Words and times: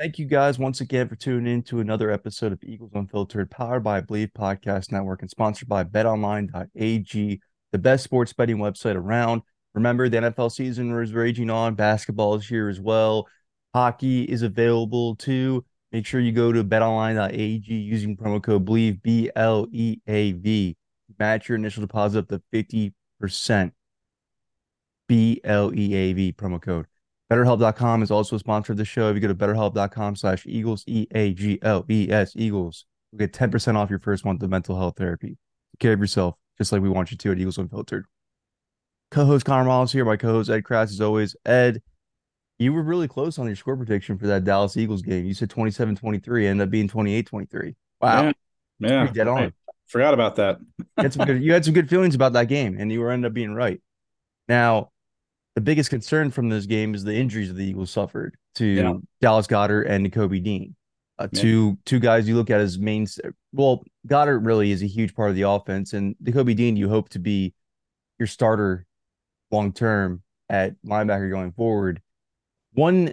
Thank 0.00 0.18
you 0.18 0.24
guys 0.24 0.58
once 0.58 0.80
again 0.80 1.10
for 1.10 1.14
tuning 1.14 1.56
in 1.56 1.62
to 1.64 1.80
another 1.80 2.10
episode 2.10 2.52
of 2.52 2.64
Eagles 2.64 2.92
Unfiltered, 2.94 3.50
powered 3.50 3.84
by 3.84 4.00
Bleav 4.00 4.32
Podcast 4.32 4.90
Network 4.90 5.20
and 5.20 5.30
sponsored 5.30 5.68
by 5.68 5.84
betonline.ag, 5.84 7.40
the 7.70 7.78
best 7.78 8.04
sports 8.04 8.32
betting 8.32 8.56
website 8.56 8.96
around. 8.96 9.42
Remember, 9.74 10.08
the 10.08 10.16
NFL 10.16 10.52
season 10.52 10.98
is 11.02 11.12
raging 11.12 11.50
on. 11.50 11.74
Basketball 11.74 12.34
is 12.36 12.48
here 12.48 12.70
as 12.70 12.80
well. 12.80 13.28
Hockey 13.74 14.22
is 14.22 14.40
available 14.40 15.16
too. 15.16 15.66
Make 15.92 16.06
sure 16.06 16.18
you 16.18 16.32
go 16.32 16.50
to 16.50 16.64
betonline.ag 16.64 17.70
using 17.70 18.16
promo 18.16 18.42
code 18.42 18.64
Bleav, 18.64 19.02
B 19.02 19.30
L 19.36 19.66
E 19.70 19.98
A 20.06 20.32
V. 20.32 20.78
Match 21.18 21.50
your 21.50 21.58
initial 21.58 21.82
deposit 21.82 22.20
up 22.20 22.28
to 22.28 22.40
50%. 22.54 23.72
B 25.08 25.42
L 25.44 25.74
E 25.74 25.94
A 25.94 26.12
V 26.14 26.32
promo 26.32 26.58
code. 26.58 26.86
BetterHelp.com 27.30 28.02
is 28.02 28.10
also 28.10 28.36
a 28.36 28.38
sponsor 28.40 28.72
of 28.72 28.78
the 28.78 28.84
show. 28.84 29.08
If 29.08 29.14
you 29.14 29.20
go 29.20 29.28
to 29.28 29.34
BetterHelp.com 29.34 30.16
slash 30.16 30.44
Eagles, 30.46 30.82
E 30.88 31.06
A 31.14 31.32
G 31.32 31.60
L 31.62 31.84
E 31.88 32.10
S, 32.10 32.32
Eagles, 32.34 32.86
you'll 33.12 33.20
get 33.20 33.32
10% 33.32 33.76
off 33.76 33.88
your 33.88 34.00
first 34.00 34.24
month 34.24 34.42
of 34.42 34.50
mental 34.50 34.76
health 34.76 34.94
therapy. 34.96 35.38
Take 35.72 35.78
care 35.78 35.92
of 35.92 36.00
yourself, 36.00 36.34
just 36.58 36.72
like 36.72 36.82
we 36.82 36.88
want 36.88 37.12
you 37.12 37.16
to 37.16 37.30
at 37.30 37.38
Eagles 37.38 37.58
Unfiltered. 37.58 38.06
Co 39.12 39.24
host 39.24 39.44
Conor 39.44 39.64
Myles 39.64 39.92
here. 39.92 40.04
My 40.04 40.16
co 40.16 40.28
host 40.28 40.50
Ed 40.50 40.64
Kracz, 40.64 40.90
as 40.90 41.00
always. 41.00 41.36
Ed, 41.44 41.82
you 42.58 42.72
were 42.72 42.82
really 42.82 43.06
close 43.06 43.38
on 43.38 43.46
your 43.46 43.56
score 43.56 43.76
prediction 43.76 44.18
for 44.18 44.26
that 44.26 44.44
Dallas 44.44 44.76
Eagles 44.76 45.02
game. 45.02 45.24
You 45.24 45.34
said 45.34 45.50
27 45.50 45.96
23, 45.96 46.48
ended 46.48 46.66
up 46.66 46.70
being 46.70 46.88
28 46.88 47.26
23. 47.26 47.76
Wow. 48.00 48.22
Yeah, 48.24 48.32
yeah. 48.80 49.06
Dead 49.12 49.28
on. 49.28 49.42
I 49.44 49.52
forgot 49.86 50.14
about 50.14 50.34
that. 50.36 50.58
you, 50.78 50.84
had 50.96 51.12
some 51.12 51.26
good, 51.26 51.42
you 51.42 51.52
had 51.52 51.64
some 51.64 51.74
good 51.74 51.88
feelings 51.88 52.16
about 52.16 52.32
that 52.32 52.48
game, 52.48 52.76
and 52.76 52.90
you 52.90 53.00
were 53.00 53.12
ended 53.12 53.30
up 53.30 53.34
being 53.34 53.54
right. 53.54 53.80
Now, 54.48 54.90
the 55.54 55.60
biggest 55.60 55.90
concern 55.90 56.30
from 56.30 56.48
this 56.48 56.66
game 56.66 56.94
is 56.94 57.04
the 57.04 57.14
injuries 57.14 57.48
that 57.48 57.54
the 57.54 57.64
Eagles 57.64 57.90
suffered 57.90 58.36
to 58.56 58.64
Yeah. 58.64 58.94
Dallas 59.20 59.46
Goedert 59.46 59.88
and 59.88 60.10
Kobe 60.12 60.38
Dean. 60.40 60.74
Uh, 61.18 61.28
Yeah. 61.32 61.42
two 61.42 61.78
two 61.84 61.98
guys 61.98 62.28
you 62.28 62.36
look 62.36 62.50
at 62.50 62.60
as 62.60 62.78
main. 62.78 63.06
Well, 63.52 63.82
Goedert 64.06 64.44
really 64.44 64.70
is 64.70 64.82
a 64.82 64.86
huge 64.86 65.14
part 65.14 65.28
of 65.30 65.36
the 65.36 65.42
offense, 65.42 65.92
and 65.92 66.14
Kobe 66.32 66.54
Dean 66.54 66.76
you 66.76 66.88
hope 66.88 67.08
to 67.10 67.18
be 67.18 67.52
your 68.18 68.26
starter 68.26 68.86
long 69.50 69.72
term 69.72 70.22
at 70.48 70.80
linebacker 70.82 71.30
going 71.30 71.52
forward. 71.52 72.00
One 72.72 73.12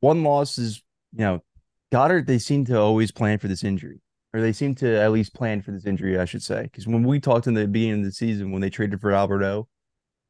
one 0.00 0.22
loss 0.22 0.58
is 0.58 0.82
you 1.12 1.20
know 1.24 1.42
Goedert. 1.92 2.26
They 2.26 2.38
seem 2.38 2.64
to 2.66 2.78
always 2.78 3.10
plan 3.10 3.38
for 3.38 3.48
this 3.48 3.64
injury, 3.64 4.00
or 4.32 4.40
they 4.40 4.52
seem 4.52 4.74
to 4.76 5.00
at 5.00 5.10
least 5.10 5.34
plan 5.34 5.62
for 5.62 5.72
this 5.72 5.86
injury, 5.86 6.18
I 6.18 6.26
should 6.26 6.42
say. 6.42 6.62
Because 6.64 6.86
when 6.86 7.02
we 7.02 7.18
talked 7.18 7.46
in 7.46 7.54
the 7.54 7.66
beginning 7.66 8.00
of 8.00 8.04
the 8.04 8.12
season 8.12 8.52
when 8.52 8.60
they 8.60 8.70
traded 8.70 9.00
for 9.00 9.12
Alberto, 9.12 9.66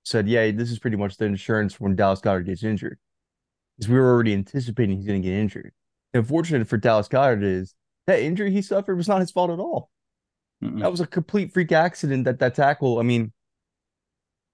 said, 0.07 0.29
yeah, 0.29 0.51
this 0.53 0.71
is 0.71 0.79
pretty 0.79 0.97
much 0.97 1.17
the 1.17 1.25
insurance 1.25 1.75
for 1.75 1.85
when 1.85 1.97
Dallas 1.97 2.21
Goedert 2.21 2.47
gets 2.47 2.63
injured. 2.63 2.99
Because 3.77 3.91
we 3.91 3.99
were 3.99 4.09
already 4.09 4.33
anticipating 4.35 4.97
he's 4.97 5.07
going 5.07 5.21
to 5.21 5.29
get 5.29 5.37
injured. 5.37 5.73
The 6.13 6.21
unfortunate 6.21 6.69
for 6.69 6.77
Dallas 6.77 7.09
Goedert 7.09 7.43
is 7.43 7.75
that 8.07 8.21
injury 8.21 8.53
he 8.53 8.63
suffered 8.63 8.97
was 8.97 9.09
not 9.09 9.21
his 9.21 9.33
fault 9.33 9.51
at 9.51 9.59
all. 9.59 9.91
Mm-mm. 10.63 10.81
That 10.81 10.91
was 10.91 11.01
a 11.01 11.07
complete 11.07 11.53
freak 11.53 11.73
accident 11.73 12.25
that 12.25 12.39
that 12.39 12.55
tackle. 12.55 12.99
I 12.99 13.03
mean, 13.03 13.33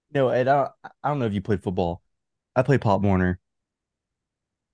you 0.09 0.21
know, 0.21 0.29
and 0.29 0.49
I, 0.49 0.69
I 1.03 1.09
don't 1.09 1.19
know 1.19 1.25
if 1.25 1.33
you 1.33 1.41
played 1.41 1.63
football. 1.63 2.01
I 2.55 2.63
played 2.63 2.81
Pop 2.81 3.01
Warner. 3.01 3.39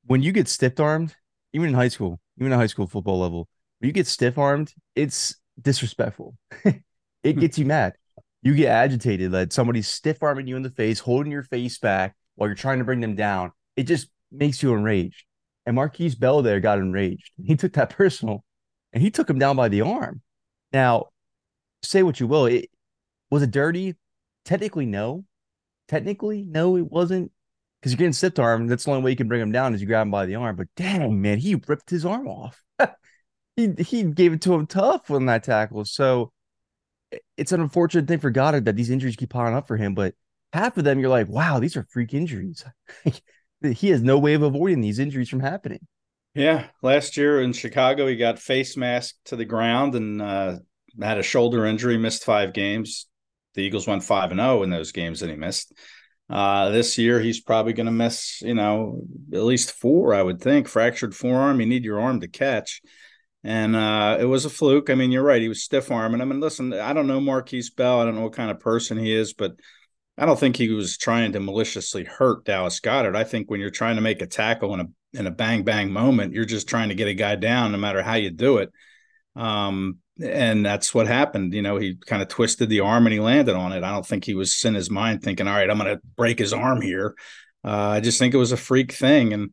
When 0.06 0.24
you 0.24 0.32
get 0.32 0.48
stiff 0.48 0.80
armed, 0.80 1.16
even 1.54 1.68
in 1.68 1.76
high 1.76 1.90
school, 1.90 2.20
even 2.40 2.54
at 2.54 2.58
high 2.58 2.68
school 2.68 2.88
football 2.88 3.20
level, 3.20 3.50
when 3.80 3.88
you 3.88 3.94
get 3.94 4.08
stiff 4.08 4.38
armed, 4.38 4.74
it's 4.96 5.36
disrespectful. 5.62 6.36
it 6.64 6.82
hmm. 7.26 7.40
gets 7.40 7.60
you 7.60 7.66
mad. 7.66 7.96
You 8.42 8.56
get 8.56 8.70
agitated 8.70 9.32
that 9.32 9.52
somebody's 9.52 9.88
stiff 9.88 10.24
arming 10.24 10.48
you 10.48 10.56
in 10.56 10.64
the 10.64 10.70
face, 10.70 11.00
holding 11.00 11.32
your 11.32 11.44
face 11.44 11.78
back 11.78 12.16
while 12.36 12.48
you're 12.48 12.56
trying 12.56 12.80
to 12.80 12.86
bring 12.86 13.02
them 13.02 13.16
down. 13.16 13.52
It 13.76 13.84
just 13.84 14.10
makes 14.32 14.64
you 14.64 14.74
enraged. 14.74 15.26
And 15.66 15.78
Markquese 15.78 16.18
Bell 16.18 16.42
there 16.42 16.60
got 16.60 16.80
enraged. 16.80 17.32
He 17.44 17.56
took 17.56 17.74
that 17.74 17.90
personal 17.98 18.44
and 18.94 19.04
he 19.04 19.12
took 19.12 19.30
him 19.30 19.40
down 19.40 19.56
by 19.56 19.70
the 19.70 19.82
arm. 19.82 20.22
Now, 20.72 21.08
say 21.84 22.04
what 22.04 22.20
you 22.20 22.28
will, 22.28 22.46
it 22.46 22.70
was 23.30 23.44
it 23.44 23.52
dirty? 23.52 23.96
Technically, 24.46 24.86
no. 24.86 25.26
Technically, 25.88 26.44
no, 26.48 26.78
it 26.78 26.90
wasn't. 26.90 27.32
Because 27.80 27.94
you're 27.94 27.98
getting 27.98 28.14
stiff 28.14 28.38
arm. 28.40 28.68
That's 28.68 28.84
the 28.84 28.92
only 28.92 29.04
way 29.04 29.12
you 29.12 29.18
can 29.18 29.28
bring 29.28 29.42
him 29.42 29.52
down 29.52 29.74
is 29.74 29.82
you 29.82 29.88
grab 29.88 30.08
him 30.08 30.12
by 30.12 30.26
the 30.26 30.36
arm. 30.36 30.56
But 30.56 30.68
dang, 30.76 31.22
man, 31.22 31.38
he 31.38 31.56
ripped 31.56 31.90
his 31.90 32.06
arm 32.06 32.28
off. 32.28 32.62
he 33.56 33.74
he 33.78 34.04
gave 34.04 34.34
it 34.34 34.42
to 34.42 34.54
him 34.54 34.68
tough 34.68 35.10
on 35.12 35.28
that 35.28 35.44
tackle. 35.44 35.86
So 35.86 36.32
it's 37.38 37.52
an 37.52 37.62
unfortunate 37.62 38.08
thing 38.08 38.20
for 38.20 38.32
Goedert 38.32 38.66
that 38.66 38.76
these 38.76 38.90
injuries 38.90 39.16
keep 39.16 39.30
piling 39.30 39.56
up 39.56 39.68
for 39.68 39.78
him. 39.78 39.96
But 39.96 40.16
half 40.54 40.78
of 40.78 40.84
them, 40.84 41.00
you're 41.00 41.10
like, 41.10 41.30
wow, 41.30 41.60
these 41.60 41.78
are 41.78 41.88
freak 41.90 42.14
injuries. 42.14 42.64
he 43.62 43.90
has 43.90 44.02
no 44.02 44.18
way 44.18 44.34
of 44.34 44.44
avoiding 44.44 44.82
these 44.82 45.00
injuries 45.00 45.30
from 45.30 45.40
happening. 45.40 45.86
Yeah, 46.36 46.68
last 46.82 47.18
year 47.18 47.42
in 47.42 47.54
Chicago, 47.54 48.08
he 48.08 48.16
got 48.16 48.40
face 48.40 48.78
masked 48.78 49.20
to 49.26 49.36
the 49.36 49.46
ground 49.46 49.96
and 49.96 50.22
uh, 50.22 50.60
had 51.02 51.18
a 51.18 51.24
shoulder 51.24 51.66
injury, 51.66 51.98
missed 51.98 52.24
five 52.24 52.54
games. 52.54 53.08
The 53.56 53.64
Eagles 53.64 53.88
went 53.88 54.04
five 54.04 54.32
and 54.32 54.40
zero 54.40 54.64
in 54.64 54.70
those 54.70 54.92
games 54.92 55.20
that 55.20 55.30
he 55.30 55.36
missed. 55.36 55.74
Uh, 56.30 56.70
this 56.70 56.98
year, 57.00 57.20
he's 57.20 57.42
probably 57.42 57.74
going 57.74 57.88
to 57.88 57.92
miss, 57.92 58.42
you 58.42 58.54
know, 58.54 59.02
at 59.34 59.42
least 59.42 59.72
four, 59.72 60.14
I 60.14 60.22
would 60.22 60.40
think. 60.40 60.68
Fractured 60.68 61.16
forearm. 61.16 61.60
You 61.60 61.66
need 61.66 61.84
your 61.84 62.00
arm 62.00 62.20
to 62.20 62.28
catch. 62.28 62.82
And 63.44 63.76
uh, 63.76 64.18
it 64.20 64.26
was 64.26 64.46
a 64.46 64.50
fluke. 64.50 64.90
I 64.90 64.96
mean, 64.96 65.12
you're 65.12 65.24
right. 65.24 65.42
He 65.42 65.48
was 65.48 65.64
stiff 65.64 65.92
arming 65.92 66.20
him. 66.20 66.32
And 66.32 66.42
listen, 66.42 66.74
I 66.74 66.94
don't 66.94 67.08
know 67.08 67.22
Markquese 67.22 67.74
Bell. 67.74 68.02
I 68.02 68.06
don't 68.06 68.16
know 68.16 68.24
what 68.24 68.34
kind 68.34 68.52
of 68.52 68.60
person 68.60 68.98
he 68.98 69.14
is, 69.14 69.34
but 69.34 69.54
I 70.18 70.26
don't 70.26 70.40
think 70.40 70.58
he 70.58 70.70
was 70.70 70.98
trying 70.98 71.32
to 71.32 71.40
maliciously 71.40 72.04
hurt 72.04 72.44
Dallas 72.44 72.82
Goedert. 72.82 73.16
I 73.16 73.24
think 73.24 73.50
when 73.50 73.62
you're 73.62 73.70
trying 73.70 73.96
to 73.96 74.02
make 74.02 74.22
a 74.22 74.28
tackle 74.28 74.74
in 74.74 74.82
a 74.82 74.86
in 75.14 75.26
a 75.26 75.32
bang 75.32 75.64
bang 75.64 75.92
moment, 75.92 76.34
you're 76.34 76.46
just 76.46 76.68
trying 76.68 76.90
to 76.90 76.96
get 76.96 77.08
a 77.08 77.14
guy 77.14 77.36
down, 77.36 77.72
no 77.72 77.78
matter 77.78 78.04
how 78.04 78.16
you 78.16 78.30
do 78.30 78.58
it. 78.58 78.72
Um, 79.36 80.00
and 80.22 80.66
that's 80.66 80.94
what 80.94 81.08
happened. 81.08 81.54
You 81.54 81.62
know, 81.62 81.78
he 81.78 81.96
kind 81.96 82.22
of 82.22 82.28
twisted 82.28 82.68
the 82.68 82.82
arm 82.82 83.06
and 83.06 83.14
he 83.14 83.22
landed 83.22 83.56
on 83.56 83.72
it. 83.72 83.84
I 83.84 83.92
don't 83.92 84.06
think 84.06 84.26
he 84.26 84.34
was 84.34 84.64
in 84.66 84.74
his 84.74 84.92
mind 84.92 85.24
thinking, 85.24 85.48
"All 85.48 85.54
right, 85.54 85.70
I'm 85.70 85.78
going 85.78 85.96
to 85.96 86.02
break 86.18 86.38
his 86.40 86.52
arm 86.52 86.82
here." 86.82 87.16
Uh, 87.64 87.70
I 87.96 88.00
just 88.02 88.20
think 88.20 88.34
it 88.34 88.38
was 88.38 88.52
a 88.52 88.58
freak 88.58 88.92
thing, 88.92 89.32
and 89.34 89.52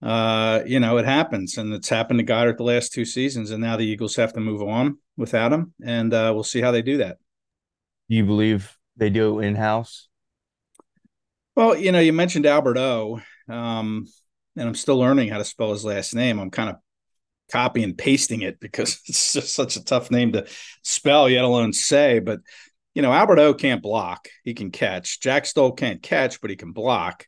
uh, 0.00 0.62
you 0.64 0.78
know, 0.78 0.98
it 0.98 1.04
happens, 1.04 1.58
and 1.58 1.72
it's 1.74 1.88
happened 1.88 2.20
to 2.20 2.24
Goedert 2.24 2.56
the 2.56 2.62
last 2.62 2.92
two 2.92 3.04
seasons, 3.04 3.50
and 3.50 3.60
now 3.60 3.76
the 3.76 3.86
Eagles 3.86 4.16
have 4.16 4.32
to 4.34 4.40
move 4.40 4.62
on 4.62 4.98
without 5.16 5.52
him, 5.52 5.74
and 5.84 6.14
uh, 6.14 6.30
we'll 6.32 6.44
see 6.44 6.60
how 6.60 6.70
they 6.70 6.82
do 6.82 6.98
that. 6.98 7.18
Do 8.08 8.16
you 8.16 8.24
believe 8.24 8.76
they 8.96 9.10
do 9.10 9.40
it 9.40 9.46
in 9.46 9.54
house? 9.56 10.08
Well, 11.56 11.76
you 11.76 11.90
know, 11.90 11.98
you 11.98 12.12
mentioned 12.12 12.46
Albert 12.46 12.78
O, 12.78 13.20
um, 13.48 14.06
and 14.56 14.68
I'm 14.68 14.76
still 14.76 14.98
learning 14.98 15.28
how 15.28 15.38
to 15.38 15.44
spell 15.44 15.72
his 15.72 15.84
last 15.84 16.14
name. 16.14 16.38
I'm 16.38 16.50
kind 16.50 16.70
of 16.70 16.76
copy 17.50 17.82
and 17.82 17.98
pasting 17.98 18.42
it 18.42 18.60
because 18.60 19.00
it's 19.08 19.32
just 19.32 19.52
such 19.52 19.74
a 19.74 19.84
tough 19.84 20.12
name 20.12 20.32
to 20.32 20.46
spell, 20.82 21.28
yet 21.28 21.44
alone 21.44 21.72
say. 21.72 22.20
But 22.20 22.38
you 22.94 23.02
know, 23.02 23.12
Albert 23.12 23.40
O 23.40 23.54
can't 23.54 23.82
block; 23.82 24.28
he 24.44 24.54
can 24.54 24.70
catch. 24.70 25.18
Jack 25.20 25.44
Stoll 25.46 25.72
can't 25.72 26.00
catch, 26.00 26.40
but 26.40 26.50
he 26.50 26.56
can 26.56 26.70
block. 26.70 27.26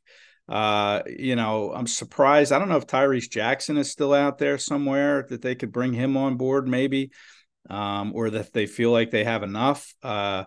Uh, 0.51 1.03
you 1.07 1.37
know, 1.37 1.73
I'm 1.73 1.87
surprised. 1.87 2.51
I 2.51 2.59
don't 2.59 2.69
know 2.69 2.77
if 2.77 2.87
Tyree 2.87 3.21
Jackson 3.21 3.77
is 3.79 3.89
still 3.89 4.13
out 4.13 4.39
there 4.39 4.59
somewhere 4.59 5.25
that 5.31 5.43
they 5.43 5.55
could 5.55 5.71
bring 5.71 5.93
him 5.93 6.17
on 6.17 6.37
board, 6.37 6.67
maybe, 6.67 7.13
um, 7.71 8.11
or 8.17 8.31
that 8.31 8.53
they 8.53 8.67
feel 8.67 8.91
like 8.91 9.13
they 9.13 9.23
have 9.23 9.45
enough. 9.45 9.95
Uh, 10.03 10.45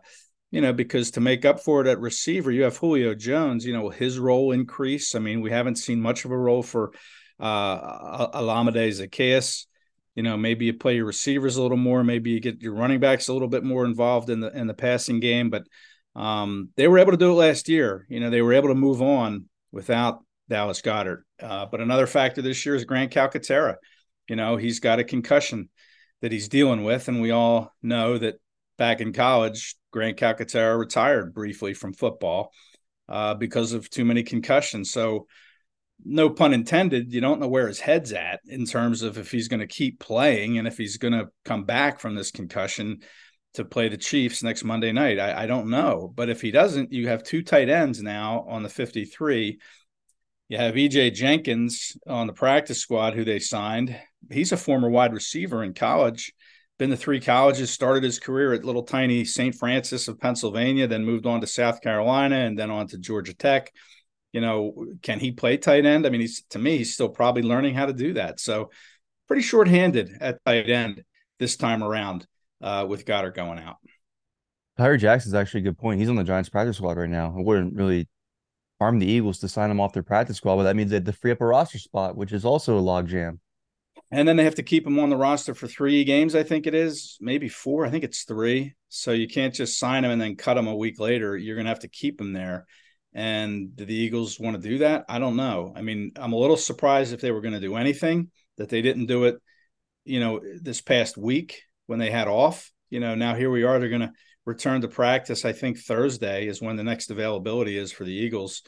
you 0.52 0.60
know, 0.60 0.74
because 0.74 1.12
to 1.12 1.22
make 1.22 1.46
up 1.46 1.62
for 1.62 1.80
it 1.80 1.88
at 1.88 2.02
receiver, 2.02 2.52
you 2.52 2.64
have 2.64 2.76
Julio 2.76 3.16
Jones. 3.16 3.66
You 3.66 3.72
know, 3.72 3.90
his 3.90 4.20
role 4.20 4.52
increase. 4.52 5.16
I 5.16 5.20
mean, 5.20 5.40
we 5.40 5.52
haven't 5.52 5.78
seen 5.78 6.02
much 6.02 6.26
of 6.26 6.32
a 6.32 6.38
role 6.38 6.64
for 6.64 6.92
uh, 7.40 8.28
Olamide 8.28 8.90
Zaccheaus. 8.90 9.68
You 10.16 10.24
know, 10.24 10.36
maybe 10.36 10.66
you 10.66 10.74
play 10.74 10.98
your 10.98 11.06
receivers 11.06 11.56
a 11.56 11.62
little 11.62 11.78
more. 11.78 12.04
Maybe 12.04 12.32
you 12.32 12.42
get 12.42 12.62
your 12.62 12.76
running 12.76 13.00
backs 13.00 13.30
a 13.30 13.34
little 13.34 13.48
bit 13.48 13.64
more 13.64 13.86
involved 13.86 14.30
in 14.30 14.42
the 14.42 14.52
in 14.56 14.68
the 14.68 14.74
passing 14.74 15.22
game. 15.22 15.50
But 15.50 15.64
um, 16.14 16.70
they 16.76 16.90
were 16.90 17.00
able 17.00 17.12
to 17.12 17.18
do 17.18 17.32
it 17.32 17.36
last 17.36 17.70
year. 17.70 18.06
You 18.10 18.20
know, 18.20 18.30
they 18.30 18.42
were 18.42 18.54
able 18.54 18.68
to 18.68 18.76
move 18.76 19.02
on 19.02 19.46
without 19.74 20.24
Dallas 20.48 20.82
Goedert. 20.82 21.24
Uh, 21.42 21.66
but 21.66 21.82
another 21.82 22.08
factor 22.08 22.42
this 22.42 22.66
year 22.66 22.76
is 22.76 22.86
Grant 22.86 23.12
Calcaterra. 23.12 23.76
You 24.30 24.38
know, 24.38 24.56
he's 24.56 24.80
got 24.80 25.00
a 25.00 25.04
concussion 25.04 25.68
that 26.22 26.32
he's 26.32 26.48
dealing 26.48 26.86
with. 26.86 27.10
And 27.10 27.22
we 27.22 27.32
all 27.32 27.74
know 27.82 28.18
that 28.18 28.36
back 28.78 29.02
in 29.02 29.12
college, 29.12 29.76
Grant 29.92 30.18
Calcaterra 30.18 30.80
retired 30.80 31.34
briefly 31.34 31.74
from 31.74 31.94
football 31.94 32.54
uh, 33.10 33.34
because 33.34 33.74
of 33.74 33.90
too 33.90 34.06
many 34.06 34.24
concussions. 34.24 34.92
So, 34.92 35.28
no 36.06 36.30
pun 36.30 36.54
intended, 36.54 37.14
you 37.14 37.22
don't 37.22 37.40
know 37.40 37.48
where 37.48 37.68
his 37.68 37.80
head's 37.80 38.12
at 38.12 38.42
in 38.46 38.66
terms 38.66 39.04
of 39.04 39.18
if 39.18 39.32
he's 39.32 39.48
going 39.48 39.62
to 39.62 39.68
keep 39.68 40.00
playing 40.00 40.58
and 40.58 40.68
if 40.68 40.78
he's 40.78 40.98
going 40.98 41.14
to 41.14 41.30
come 41.46 41.64
back 41.64 42.02
from 42.02 42.14
this 42.14 42.30
concussion 42.30 43.00
to 43.54 43.66
play 43.66 43.88
the 43.88 43.98
Chiefs 43.98 44.42
next 44.42 44.64
Monday 44.64 44.92
night. 44.92 45.20
I, 45.20 45.44
I, 45.44 45.46
don't 45.46 45.70
know. 45.70 46.12
But 46.16 46.30
if 46.30 46.42
he 46.42 46.52
doesn't, 46.52 46.92
you 46.92 47.08
have 47.08 47.24
two 47.24 47.44
tight 47.44 47.70
ends 47.70 48.02
now 48.02 48.46
on 48.48 48.64
the 48.64 48.70
53. 48.70 49.60
You 50.50 50.58
have 50.58 50.76
EJ 50.76 51.14
Jenkins 51.14 51.98
on 52.08 52.28
the 52.28 52.34
practice 52.34 52.80
squad, 52.80 53.14
who 53.14 53.24
they 53.24 53.40
signed. 53.40 53.96
He's 54.32 54.52
a 54.52 54.58
former 54.58 54.90
wide 54.90 55.14
receiver 55.14 55.64
in 55.64 55.74
college, 55.74 56.34
been 56.80 56.90
to 56.90 56.98
three 56.98 57.20
colleges, 57.20 57.72
started 57.72 58.04
his 58.04 58.20
career 58.20 58.54
at 58.54 58.66
little 58.66 58.84
tiny 58.84 59.24
St. 59.24 59.56
Francis 59.56 60.08
of 60.08 60.20
Pennsylvania, 60.20 60.88
then 60.88 61.06
moved 61.06 61.26
on 61.26 61.42
to 61.42 61.48
South 61.48 61.82
Carolina 61.82 62.38
and 62.38 62.58
then 62.58 62.72
on 62.72 62.88
to 62.88 62.98
Georgia 62.98 63.36
Tech. 63.36 63.72
You 64.32 64.42
know, 64.42 64.88
can 65.04 65.20
he 65.20 65.32
play 65.32 65.58
tight 65.58 65.86
end? 65.86 66.08
I 66.08 66.10
mean, 66.10 66.22
he's 66.22 66.44
to 66.50 66.60
me, 66.60 66.78
he's 66.78 66.94
still 66.96 67.10
probably 67.10 67.44
learning 67.44 67.76
how 67.76 67.86
to 67.86 67.94
do 67.94 68.14
that. 68.14 68.40
So 68.40 68.72
pretty 69.28 69.44
short-handed 69.44 70.18
at 70.22 70.44
tight 70.44 70.70
end 70.70 71.04
this 71.40 71.56
time 71.56 71.84
around 71.84 72.26
uh, 72.64 72.86
with 72.88 73.06
Goedert 73.06 73.36
going 73.36 73.60
out. 73.60 73.78
Tyree 74.78 74.98
Jackson's 74.98 75.36
actually 75.36 75.62
a 75.62 75.64
good 75.66 75.78
point. 75.78 76.00
He's 76.00 76.10
on 76.10 76.16
the 76.16 76.24
Giants 76.24 76.50
practice 76.50 76.78
squad 76.78 76.98
right 76.98 77.10
now. 77.10 77.36
It 77.38 77.46
wouldn't 77.46 77.76
really 77.76 78.08
harm 78.80 78.98
the 78.98 79.06
Eagles 79.06 79.38
to 79.40 79.48
sign 79.48 79.70
him 79.70 79.80
off 79.80 79.94
their 79.94 80.04
practice 80.04 80.38
squad, 80.38 80.56
but 80.56 80.64
that 80.64 80.76
means 80.76 80.90
they 80.90 80.96
have 80.96 81.06
to 81.06 81.14
free 81.14 81.32
up 81.32 81.42
a 81.42 81.46
roster 81.46 81.78
spot, 81.78 82.18
which 82.18 82.32
is 82.32 82.44
also 82.44 82.80
a 82.80 82.82
logjam. 82.82 83.40
And 84.10 84.28
then 84.28 84.36
they 84.36 84.44
have 84.44 84.56
to 84.56 84.64
keep 84.64 84.86
him 84.86 85.00
on 85.00 85.10
the 85.10 85.18
roster 85.18 85.54
for 85.54 85.68
three 85.68 86.04
games, 86.04 86.36
I 86.36 86.44
think 86.44 86.66
it 86.66 86.74
is, 86.74 87.18
maybe 87.20 87.50
four. 87.50 87.86
I 87.86 87.90
think 87.90 88.04
it's 88.04 88.24
three. 88.24 88.74
So 88.90 89.12
you 89.12 89.28
can't 89.28 89.54
just 89.54 89.78
sign 89.78 90.06
him 90.06 90.12
and 90.12 90.22
then 90.22 90.36
cut 90.36 90.58
him 90.58 90.68
a 90.68 90.76
week 90.76 91.00
later. 91.00 91.38
You're 91.38 91.56
going 91.56 91.66
to 91.66 91.72
have 91.72 91.80
to 91.80 91.88
keep 91.88 92.20
him 92.20 92.34
there. 92.34 92.66
And 93.14 93.76
do 93.76 93.86
the 93.86 93.94
Eagles 93.94 94.40
want 94.40 94.62
to 94.62 94.70
do 94.70 94.80
that? 94.80 95.06
I 95.08 95.20
don't 95.20 95.36
know. 95.36 95.74
I 95.76 95.82
mean, 95.82 96.12
I'm 96.16 96.34
a 96.34 96.38
little 96.38 96.58
surprised 96.58 97.14
if 97.14 97.22
they 97.22 97.32
were 97.32 97.42
going 97.42 97.54
to 97.54 97.60
do 97.60 97.76
anything 97.76 98.32
that 98.58 98.70
they 98.70 98.82
didn't 98.82 99.06
do 99.06 99.26
it, 99.26 99.36
you 100.04 100.20
know, 100.20 100.42
this 100.62 100.82
past 100.82 101.18
week 101.18 101.62
when 101.88 102.00
they 102.00 102.12
had 102.12 102.28
off. 102.28 102.72
You 102.90 103.00
know, 103.00 103.16
now 103.16 103.36
here 103.36 103.50
we 103.50 103.64
are. 103.64 103.80
They're 103.80 103.90
going 103.90 104.02
to 104.02 104.14
return 104.46 104.82
to 104.82 104.88
practice. 104.88 105.46
I 105.46 105.54
think 105.54 105.80
Thursday 105.80 106.48
is 106.48 106.62
when 106.62 106.76
the 106.76 106.84
next 106.84 107.10
availability 107.10 107.78
is 107.78 107.92
for 107.92 108.04
the 108.04 108.14
Eagles. 108.14 108.62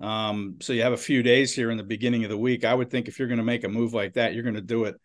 Um, 0.00 0.56
so 0.60 0.72
you 0.72 0.82
have 0.82 0.92
a 0.92 0.98
few 0.98 1.22
days 1.22 1.54
here 1.54 1.70
in 1.70 1.76
the 1.76 1.84
beginning 1.84 2.24
of 2.24 2.30
the 2.30 2.38
week. 2.38 2.64
I 2.64 2.74
would 2.74 2.90
think 2.90 3.08
if 3.08 3.18
you're 3.18 3.28
going 3.28 3.38
to 3.38 3.44
make 3.44 3.64
a 3.64 3.68
move 3.68 3.94
like 3.94 4.14
that, 4.14 4.34
you're 4.34 4.42
going 4.42 4.54
to 4.56 4.60
do 4.60 4.84
it, 4.84 4.96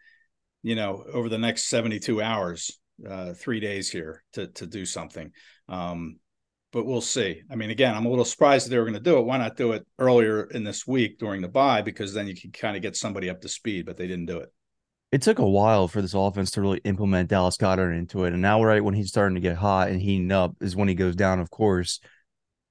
you 0.63 0.75
know, 0.75 1.03
over 1.13 1.29
the 1.29 1.37
next 1.37 1.65
72 1.65 2.21
hours, 2.21 2.79
uh, 3.07 3.33
three 3.33 3.59
days 3.59 3.89
here 3.91 4.23
to 4.33 4.47
to 4.47 4.65
do 4.65 4.85
something. 4.85 5.31
Um, 5.69 6.19
but 6.71 6.85
we'll 6.85 7.01
see. 7.01 7.43
I 7.49 7.55
mean, 7.55 7.69
again, 7.69 7.95
I'm 7.95 8.05
a 8.05 8.09
little 8.09 8.25
surprised 8.25 8.65
that 8.65 8.71
they 8.71 8.77
were 8.77 8.83
going 8.83 8.93
to 8.93 8.99
do 8.99 9.17
it. 9.17 9.25
Why 9.25 9.37
not 9.37 9.55
do 9.55 9.71
it 9.71 9.85
earlier 9.99 10.43
in 10.43 10.63
this 10.63 10.85
week 10.85 11.17
during 11.17 11.41
the 11.41 11.47
bye? 11.47 11.81
Because 11.81 12.13
then 12.13 12.27
you 12.27 12.35
can 12.35 12.51
kind 12.51 12.75
of 12.75 12.81
get 12.81 12.95
somebody 12.95 13.29
up 13.29 13.41
to 13.41 13.49
speed, 13.49 13.85
but 13.85 13.97
they 13.97 14.07
didn't 14.07 14.25
do 14.25 14.39
it 14.39 14.51
it 15.11 15.21
took 15.21 15.39
a 15.39 15.47
while 15.47 15.87
for 15.87 16.01
this 16.01 16.13
offense 16.13 16.51
to 16.51 16.61
really 16.61 16.81
implement 16.83 17.29
Dallas 17.29 17.57
Goedert 17.57 17.97
into 17.97 18.25
it. 18.25 18.33
And 18.33 18.41
now, 18.41 18.63
right 18.63 18.83
when 18.83 18.93
he's 18.93 19.09
starting 19.09 19.35
to 19.35 19.41
get 19.41 19.55
hot 19.55 19.89
and 19.89 20.01
heating 20.01 20.31
up, 20.31 20.55
is 20.59 20.75
when 20.75 20.87
he 20.87 20.95
goes 20.95 21.15
down, 21.15 21.39
of 21.39 21.49
course. 21.49 21.99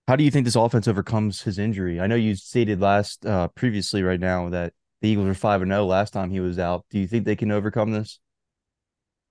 How 0.06 0.14
do 0.14 0.22
you 0.22 0.30
think 0.30 0.44
this 0.44 0.54
offense 0.54 0.86
overcomes 0.86 1.42
his 1.42 1.58
injury? 1.58 2.00
I 2.00 2.06
know 2.06 2.14
you 2.14 2.36
stated 2.36 2.80
last 2.80 3.26
uh, 3.26 3.48
previously 3.48 4.04
right 4.04 4.20
now 4.20 4.50
that 4.50 4.72
the 5.00 5.08
Eagles 5.08 5.26
were 5.26 5.34
5 5.34 5.62
and 5.62 5.72
0 5.72 5.84
last 5.84 6.12
time 6.12 6.30
he 6.30 6.38
was 6.38 6.60
out. 6.60 6.84
Do 6.90 7.00
you 7.00 7.08
think 7.08 7.24
they 7.24 7.34
can 7.34 7.50
overcome 7.50 7.90
this? 7.90 8.20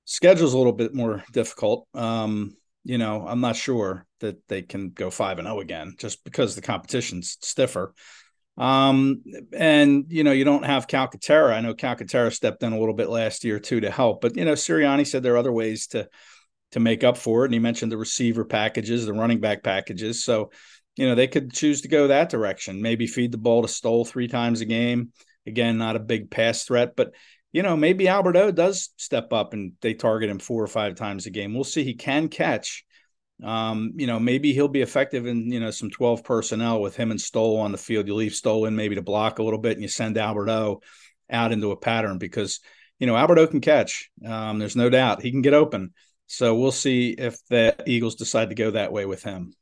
Schedule's 0.03 0.53
a 0.53 0.57
little 0.57 0.73
bit 0.73 0.93
more 0.93 1.23
difficult. 1.31 1.87
Um, 1.93 2.57
you 2.83 2.97
know, 2.97 3.25
I'm 3.25 3.39
not 3.39 3.55
sure 3.55 4.05
that 4.19 4.47
they 4.47 4.61
can 4.61 4.89
go 4.89 5.09
5 5.09 5.39
and 5.39 5.47
0 5.47 5.59
again 5.61 5.95
just 5.97 6.23
because 6.23 6.55
the 6.55 6.61
competition's 6.61 7.37
stiffer. 7.41 7.93
Um, 8.57 9.23
and 9.57 10.05
you 10.09 10.23
know, 10.23 10.31
you 10.31 10.45
don't 10.45 10.65
have 10.65 10.87
Calcaterra. 10.87 11.53
I 11.53 11.61
know 11.61 11.73
Calcaterra 11.73 12.33
stepped 12.33 12.63
in 12.63 12.73
a 12.73 12.79
little 12.79 12.93
bit 12.93 13.09
last 13.09 13.43
year 13.43 13.59
too 13.59 13.81
to 13.81 13.91
help, 13.91 14.21
but 14.21 14.37
you 14.37 14.45
know, 14.45 14.53
Sirianni 14.53 15.05
said 15.05 15.23
there 15.23 15.33
are 15.33 15.37
other 15.37 15.51
ways 15.51 15.87
to 15.87 16.07
to 16.71 16.79
make 16.79 17.03
up 17.03 17.17
for 17.17 17.43
it. 17.43 17.47
And 17.47 17.53
he 17.53 17.59
mentioned 17.59 17.91
the 17.91 17.97
receiver 17.97 18.45
packages, 18.45 19.05
the 19.05 19.13
running 19.13 19.39
back 19.39 19.63
packages. 19.63 20.23
So, 20.23 20.51
you 20.97 21.07
know, 21.07 21.15
they 21.15 21.27
could 21.27 21.53
choose 21.53 21.81
to 21.81 21.87
go 21.87 22.07
that 22.07 22.29
direction. 22.29 22.81
Maybe 22.81 23.07
feed 23.07 23.31
the 23.31 23.37
ball 23.37 23.61
to 23.61 23.67
Stoll 23.67 24.03
three 24.03 24.27
times 24.27 24.61
a 24.61 24.65
game. 24.65 25.11
Again, 25.47 25.77
not 25.77 25.95
a 25.95 25.99
big 25.99 26.31
pass 26.31 26.63
threat, 26.63 26.95
but 26.95 27.13
you 27.51 27.63
know, 27.63 27.77
maybe 27.77 28.09
Alberto 28.09 28.51
does 28.51 28.89
step 28.97 29.31
up 29.31 29.53
and 29.53 29.73
they 29.81 29.93
target 29.93 30.29
him 30.29 30.39
four 30.39 30.61
or 30.61 30.67
five 30.67 30.95
times 30.95 31.25
a 31.25 31.29
game. 31.29 31.53
We'll 31.53 31.63
see. 31.63 31.85
He 31.85 31.93
can 31.93 32.27
catch 32.27 32.83
um, 33.43 33.93
you 33.95 34.07
know, 34.07 34.19
maybe 34.19 34.53
he'll 34.53 34.67
be 34.67 34.81
effective 34.81 35.25
in, 35.25 35.51
you 35.51 35.59
know, 35.59 35.71
some 35.71 35.89
12 35.89 36.23
personnel 36.23 36.81
with 36.81 36.95
him 36.95 37.11
and 37.11 37.19
Stoll 37.19 37.59
on 37.59 37.71
the 37.71 37.77
field. 37.77 38.07
You 38.07 38.15
leave 38.15 38.33
Stoll 38.33 38.65
in 38.65 38.75
maybe 38.75 38.95
to 38.95 39.01
block 39.01 39.39
a 39.39 39.43
little 39.43 39.59
bit 39.59 39.73
and 39.73 39.81
you 39.81 39.87
send 39.87 40.17
Alberto 40.17 40.81
out 41.29 41.51
into 41.51 41.71
a 41.71 41.77
pattern 41.77 42.17
because, 42.17 42.61
you 42.99 43.07
know, 43.07 43.17
Alberto 43.17 43.45
can 43.47 43.61
catch. 43.61 44.09
Um, 44.25 44.59
there's 44.59 44.75
no 44.75 44.89
doubt 44.89 45.21
he 45.21 45.31
can 45.31 45.41
get 45.41 45.53
open. 45.53 45.93
So 46.27 46.55
we'll 46.55 46.71
see 46.71 47.09
if 47.11 47.37
the 47.49 47.75
Eagles 47.85 48.15
decide 48.15 48.49
to 48.49 48.55
go 48.55 48.71
that 48.71 48.91
way 48.91 49.05
with 49.05 49.23
him. 49.23 49.53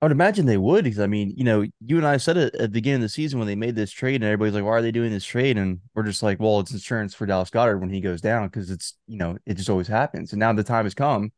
I 0.00 0.04
would 0.04 0.12
imagine 0.12 0.46
they 0.46 0.58
would 0.58 0.84
because 0.84 1.00
I 1.00 1.08
mean, 1.08 1.34
you 1.36 1.42
know, 1.42 1.64
you 1.80 1.96
and 1.96 2.06
I 2.06 2.18
said 2.18 2.36
it 2.36 2.54
at 2.54 2.60
the 2.60 2.68
beginning 2.68 2.96
of 2.96 3.02
the 3.02 3.08
season 3.08 3.40
when 3.40 3.48
they 3.48 3.56
made 3.56 3.74
this 3.74 3.90
trade, 3.90 4.16
and 4.16 4.24
everybody's 4.24 4.54
like, 4.54 4.62
"Why 4.62 4.70
are 4.70 4.82
they 4.82 4.92
doing 4.92 5.10
this 5.10 5.24
trade?" 5.24 5.58
And 5.58 5.80
we're 5.92 6.04
just 6.04 6.22
like, 6.22 6.38
"Well, 6.38 6.60
it's 6.60 6.70
insurance 6.70 7.14
for 7.14 7.26
Dallas 7.26 7.50
Goedert 7.50 7.80
when 7.80 7.90
he 7.90 8.00
goes 8.00 8.20
down 8.20 8.46
because 8.46 8.70
it's 8.70 8.94
you 9.08 9.16
know 9.16 9.38
it 9.44 9.54
just 9.54 9.68
always 9.68 9.88
happens." 9.88 10.32
And 10.32 10.38
now 10.38 10.52
the 10.52 10.62
time 10.62 10.84
has 10.84 10.94
come 10.94 11.32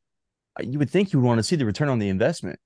you 0.61 0.79
would 0.79 0.91
think 0.91 1.12
you 1.12 1.21
would 1.21 1.27
want 1.27 1.39
to 1.39 1.43
see 1.43 1.57
the 1.57 1.67
return 1.67 1.89
on 1.89 1.99
the 1.99 2.09
investment. 2.09 2.59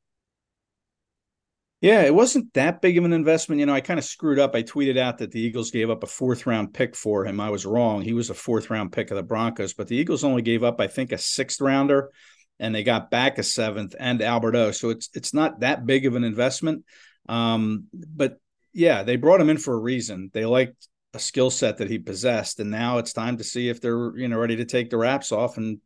Yeah, 1.85 2.00
it 2.00 2.14
wasn't 2.14 2.55
that 2.55 2.81
big 2.81 2.96
of 2.96 3.05
an 3.05 3.12
investment. 3.12 3.61
You 3.61 3.67
know, 3.67 3.75
I 3.75 3.82
kind 3.82 3.99
of 3.99 4.06
screwed 4.06 4.38
up. 4.38 4.55
I 4.55 4.62
tweeted 4.62 4.96
out 4.96 5.19
that 5.19 5.32
the 5.32 5.41
Eagles 5.41 5.70
gave 5.70 5.91
up 5.91 6.02
a 6.02 6.06
fourth 6.06 6.46
round 6.46 6.73
pick 6.73 6.96
for 6.96 7.26
him. 7.26 7.41
I 7.41 7.50
was 7.50 7.67
wrong. 7.67 8.00
He 8.00 8.14
was 8.14 8.31
a 8.31 8.35
fourth 8.35 8.70
round 8.70 8.93
pick 8.93 9.11
of 9.11 9.19
the 9.19 9.23
Broncos, 9.23 9.75
but 9.75 9.88
the 9.88 9.96
Eagles 9.96 10.25
only 10.25 10.41
gave 10.41 10.64
up, 10.64 10.81
I 10.81 10.87
think, 10.87 11.12
a 11.12 11.19
sixth 11.19 11.61
rounder, 11.61 12.11
and 12.58 12.75
they 12.75 12.85
got 12.85 13.11
back 13.11 13.37
a 13.37 13.43
seventh 13.43 13.94
and 14.00 14.23
Alberto. 14.23 14.70
So 14.70 14.88
it's 14.88 15.11
it's 15.12 15.35
not 15.35 15.61
that 15.61 15.85
big 15.85 16.06
of 16.06 16.17
an 16.17 16.25
investment. 16.25 16.87
Um, 17.29 17.88
but 17.93 18.38
yeah, 18.73 19.02
they 19.02 19.17
brought 19.17 19.43
him 19.43 19.50
in 19.50 19.58
for 19.58 19.75
a 19.75 19.79
reason. 19.79 20.31
They 20.32 20.46
liked 20.46 20.88
a 21.12 21.19
skill 21.19 21.50
set 21.50 21.76
that 21.76 21.91
he 21.91 21.99
possessed, 21.99 22.61
and 22.61 22.70
now 22.70 22.96
it's 22.96 23.12
time 23.12 23.37
to 23.37 23.44
see 23.44 23.69
if 23.69 23.82
they're 23.82 24.17
you 24.17 24.29
know 24.29 24.38
ready 24.38 24.56
to 24.56 24.64
take 24.64 24.88
the 24.88 24.96
wraps 24.96 25.32
off 25.32 25.58
and 25.58 25.81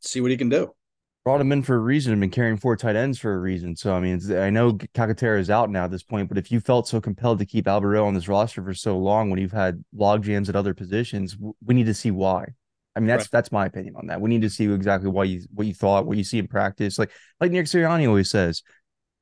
see 0.00 0.20
what 0.20 0.32
he 0.32 0.36
can 0.36 0.48
do 0.48 0.74
brought 1.24 1.40
him 1.40 1.52
in 1.52 1.62
for 1.62 1.74
a 1.74 1.78
reason 1.78 2.12
and 2.12 2.20
been 2.20 2.30
carrying 2.30 2.58
four 2.58 2.76
tight 2.76 2.96
ends 2.96 3.18
for 3.18 3.34
a 3.34 3.38
reason. 3.38 3.74
So 3.74 3.94
I 3.94 4.00
mean, 4.00 4.20
I 4.36 4.50
know 4.50 4.74
Calcaterra 4.74 5.40
is 5.40 5.50
out 5.50 5.70
now 5.70 5.84
at 5.84 5.90
this 5.90 6.02
point, 6.02 6.28
but 6.28 6.36
if 6.36 6.52
you 6.52 6.60
felt 6.60 6.86
so 6.86 7.00
compelled 7.00 7.38
to 7.38 7.46
keep 7.46 7.66
Alberto 7.66 8.06
on 8.06 8.14
this 8.14 8.28
roster 8.28 8.62
for 8.62 8.74
so 8.74 8.98
long 8.98 9.30
when 9.30 9.40
you've 9.40 9.52
had 9.52 9.82
log 9.94 10.22
jams 10.22 10.48
at 10.48 10.56
other 10.56 10.74
positions, 10.74 11.36
we 11.64 11.74
need 11.74 11.86
to 11.86 11.94
see 11.94 12.10
why. 12.10 12.48
I 12.94 13.00
mean, 13.00 13.08
that's 13.08 13.22
right. 13.22 13.30
that's 13.32 13.50
my 13.50 13.66
opinion 13.66 13.96
on 13.96 14.06
that. 14.06 14.20
We 14.20 14.30
need 14.30 14.42
to 14.42 14.50
see 14.50 14.70
exactly 14.70 15.10
why 15.10 15.24
you 15.24 15.42
what 15.52 15.66
you 15.66 15.74
thought, 15.74 16.06
what 16.06 16.18
you 16.18 16.24
see 16.24 16.38
in 16.38 16.46
practice. 16.46 16.98
Like 16.98 17.10
like 17.40 17.50
Nick 17.50 17.66
Sirianni 17.66 18.06
always 18.06 18.30
says, 18.30 18.62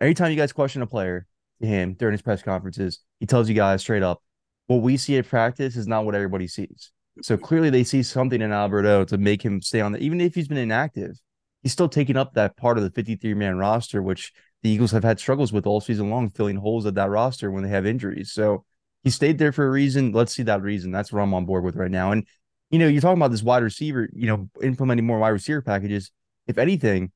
anytime 0.01 0.31
you 0.31 0.37
guys 0.37 0.53
question 0.53 0.83
a 0.83 0.87
player 0.87 1.27
to 1.61 1.67
him 1.67 1.95
during 1.95 2.13
his 2.13 2.23
press 2.23 2.43
conferences, 2.43 2.99
he 3.21 3.27
tells 3.27 3.49
you 3.49 3.55
guys 3.55 3.81
straight 3.81 4.03
up, 4.03 4.23
what 4.67 4.83
we 4.83 4.97
see 4.97 5.17
at 5.19 5.29
practice 5.29 5.77
is 5.77 5.87
not 5.87 6.05
what 6.05 6.17
everybody 6.17 6.49
sees. 6.49 6.91
So 7.23 7.37
clearly 7.37 7.71
they 7.71 7.85
see 7.85 8.03
something 8.03 8.43
in 8.43 8.53
Alberto 8.53 9.05
to 9.05 9.19
make 9.19 9.43
him 9.43 9.63
stay 9.63 9.81
on 9.81 9.93
the 9.93 9.99
even 10.01 10.21
if 10.21 10.35
he's 10.35 10.49
been 10.49 10.59
inactive 10.59 11.19
he's 11.63 11.73
still 11.73 11.89
taking 11.89 12.17
up 12.17 12.35
that 12.35 12.57
part 12.57 12.79
of 12.79 12.85
the 12.85 12.91
53 12.91 13.35
man 13.35 13.57
roster, 13.57 14.03
which 14.03 14.33
the 14.63 14.71
Eagles 14.71 14.93
have 14.93 15.05
had 15.05 15.19
struggles 15.19 15.53
with 15.53 15.67
all 15.67 15.81
season 15.81 16.11
long, 16.11 16.31
filling 16.31 16.57
holes 16.57 16.87
at 16.87 16.95
that 16.95 17.11
roster 17.11 17.51
when 17.51 17.63
they 17.63 17.71
have 17.71 17.87
injuries. 17.87 18.33
So 18.33 18.65
he 19.03 19.11
stayed 19.11 19.39
there 19.39 19.53
for 19.53 19.67
a 19.67 19.71
reason. 19.71 20.13
Let's 20.13 20.35
see 20.35 20.45
that 20.45 20.63
reason. 20.63 20.93
That's 20.93 21.13
what 21.13 21.21
I'm 21.21 21.35
on 21.35 21.47
board 21.47 21.65
with 21.65 21.77
right 21.77 21.91
now. 21.91 22.13
And, 22.13 22.27
you 22.71 22.79
know, 22.79 22.87
you're 22.87 23.01
talking 23.01 23.19
about 23.19 23.33
this 23.33 23.43
wide 23.43 23.63
receiver, 23.63 24.09
you 24.13 24.27
know, 24.27 24.49
implementing 24.63 25.07
more 25.07 25.19
wide 25.19 25.31
receiver 25.31 25.63
packages. 25.63 26.11
If 26.47 26.59
anything, 26.59 27.11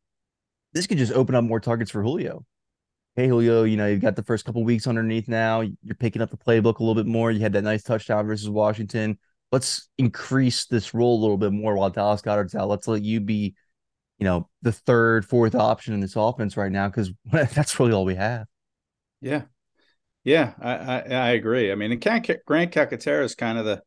this 0.73 0.87
could 0.87 0.99
just 0.99 1.13
open 1.13 1.35
up 1.35 1.45
more 1.45 1.61
targets 1.61 1.91
for 1.91 2.03
Julio. 2.03 2.45
Hey, 3.15 3.29
Julio, 3.29 3.63
you 3.63 3.77
know, 3.77 3.87
you've 3.87 4.03
got 4.03 4.17
the 4.17 4.23
first 4.23 4.45
couple 4.45 4.63
weeks 4.63 4.87
underneath 4.87 5.27
now. 5.29 5.63
You're 5.63 5.95
picking 5.99 6.21
up 6.21 6.31
the 6.31 6.37
playbook 6.37 6.79
a 6.79 6.83
little 6.83 6.95
bit 6.95 7.07
more. 7.07 7.31
You 7.31 7.41
had 7.41 7.55
that 7.55 7.65
nice 7.65 7.83
touchdown 7.83 8.27
versus 8.27 8.51
Washington. 8.51 9.19
Let's 9.53 9.89
increase 9.97 10.67
this 10.67 10.93
role 10.93 11.19
a 11.19 11.23
little 11.23 11.39
bit 11.39 11.53
more 11.53 11.77
while 11.77 11.89
Dallas 11.89 12.21
Goedert's 12.21 12.55
out. 12.55 12.69
Let's 12.69 12.89
let 12.89 13.03
you 13.03 13.21
be 13.21 13.55
you 14.19 14.25
know, 14.25 14.49
the 14.63 14.73
third, 14.73 15.25
fourth 15.27 15.55
option 15.55 15.95
in 15.95 16.01
this 16.01 16.17
offense 16.17 16.57
right 16.57 16.73
now 16.73 16.89
because 16.89 17.11
that's 17.33 17.79
really 17.79 17.93
all 17.93 18.05
we 18.05 18.15
have. 18.15 18.47
Yeah. 19.21 19.43
Yeah, 20.25 20.55
I, 20.61 20.75
I, 20.75 20.99
I 20.99 21.29
agree. 21.31 21.71
I 21.71 21.77
mean, 21.77 21.93
and 21.93 22.01
Grant 22.01 22.27
Calcaterra 22.73 23.23
is 23.23 23.37
kind 23.37 23.59
of 23.59 23.65
the 23.65 23.81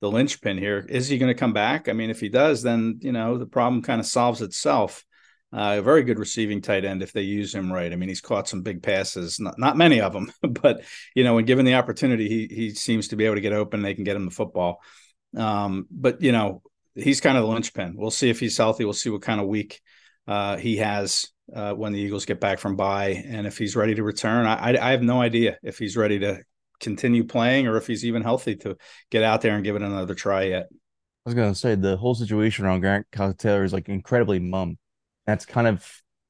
the 0.00 0.10
linchpin 0.10 0.58
here. 0.58 0.84
Is 0.88 1.08
he 1.08 1.16
going 1.16 1.32
to 1.32 1.38
come 1.38 1.52
back? 1.52 1.88
I 1.88 1.92
mean, 1.92 2.10
if 2.10 2.20
he 2.20 2.28
does, 2.28 2.62
then 2.62 2.98
you 3.02 3.12
know 3.12 3.38
the 3.38 3.46
problem 3.46 3.82
kind 3.82 4.00
of 4.00 4.06
solves 4.06 4.42
itself. 4.42 5.04
Uh, 5.52 5.76
a 5.78 5.82
very 5.82 6.02
good 6.02 6.18
receiving 6.18 6.60
tight 6.60 6.84
end 6.84 7.04
if 7.04 7.12
they 7.12 7.22
use 7.22 7.54
him 7.54 7.72
right. 7.72 7.92
I 7.92 7.96
mean, 7.96 8.08
he's 8.08 8.20
caught 8.20 8.48
some 8.48 8.62
big 8.62 8.82
passes, 8.82 9.38
not, 9.38 9.58
not 9.60 9.76
many 9.76 10.00
of 10.00 10.12
them, 10.12 10.30
but 10.42 10.82
you 11.14 11.22
know, 11.22 11.36
when 11.36 11.44
given 11.44 11.64
the 11.64 11.74
opportunity, 11.74 12.28
he 12.28 12.54
he 12.54 12.70
seems 12.70 13.08
to 13.08 13.16
be 13.16 13.24
able 13.24 13.36
to 13.36 13.40
get 13.40 13.52
open. 13.52 13.82
They 13.82 13.94
can 13.94 14.04
get 14.04 14.16
him 14.16 14.24
the 14.24 14.32
football. 14.32 14.80
Um, 15.36 15.86
but 15.90 16.20
you 16.20 16.32
know, 16.32 16.62
he's 16.96 17.20
kind 17.20 17.36
of 17.36 17.44
the 17.44 17.50
linchpin. 17.50 17.94
We'll 17.96 18.10
see 18.10 18.30
if 18.30 18.40
he's 18.40 18.56
healthy. 18.56 18.84
We'll 18.84 18.94
see 18.94 19.10
what 19.10 19.22
kind 19.22 19.40
of 19.40 19.46
week 19.46 19.80
uh, 20.26 20.56
he 20.56 20.78
has 20.78 21.28
uh, 21.54 21.72
when 21.74 21.92
the 21.92 22.00
Eagles 22.00 22.24
get 22.24 22.40
back 22.40 22.58
from 22.58 22.76
bye, 22.76 23.22
and 23.26 23.46
if 23.46 23.58
he's 23.58 23.76
ready 23.76 23.94
to 23.94 24.02
return. 24.02 24.46
I, 24.46 24.72
I, 24.72 24.88
I 24.88 24.90
have 24.90 25.02
no 25.02 25.20
idea 25.20 25.58
if 25.62 25.78
he's 25.78 25.96
ready 25.96 26.18
to 26.20 26.42
continue 26.80 27.24
playing 27.24 27.66
or 27.66 27.76
if 27.76 27.86
he's 27.86 28.04
even 28.04 28.22
healthy 28.22 28.56
to 28.56 28.76
get 29.10 29.22
out 29.22 29.40
there 29.40 29.54
and 29.54 29.64
give 29.64 29.76
it 29.76 29.82
another 29.82 30.14
try 30.14 30.44
yet. 30.44 30.66
I 30.70 31.30
was 31.30 31.34
gonna 31.34 31.54
say 31.54 31.74
the 31.74 31.96
whole 31.96 32.14
situation 32.14 32.64
around 32.64 32.80
Grant 32.80 33.06
Calcaterra 33.12 33.64
is 33.64 33.72
like 33.72 33.88
incredibly 33.88 34.38
mum. 34.38 34.78
That's 35.26 35.44
kind 35.44 35.66
of 35.66 35.84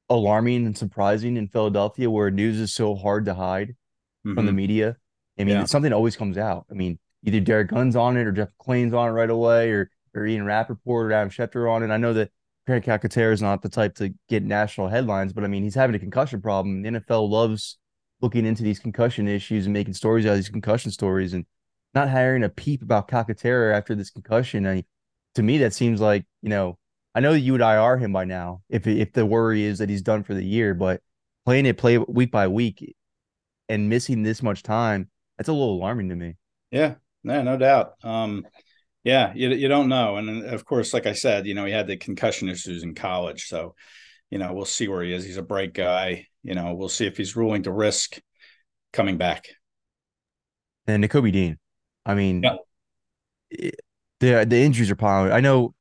alarming 0.09 0.65
and 0.67 0.77
surprising 0.77 1.37
in 1.37 1.49
Philadelphia, 1.49 2.11
where 2.11 2.31
news 2.31 2.59
is 2.59 2.73
so 2.73 2.95
hard 2.95 3.27
to 3.27 3.35
hide 3.35 3.71
mm-hmm. 3.71 4.35
from 4.35 4.47
the 4.47 4.51
mm-hmm. 4.51 4.57
media. 4.57 4.97
I 5.39 5.45
mean, 5.45 5.57
yeah. 5.57 5.65
something 5.65 5.93
always 5.93 6.17
comes 6.17 6.39
out. 6.39 6.67
I 6.71 6.75
mean, 6.75 6.99
either 7.25 7.41
Derrick 7.41 7.69
Gunn's 7.69 7.97
on 7.97 8.17
it 8.17 8.27
or 8.27 8.33
Jeff 8.33 8.49
McLane's 8.59 8.95
on 8.95 9.09
it 9.09 9.13
right 9.13 9.29
away, 9.29 9.71
or 9.71 9.91
or 10.17 10.27
Ian 10.27 10.45
Rapoport 10.45 11.07
or 11.07 11.13
Adam 11.13 11.31
Schefter 11.31 11.71
on 11.71 11.83
it. 11.83 11.91
I 11.91 11.97
know 11.97 12.13
that 12.15 12.31
Grant 12.67 12.85
Calcaterra 12.85 13.33
is 13.33 13.43
not 13.43 13.63
the 13.63 13.69
type 13.69 13.95
to 13.97 14.13
get 14.29 14.43
national 14.43 14.89
headlines, 14.89 15.33
but 15.33 15.45
I 15.45 15.47
mean, 15.47 15.63
he's 15.63 15.75
having 15.75 15.95
a 15.95 16.01
concussion 16.01 16.41
problem. 16.41 16.83
The 16.83 16.91
NFL 16.91 17.29
loves 17.29 17.79
looking 18.21 18.47
into 18.47 18.63
these 18.63 18.79
concussion 18.79 19.29
issues 19.29 19.67
and 19.67 19.73
making 19.73 19.95
stories 19.95 20.27
out 20.27 20.31
of 20.31 20.37
these 20.37 20.49
concussion 20.49 20.91
stories 20.91 21.33
and 21.33 21.45
not 21.95 22.09
hiring 22.09 22.45
a 22.45 22.49
peep 22.49 22.83
about 22.83 23.09
Calcaterra 23.09 23.75
after 23.75 23.95
this 23.95 24.11
concussion. 24.11 24.67
I, 24.67 24.85
to 25.35 25.43
me, 25.43 25.59
that 25.59 25.75
seems 25.75 26.01
like, 26.01 26.25
you 26.43 26.49
know, 26.49 26.79
I 27.15 27.21
know 27.21 27.33
that 27.33 27.41
you 27.41 27.53
would 27.53 27.61
IR 27.63 27.97
him 27.97 28.13
by 28.13 28.25
now 28.25 28.63
if 28.69 28.87
if 28.87 29.13
the 29.15 29.25
worry 29.25 29.63
is 29.63 29.79
that 29.79 29.89
he's 29.89 30.03
done 30.03 30.23
for 30.23 30.35
the 30.35 30.45
year, 30.45 30.75
but 30.75 31.01
playing 31.47 31.65
it 31.65 31.79
play 31.79 31.97
week 31.97 32.31
by 32.31 32.49
week 32.49 32.95
and 33.69 33.89
missing 33.89 34.23
this 34.23 34.43
much 34.43 34.63
time, 34.63 35.09
that's 35.39 35.49
a 35.49 35.53
little 35.53 35.77
alarming 35.77 36.11
to 36.11 36.17
me. 36.17 36.35
Yeah, 36.71 36.97
no, 37.25 37.43
no 37.43 37.57
doubt. 37.57 37.95
Um, 38.03 38.47
yeah, 39.07 39.33
you 39.37 39.51
you 39.51 39.69
don't 39.69 39.89
know, 39.89 40.17
and 40.17 40.43
of 40.47 40.65
course, 40.65 40.93
like 40.93 41.07
I 41.07 41.13
said, 41.13 41.47
you 41.47 41.55
know, 41.55 41.65
he 41.65 41.71
had 41.71 41.87
the 41.87 41.97
concussion 41.97 42.49
issues 42.49 42.83
in 42.83 42.93
college, 42.93 43.47
so 43.47 43.77
you 44.31 44.39
know, 44.39 44.53
we'll 44.53 44.65
see 44.65 44.89
where 44.89 45.05
he 45.05 45.13
is. 45.13 45.25
He's 45.25 45.37
a 45.37 45.43
bright 45.43 45.73
guy. 45.73 46.27
You 46.43 46.57
know, 46.57 46.75
we'll 46.75 46.89
see 46.89 47.07
if 47.07 47.17
he's 47.17 47.37
willing 47.37 47.63
to 47.63 47.73
risk 47.73 48.19
coming 48.93 49.17
back. 49.17 49.47
And 50.89 51.05
Nakobe 51.05 51.31
Dean, 51.31 51.57
I 52.05 52.17
mean, 52.17 52.43
yeah. 52.43 52.57
Eh, 53.57 53.71
the 54.19 54.45
the 54.45 54.61
injuries 54.61 54.91
are 54.91 54.97
piling. 54.97 55.31
I 55.31 55.39
know. 55.39 55.73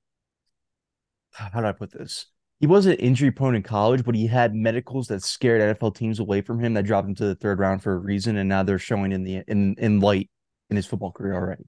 How 1.33 1.61
do 1.61 1.65
I 1.65 1.71
put 1.71 1.91
this? 1.91 2.27
He 2.59 2.67
wasn't 2.67 2.99
injury 2.99 3.31
prone 3.31 3.55
in 3.55 3.63
college, 3.63 4.03
but 4.05 4.13
he 4.13 4.27
had 4.27 4.53
medicals 4.53 5.07
that 5.07 5.23
scared 5.23 5.61
NFL 5.61 5.95
teams 5.95 6.19
away 6.19 6.41
from 6.41 6.59
him 6.59 6.75
that 6.75 6.85
dropped 6.85 7.07
him 7.07 7.15
to 7.15 7.25
the 7.25 7.35
third 7.35 7.57
round 7.57 7.81
for 7.81 7.93
a 7.93 7.97
reason, 7.97 8.37
and 8.37 8.47
now 8.47 8.61
they're 8.61 8.77
showing 8.77 9.11
in 9.11 9.23
the 9.23 9.41
in 9.47 9.73
in 9.79 9.99
light 9.99 10.29
in 10.69 10.75
his 10.75 10.85
football 10.85 11.11
career 11.11 11.33
already. 11.33 11.63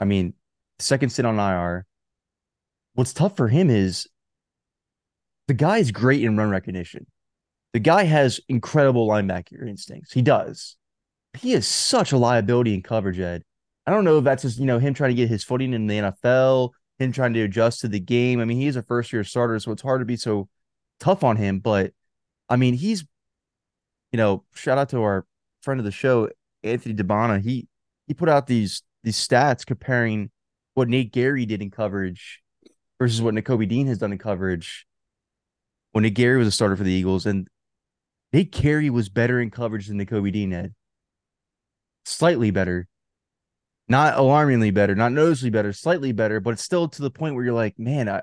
I 0.00 0.06
mean, 0.06 0.34
second 0.82 1.10
sit 1.10 1.24
on 1.24 1.38
IR. 1.38 1.86
What's 2.94 3.12
tough 3.12 3.36
for 3.36 3.48
him 3.48 3.70
is 3.70 4.06
the 5.48 5.54
guy 5.54 5.78
is 5.78 5.90
great 5.92 6.22
in 6.22 6.36
run 6.36 6.50
recognition. 6.50 7.06
The 7.72 7.80
guy 7.80 8.04
has 8.04 8.40
incredible 8.48 9.08
linebacker 9.08 9.66
instincts. 9.68 10.12
He 10.12 10.22
does. 10.22 10.76
He 11.38 11.52
is 11.52 11.66
such 11.66 12.12
a 12.12 12.18
liability 12.18 12.74
in 12.74 12.82
coverage, 12.82 13.20
Ed. 13.20 13.42
I 13.86 13.92
don't 13.92 14.04
know 14.04 14.18
if 14.18 14.24
that's 14.24 14.42
just, 14.42 14.58
you 14.58 14.66
know, 14.66 14.78
him 14.78 14.94
trying 14.94 15.10
to 15.10 15.16
get 15.16 15.28
his 15.28 15.44
footing 15.44 15.72
in 15.72 15.86
the 15.86 15.98
NFL, 15.98 16.70
him 16.98 17.12
trying 17.12 17.32
to 17.34 17.42
adjust 17.42 17.80
to 17.80 17.88
the 17.88 18.00
game. 18.00 18.40
I 18.40 18.44
mean, 18.44 18.58
he's 18.58 18.76
a 18.76 18.82
first 18.82 19.12
year 19.12 19.24
starter, 19.24 19.58
so 19.58 19.72
it's 19.72 19.82
hard 19.82 20.00
to 20.00 20.04
be 20.04 20.16
so 20.16 20.48
tough 20.98 21.24
on 21.24 21.36
him. 21.36 21.60
But 21.60 21.92
I 22.48 22.56
mean, 22.56 22.74
he's, 22.74 23.04
you 24.12 24.16
know, 24.16 24.44
shout 24.54 24.78
out 24.78 24.90
to 24.90 25.02
our 25.02 25.26
friend 25.62 25.80
of 25.80 25.84
the 25.84 25.92
show, 25.92 26.28
Anthony 26.62 26.94
Dabana. 26.94 27.40
He 27.40 27.68
he 28.06 28.14
put 28.14 28.28
out 28.28 28.46
these 28.46 28.82
these 29.02 29.16
stats 29.16 29.64
comparing 29.64 30.30
what 30.80 30.88
Nate 30.88 31.12
Gerry 31.12 31.44
did 31.44 31.60
in 31.60 31.70
coverage 31.70 32.40
versus 32.98 33.20
what 33.20 33.34
Nakobe 33.34 33.68
Dean 33.68 33.86
has 33.86 33.98
done 33.98 34.12
in 34.12 34.18
coverage 34.18 34.86
when 35.92 36.04
Nate 36.04 36.16
Gerry 36.16 36.38
was 36.38 36.48
a 36.48 36.50
starter 36.50 36.74
for 36.74 36.84
the 36.84 36.90
Eagles. 36.90 37.26
And 37.26 37.48
Nate 38.32 38.50
Gerry 38.50 38.88
was 38.88 39.10
better 39.10 39.42
in 39.42 39.50
coverage 39.50 39.88
than 39.88 39.98
Nakobe 39.98 40.32
Dean 40.32 40.52
had. 40.52 40.72
Slightly 42.06 42.50
better. 42.50 42.88
Not 43.88 44.16
alarmingly 44.16 44.70
better, 44.70 44.94
not 44.94 45.12
noticeably 45.12 45.50
better, 45.50 45.74
slightly 45.74 46.12
better, 46.12 46.40
but 46.40 46.52
it's 46.52 46.64
still 46.64 46.88
to 46.88 47.02
the 47.02 47.10
point 47.10 47.34
where 47.34 47.44
you're 47.44 47.52
like, 47.52 47.78
man, 47.78 48.08
I, 48.08 48.22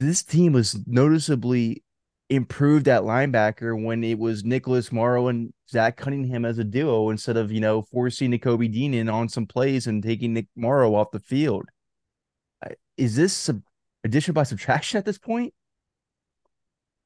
this 0.00 0.22
team 0.22 0.54
was 0.54 0.80
noticeably 0.86 1.84
improved 2.34 2.88
at 2.88 3.02
linebacker 3.02 3.80
when 3.80 4.02
it 4.02 4.18
was 4.18 4.44
Nicholas 4.44 4.90
Morrow 4.90 5.28
and 5.28 5.52
Zach 5.70 5.96
Cunningham 5.96 6.44
as 6.44 6.58
a 6.58 6.64
duo 6.64 7.10
instead 7.10 7.36
of, 7.36 7.52
you 7.52 7.60
know, 7.60 7.82
forcing 7.82 8.30
Nakobe 8.30 8.72
Dean 8.72 8.94
in 8.94 9.08
on 9.08 9.28
some 9.28 9.46
plays 9.46 9.86
and 9.86 10.02
taking 10.02 10.32
Nick 10.32 10.46
Morrow 10.56 10.94
off 10.94 11.10
the 11.10 11.20
field. 11.20 11.66
Is 12.96 13.16
this 13.16 13.32
sub- 13.32 13.62
addition 14.04 14.34
by 14.34 14.44
subtraction 14.44 14.98
at 14.98 15.04
this 15.04 15.18
point? 15.18 15.52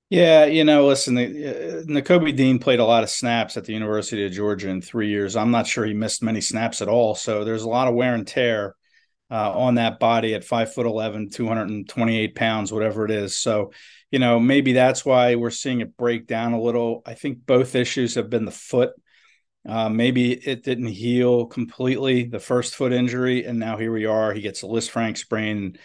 Yeah, 0.08 0.44
you 0.44 0.62
know, 0.62 0.86
listen, 0.86 1.16
the, 1.16 1.24
uh, 1.24 1.82
Nakobe 1.82 2.36
Dean 2.36 2.60
played 2.60 2.78
a 2.78 2.84
lot 2.84 3.02
of 3.02 3.10
snaps 3.10 3.56
at 3.56 3.64
the 3.64 3.72
University 3.72 4.24
of 4.24 4.30
Georgia 4.30 4.68
in 4.68 4.80
three 4.80 5.08
years. 5.08 5.34
I'm 5.34 5.50
not 5.50 5.66
sure 5.66 5.84
he 5.84 5.94
missed 5.94 6.22
many 6.22 6.40
snaps 6.40 6.80
at 6.80 6.88
all. 6.88 7.16
So 7.16 7.44
there's 7.44 7.62
a 7.62 7.68
lot 7.68 7.88
of 7.88 7.94
wear 7.94 8.14
and 8.14 8.26
tear 8.26 8.76
uh, 9.30 9.52
on 9.58 9.74
that 9.74 9.98
body 9.98 10.34
at 10.34 10.44
five 10.44 10.72
foot 10.72 10.86
11, 10.86 11.30
228 11.30 12.34
pounds, 12.36 12.72
whatever 12.72 13.04
it 13.04 13.10
is. 13.10 13.36
So, 13.36 13.72
you 14.10 14.18
know, 14.18 14.38
maybe 14.38 14.72
that's 14.72 15.04
why 15.04 15.34
we're 15.34 15.50
seeing 15.50 15.80
it 15.80 15.96
break 15.96 16.26
down 16.26 16.52
a 16.52 16.60
little. 16.60 17.02
I 17.04 17.14
think 17.14 17.44
both 17.44 17.74
issues 17.74 18.14
have 18.14 18.30
been 18.30 18.44
the 18.44 18.50
foot. 18.50 18.90
Uh, 19.68 19.88
maybe 19.88 20.32
it 20.32 20.62
didn't 20.62 20.86
heal 20.86 21.46
completely, 21.46 22.24
the 22.24 22.38
first 22.38 22.76
foot 22.76 22.92
injury. 22.92 23.44
And 23.44 23.58
now 23.58 23.76
here 23.76 23.92
we 23.92 24.06
are. 24.06 24.32
He 24.32 24.40
gets 24.40 24.62
a 24.62 24.66
Lisfranc 24.66 25.18
sprain. 25.18 25.76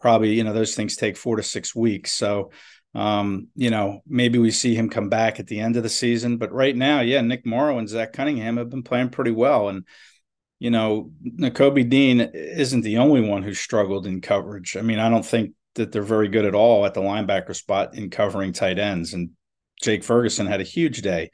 Probably, 0.00 0.34
you 0.34 0.44
know, 0.44 0.52
those 0.52 0.74
things 0.74 0.96
take 0.96 1.16
four 1.16 1.36
to 1.36 1.42
six 1.42 1.74
weeks. 1.74 2.12
So, 2.12 2.50
um, 2.94 3.48
you 3.54 3.70
know, 3.70 4.00
maybe 4.08 4.38
we 4.38 4.50
see 4.50 4.74
him 4.74 4.90
come 4.90 5.08
back 5.08 5.38
at 5.38 5.46
the 5.46 5.60
end 5.60 5.76
of 5.76 5.84
the 5.84 5.88
season. 5.88 6.36
But 6.36 6.52
right 6.52 6.74
now, 6.74 7.00
yeah, 7.00 7.20
Nick 7.20 7.46
Morrow 7.46 7.78
and 7.78 7.88
Zach 7.88 8.12
Cunningham 8.12 8.56
have 8.56 8.70
been 8.70 8.82
playing 8.82 9.10
pretty 9.10 9.32
well. 9.32 9.68
And, 9.68 9.84
you 10.58 10.70
know, 10.70 11.12
Nakobe 11.24 11.88
Dean 11.88 12.20
isn't 12.20 12.80
the 12.80 12.98
only 12.98 13.20
one 13.20 13.44
who 13.44 13.54
struggled 13.54 14.06
in 14.06 14.20
coverage. 14.20 14.76
I 14.76 14.82
mean, 14.82 14.98
I 14.98 15.08
don't 15.08 15.26
think 15.26 15.52
that 15.78 15.90
they're 15.90 16.02
very 16.02 16.28
good 16.28 16.44
at 16.44 16.54
all 16.54 16.86
at 16.86 16.94
the 16.94 17.00
linebacker 17.00 17.56
spot 17.56 17.94
in 17.94 18.10
covering 18.10 18.52
tight 18.52 18.78
ends. 18.78 19.14
And 19.14 19.30
Jake 19.82 20.04
Ferguson 20.04 20.46
had 20.46 20.60
a 20.60 20.64
huge 20.64 21.02
day 21.02 21.30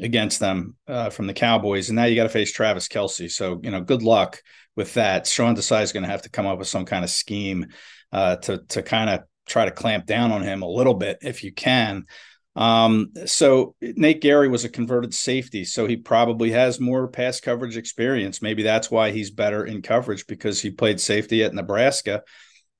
against 0.00 0.40
them 0.40 0.76
uh, 0.86 1.10
from 1.10 1.26
the 1.26 1.34
Cowboys. 1.34 1.88
And 1.88 1.96
now 1.96 2.04
you 2.04 2.16
got 2.16 2.24
to 2.24 2.28
face 2.28 2.52
Travis 2.52 2.88
Kelce. 2.88 3.30
So, 3.30 3.60
you 3.62 3.70
know, 3.70 3.80
good 3.80 4.02
luck 4.02 4.42
with 4.76 4.94
that. 4.94 5.26
Sean 5.26 5.56
Desai 5.56 5.82
is 5.82 5.92
going 5.92 6.02
to 6.02 6.10
have 6.10 6.22
to 6.22 6.30
come 6.30 6.46
up 6.46 6.58
with 6.58 6.68
some 6.68 6.84
kind 6.84 7.02
of 7.02 7.10
scheme 7.10 7.66
uh, 8.12 8.36
to, 8.36 8.58
to 8.68 8.82
kind 8.82 9.10
of 9.10 9.20
try 9.46 9.64
to 9.64 9.70
clamp 9.70 10.06
down 10.06 10.32
on 10.32 10.42
him 10.42 10.62
a 10.62 10.68
little 10.68 10.94
bit 10.94 11.18
if 11.22 11.42
you 11.42 11.52
can. 11.52 12.04
Um, 12.56 13.12
so 13.26 13.74
Nate 13.82 14.22
Gerry 14.22 14.48
was 14.48 14.64
a 14.64 14.70
converted 14.70 15.12
safety, 15.12 15.64
so 15.64 15.86
he 15.86 15.96
probably 15.96 16.50
has 16.52 16.80
more 16.80 17.06
pass 17.06 17.38
coverage 17.38 17.76
experience. 17.76 18.40
Maybe 18.40 18.62
that's 18.62 18.90
why 18.90 19.10
he's 19.10 19.30
better 19.30 19.64
in 19.64 19.82
coverage 19.82 20.26
because 20.26 20.60
he 20.60 20.70
played 20.70 20.98
safety 20.98 21.44
at 21.44 21.52
Nebraska 21.52 22.22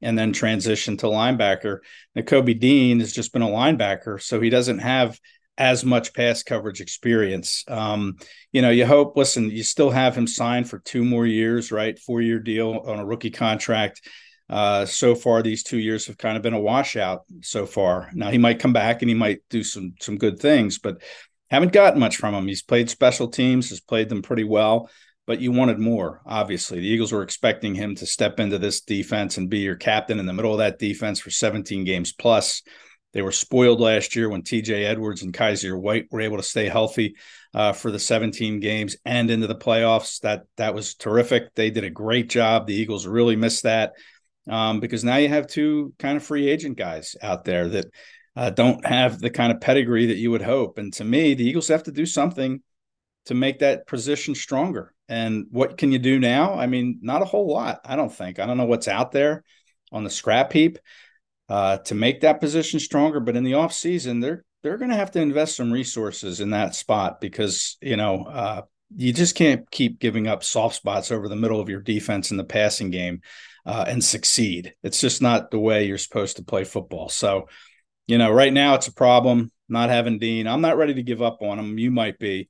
and 0.03 0.19
then 0.19 0.33
transitioned 0.33 0.99
to 0.99 1.07
linebacker. 1.07 1.79
Nakobe 2.17 2.59
Dean 2.59 3.01
has 3.01 3.13
just 3.13 3.33
been 3.33 3.43
a 3.43 3.49
linebacker, 3.49 4.21
so 4.21 4.41
he 4.41 4.51
doesn't 4.51 4.79
have 4.79 5.19
as 5.59 5.85
much 5.85 6.13
pass 6.13 6.43
coverage 6.43 6.81
experience. 6.81 7.65
Um, 7.69 8.17
you 8.53 8.61
know, 8.63 8.71
you 8.71 8.85
hope, 8.85 9.17
listen, 9.17 9.51
you 9.51 9.63
still 9.63 9.91
have 9.91 10.17
him 10.17 10.27
signed 10.27 10.69
for 10.69 10.81
two 10.81 11.05
more 11.05 11.27
years, 11.27 11.73
right? 11.73 11.99
Four 11.99 12.21
year 12.21 12.39
deal 12.39 12.83
on 12.87 12.99
a 12.99 13.07
rookie 13.07 13.31
contract. 13.31 14.07
Uh, 14.49 14.85
so 14.87 15.15
far, 15.15 15.43
these 15.43 15.63
two 15.63 15.79
years 15.79 16.07
have 16.07 16.19
kind 16.19 16.37
of 16.37 16.43
been 16.43 16.55
a 16.55 16.61
washout 16.61 17.23
so 17.41 17.67
far. 17.67 18.11
Now 18.13 18.31
he 18.31 18.39
might 18.39 18.61
come 18.61 18.73
back 18.73 19.03
and 19.03 19.09
he 19.09 19.15
might 19.15 19.41
do 19.51 19.65
some 19.65 19.95
some 20.01 20.19
good 20.19 20.39
things, 20.39 20.79
but 20.79 21.03
haven't 21.51 21.73
gotten 21.73 21.99
much 21.99 22.17
from 22.17 22.35
him. 22.35 22.47
He's 22.47 22.63
played 22.63 22.91
special 22.91 23.29
teams, 23.29 23.71
has 23.71 23.81
played 23.81 24.09
them 24.09 24.23
pretty 24.23 24.45
well, 24.45 24.91
but 25.27 25.41
you 25.41 25.53
wanted 25.53 25.79
more. 25.79 26.23
Obviously, 26.25 26.81
the 26.81 26.87
Eagles 26.87 27.13
were 27.13 27.23
expecting 27.23 27.75
him 27.75 27.95
to 27.97 28.07
step 28.07 28.41
into 28.41 28.59
this 28.59 28.81
defense 28.81 29.37
and 29.37 29.51
be 29.51 29.59
your 29.59 29.77
captain 29.77 30.19
in 30.19 30.27
the 30.27 30.33
middle 30.33 30.53
of 30.53 30.59
that 30.59 30.79
defense 30.79 31.19
for 31.19 31.31
17 31.31 31.85
games 31.85 32.13
plus. 32.13 32.63
They 33.13 33.23
were 33.23 33.33
spoiled 33.33 33.81
last 33.81 34.15
year 34.15 34.29
when 34.29 34.43
TJ 34.43 34.85
Edwards 34.85 35.23
and 35.23 35.33
Kyzir 35.33 35.79
White 35.79 36.07
were 36.11 36.21
able 36.21 36.37
to 36.37 36.43
stay 36.43 36.69
healthy 36.69 37.17
uh, 37.55 37.73
for 37.73 37.91
the 37.91 37.99
17 37.99 38.61
games 38.61 38.97
and 39.05 39.31
into 39.31 39.47
the 39.47 39.55
playoffs. 39.55 40.21
That 40.21 40.43
that 40.59 40.75
was 40.75 40.95
terrific. 40.95 41.55
They 41.55 41.71
did 41.71 41.85
a 41.85 41.91
great 41.91 42.29
job. 42.29 42.67
The 42.67 42.75
Eagles 42.75 43.07
really 43.07 43.37
missed 43.37 43.63
that 43.63 43.95
um, 44.49 44.81
because 44.81 45.03
now 45.03 45.17
you 45.17 45.29
have 45.29 45.47
two 45.47 45.95
kind 45.99 46.17
of 46.17 46.25
free 46.25 46.49
agent 46.49 46.77
guys 46.77 47.17
out 47.23 47.45
there 47.45 47.69
that 47.69 47.87
uh, 48.37 48.51
don't 48.51 48.85
have 48.85 49.19
the 49.19 49.31
kind 49.31 49.51
of 49.51 49.61
pedigree 49.61 50.07
that 50.07 50.19
you 50.19 50.31
would 50.31 50.43
hope. 50.43 50.79
And 50.79 50.93
to 50.95 51.05
me, 51.05 51.35
the 51.35 51.49
Eagles 51.49 51.69
have 51.69 51.85
to 51.85 51.93
do 51.93 52.07
something 52.07 52.63
to 53.27 53.35
make 53.35 53.61
that 53.61 53.87
position 53.87 54.35
stronger. 54.35 54.93
And 55.09 55.47
what 55.51 55.77
can 55.77 55.93
you 55.93 55.99
do 55.99 56.19
now? 56.19 56.55
I 56.55 56.67
mean, 56.67 56.99
not 57.03 57.23
a 57.23 57.27
whole 57.27 57.53
lot, 57.53 57.81
I 57.85 57.95
don't 57.97 58.13
think. 58.13 58.39
I 58.39 58.47
don't 58.47 58.57
know 58.57 58.65
what's 58.65 58.89
out 58.89 59.13
there 59.13 59.45
on 59.93 60.05
the 60.05 60.11
scrap 60.11 60.53
heap 60.53 60.79
uh, 61.49 61.79
to 61.79 61.95
make 61.95 62.23
that 62.23 62.41
position 62.41 62.81
stronger. 62.81 63.21
But 63.21 63.37
in 63.37 63.45
the 63.45 63.53
offseason, 63.53 64.21
they're 64.21 64.45
they're 64.63 64.79
going 64.79 64.91
to 64.91 64.97
have 64.97 65.13
to 65.13 65.21
invest 65.21 65.57
some 65.57 65.73
resources 65.73 66.41
in 66.41 66.51
that 66.51 66.75
spot 66.75 67.21
because 67.21 67.77
you 67.81 67.97
know 67.97 68.25
uh, 68.25 68.63
you 68.97 69.13
just 69.13 69.37
can't 69.37 69.71
keep 69.71 70.01
giving 70.01 70.27
up 70.27 70.43
soft 70.43 70.75
spots 70.75 71.13
over 71.13 71.29
the 71.29 71.37
middle 71.37 71.61
of 71.61 71.69
your 71.69 71.81
defense 71.83 72.31
in 72.31 72.37
the 72.37 72.45
passing 72.45 72.91
game. 72.91 73.21
uh, 73.67 73.85
and 73.89 74.03
succeed. 74.03 74.75
It's 74.83 75.01
just 75.01 75.21
not 75.21 75.51
the 75.51 75.59
way 75.59 75.85
you're 75.85 75.99
supposed 75.99 76.37
to 76.37 76.45
play 76.45 76.65
football. 76.65 77.09
So, 77.09 77.49
you 78.07 78.17
know, 78.17 78.31
right 78.31 78.53
now 78.53 78.77
it's 78.77 78.87
a 78.87 78.95
problem 78.95 79.51
not 79.69 79.91
having 79.91 80.21
Dean. 80.21 80.47
I'm 80.47 80.61
not 80.61 80.77
ready 80.77 80.95
to 80.95 81.03
give 81.03 81.21
up 81.21 81.43
on 81.43 81.59
him. 81.59 81.77
You 81.77 81.91
might 81.91 82.19
be, 82.21 82.49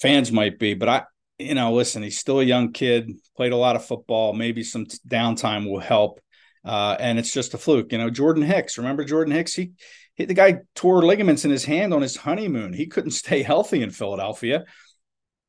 fans 0.00 0.32
might 0.32 0.58
be, 0.58 0.74
but 0.74 0.88
I, 0.88 1.02
you 1.38 1.54
know, 1.54 1.72
listen, 1.72 2.02
he's 2.02 2.18
still 2.18 2.40
a 2.40 2.44
young 2.44 2.72
kid, 2.72 3.12
played 3.36 3.52
a 3.52 3.56
lot 3.56 3.76
of 3.76 3.84
football. 3.84 4.32
Maybe 4.32 4.62
some 4.62 4.86
downtime 5.06 5.68
will 5.68 5.80
help. 5.80 6.20
Uh, 6.64 6.96
and 7.00 7.18
it's 7.18 7.32
just 7.32 7.54
a 7.54 7.58
fluke. 7.58 7.92
You 7.92 7.98
know, 7.98 8.10
Jordan 8.10 8.44
Hicks, 8.44 8.78
remember 8.78 9.04
Jordan 9.04 9.34
Hicks? 9.34 9.54
He, 9.54 9.72
he, 10.14 10.26
the 10.26 10.34
guy 10.34 10.58
tore 10.74 11.02
ligaments 11.02 11.44
in 11.44 11.50
his 11.50 11.64
hand 11.64 11.92
on 11.92 12.02
his 12.02 12.16
honeymoon. 12.16 12.72
He 12.72 12.86
couldn't 12.86 13.10
stay 13.12 13.42
healthy 13.42 13.82
in 13.82 13.90
Philadelphia. 13.90 14.64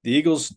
The 0.04 0.12
Eagles 0.12 0.56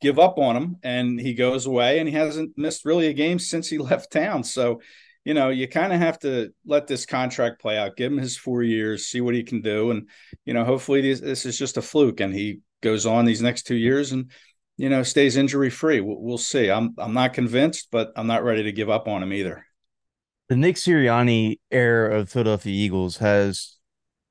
give 0.00 0.18
up 0.18 0.38
on 0.38 0.56
him 0.56 0.76
and 0.82 1.20
he 1.20 1.34
goes 1.34 1.66
away 1.66 1.98
and 1.98 2.08
he 2.08 2.14
hasn't 2.14 2.56
missed 2.56 2.86
really 2.86 3.08
a 3.08 3.12
game 3.12 3.38
since 3.38 3.68
he 3.68 3.78
left 3.78 4.12
town. 4.12 4.44
So, 4.44 4.80
you 5.24 5.34
know, 5.34 5.50
you 5.50 5.68
kind 5.68 5.92
of 5.92 6.00
have 6.00 6.18
to 6.20 6.50
let 6.64 6.86
this 6.86 7.04
contract 7.04 7.60
play 7.60 7.76
out, 7.76 7.96
give 7.96 8.10
him 8.10 8.18
his 8.18 8.38
four 8.38 8.62
years, 8.62 9.06
see 9.06 9.20
what 9.20 9.34
he 9.34 9.42
can 9.42 9.60
do. 9.60 9.90
And, 9.90 10.08
you 10.46 10.54
know, 10.54 10.64
hopefully 10.64 11.02
this, 11.02 11.20
this 11.20 11.44
is 11.44 11.58
just 11.58 11.76
a 11.76 11.82
fluke 11.82 12.20
and 12.20 12.34
he 12.34 12.60
goes 12.80 13.06
on 13.06 13.24
these 13.24 13.42
next 13.42 13.66
two 13.66 13.76
years 13.76 14.12
and, 14.12 14.30
you 14.76 14.88
know, 14.88 15.02
stays 15.02 15.36
injury 15.36 15.70
free. 15.70 16.00
We'll, 16.00 16.20
we'll 16.20 16.38
see. 16.38 16.70
I'm, 16.70 16.94
I'm 16.98 17.14
not 17.14 17.34
convinced, 17.34 17.88
but 17.90 18.12
I'm 18.16 18.26
not 18.26 18.44
ready 18.44 18.62
to 18.64 18.72
give 18.72 18.90
up 18.90 19.08
on 19.08 19.22
him 19.22 19.32
either. 19.32 19.66
The 20.48 20.56
Nick 20.56 20.76
Sirianni 20.76 21.58
era 21.70 22.18
of 22.18 22.30
Philadelphia 22.30 22.72
Eagles 22.72 23.18
has 23.18 23.76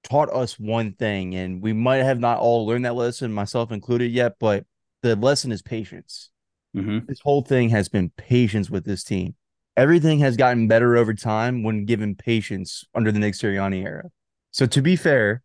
taught 0.04 0.30
us 0.34 0.60
one 0.60 0.94
thing, 0.94 1.36
and 1.36 1.62
we 1.62 1.74
might 1.74 2.04
have 2.04 2.20
not 2.20 2.40
all 2.40 2.66
learned 2.66 2.86
that 2.86 2.96
lesson, 2.96 3.32
myself 3.32 3.72
included, 3.72 4.12
yet, 4.12 4.34
but 4.40 4.66
the 5.02 5.16
lesson 5.16 5.52
is 5.52 5.62
patience. 5.62 6.30
Mm-hmm. 6.76 7.00
This 7.08 7.22
whole 7.22 7.42
thing 7.42 7.70
has 7.70 7.90
been 7.90 8.12
patience 8.18 8.70
with 8.70 8.86
this 8.86 9.04
team. 9.04 9.36
Everything 9.78 10.20
has 10.20 10.36
gotten 10.36 10.68
better 10.68 10.98
over 10.98 11.14
time 11.14 11.64
when 11.64 11.86
given 11.86 12.16
patience 12.16 12.84
under 12.94 13.12
the 13.12 13.20
Nick 13.20 13.34
Sirianni 13.34 13.86
era. 13.86 14.10
So 14.52 14.66
to 14.66 14.82
be 14.82 14.96
fair, 14.96 15.42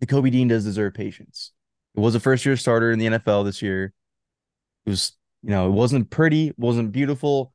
the 0.00 0.06
Kobe 0.06 0.30
Dean 0.30 0.48
does 0.48 0.64
deserve 0.64 0.94
patience. 0.94 1.52
It 1.96 2.00
was 2.00 2.14
a 2.14 2.20
first 2.20 2.46
year 2.46 2.56
starter 2.56 2.92
in 2.92 2.98
the 2.98 3.06
NFL 3.06 3.44
this 3.44 3.62
year. 3.62 3.92
It 4.86 4.90
was, 4.90 5.12
you 5.42 5.50
know, 5.50 5.66
it 5.66 5.72
wasn't 5.72 6.10
pretty, 6.10 6.52
wasn't 6.56 6.92
beautiful. 6.92 7.52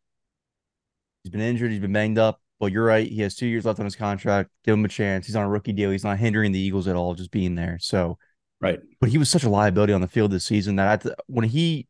He's 1.24 1.32
been 1.32 1.42
injured, 1.42 1.72
he's 1.72 1.80
been 1.80 1.94
banged 1.94 2.18
up. 2.18 2.42
But 2.60 2.72
you're 2.72 2.86
right, 2.86 3.08
he 3.08 3.22
has 3.22 3.36
two 3.36 3.48
years 3.48 3.66
left 3.66 3.80
on 3.80 3.86
his 3.86 3.98
contract. 3.98 4.50
Give 4.64 4.74
him 4.74 4.86
a 4.86 4.90
chance. 4.90 5.26
He's 5.26 5.36
on 5.36 5.44
a 5.44 5.50
rookie 5.50 5.74
deal. 5.74 5.92
He's 5.92 6.06
not 6.06 6.18
hindering 6.18 6.54
the 6.54 6.60
Eagles 6.60 6.88
at 6.88 6.96
all, 6.96 7.14
just 7.14 7.32
being 7.32 7.56
there. 7.56 7.78
So 7.82 8.18
Right. 8.62 8.80
But 9.00 9.10
he 9.10 9.18
was 9.18 9.30
such 9.30 9.44
a 9.44 9.50
liability 9.50 9.94
on 9.94 10.02
the 10.02 10.08
field 10.08 10.32
this 10.32 10.46
season 10.46 10.78
that 10.78 11.06
I, 11.06 11.12
when 11.28 11.46
he 11.46 11.88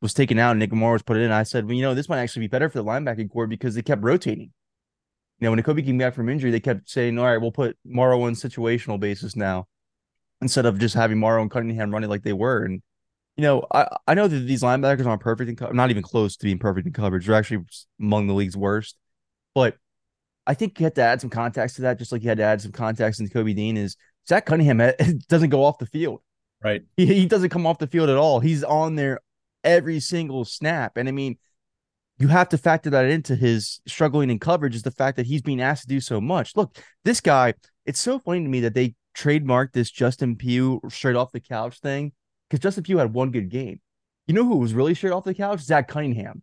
was 0.00 0.12
taken 0.12 0.38
out 0.38 0.50
and 0.50 0.60
Nick 0.60 0.72
Morrow 0.72 0.94
was 0.94 1.02
put 1.02 1.16
in, 1.16 1.30
I 1.30 1.44
said, 1.44 1.64
well, 1.64 1.74
you 1.74 1.82
know, 1.82 1.94
this 1.94 2.08
might 2.08 2.18
actually 2.18 2.40
be 2.40 2.48
better 2.48 2.68
for 2.68 2.78
the 2.78 2.84
linebacking 2.84 3.30
core 3.30 3.46
because 3.46 3.74
they 3.74 3.82
kept 3.82 4.02
rotating. 4.02 4.52
You 5.38 5.46
know, 5.46 5.52
when 5.52 5.62
Kobe 5.62 5.82
came 5.82 5.98
back 5.98 6.14
from 6.14 6.28
injury, 6.28 6.50
they 6.50 6.60
kept 6.60 6.90
saying, 6.90 7.18
all 7.18 7.24
right, 7.24 7.40
we'll 7.40 7.52
put 7.52 7.76
Morrow 7.84 8.22
on 8.22 8.34
situational 8.34 8.98
basis 8.98 9.36
now 9.36 9.68
instead 10.42 10.66
of 10.66 10.78
just 10.78 10.94
having 10.94 11.18
Morrow 11.18 11.40
and 11.40 11.50
Cunningham 11.50 11.90
running 11.90 12.10
like 12.10 12.22
they 12.22 12.32
were. 12.32 12.64
And, 12.64 12.82
you 13.36 13.42
know, 13.42 13.66
I, 13.72 13.88
I 14.06 14.14
know 14.14 14.28
that 14.28 14.40
these 14.40 14.62
linebackers 14.62 15.06
aren't 15.06 15.22
perfect 15.22 15.48
in 15.48 15.56
co- 15.56 15.72
not 15.72 15.90
even 15.90 16.02
close 16.02 16.36
to 16.36 16.44
being 16.44 16.58
perfect 16.58 16.86
in 16.86 16.92
coverage. 16.92 17.26
They're 17.26 17.36
actually 17.36 17.64
among 18.00 18.26
the 18.26 18.34
league's 18.34 18.56
worst. 18.56 18.96
But 19.54 19.76
I 20.46 20.54
think 20.54 20.78
you 20.78 20.84
have 20.84 20.94
to 20.94 21.02
add 21.02 21.20
some 21.20 21.30
context 21.30 21.76
to 21.76 21.82
that, 21.82 21.98
just 21.98 22.12
like 22.12 22.22
you 22.22 22.28
had 22.28 22.38
to 22.38 22.44
add 22.44 22.60
some 22.60 22.72
context 22.72 23.20
into 23.20 23.32
Kobe 23.32 23.52
Dean 23.52 23.76
is 23.76 23.96
Zach 24.28 24.46
Cunningham 24.46 24.92
doesn't 25.28 25.50
go 25.50 25.64
off 25.64 25.78
the 25.78 25.86
field. 25.86 26.20
Right. 26.62 26.82
He, 26.96 27.06
he 27.06 27.26
doesn't 27.26 27.50
come 27.50 27.66
off 27.66 27.78
the 27.78 27.86
field 27.86 28.08
at 28.08 28.16
all. 28.16 28.40
He's 28.40 28.64
on 28.64 28.96
there 28.96 29.20
every 29.64 30.00
single 30.00 30.44
snap. 30.44 30.96
And 30.96 31.08
I 31.08 31.12
mean, 31.12 31.38
you 32.18 32.28
have 32.28 32.48
to 32.50 32.58
factor 32.58 32.90
that 32.90 33.06
into 33.06 33.34
his 33.34 33.80
struggling 33.86 34.30
in 34.30 34.38
coverage 34.38 34.74
is 34.74 34.82
the 34.82 34.90
fact 34.90 35.16
that 35.16 35.26
he's 35.26 35.42
being 35.42 35.60
asked 35.60 35.82
to 35.82 35.88
do 35.88 36.00
so 36.00 36.20
much. 36.20 36.56
Look, 36.56 36.76
this 37.04 37.20
guy, 37.20 37.54
it's 37.84 38.00
so 38.00 38.18
funny 38.18 38.42
to 38.42 38.48
me 38.48 38.60
that 38.60 38.74
they 38.74 38.94
trademarked 39.16 39.72
this 39.72 39.90
Justin 39.90 40.36
Pugh 40.36 40.80
straight 40.88 41.16
off 41.16 41.32
the 41.32 41.40
couch 41.40 41.78
thing 41.80 42.12
because 42.48 42.62
Justin 42.62 42.84
Pugh 42.84 42.98
had 42.98 43.14
one 43.14 43.30
good 43.30 43.50
game. 43.50 43.80
You 44.26 44.34
know 44.34 44.44
who 44.44 44.56
was 44.56 44.74
really 44.74 44.94
straight 44.94 45.12
off 45.12 45.24
the 45.24 45.34
couch? 45.34 45.60
Zach 45.60 45.88
Cunningham. 45.88 46.42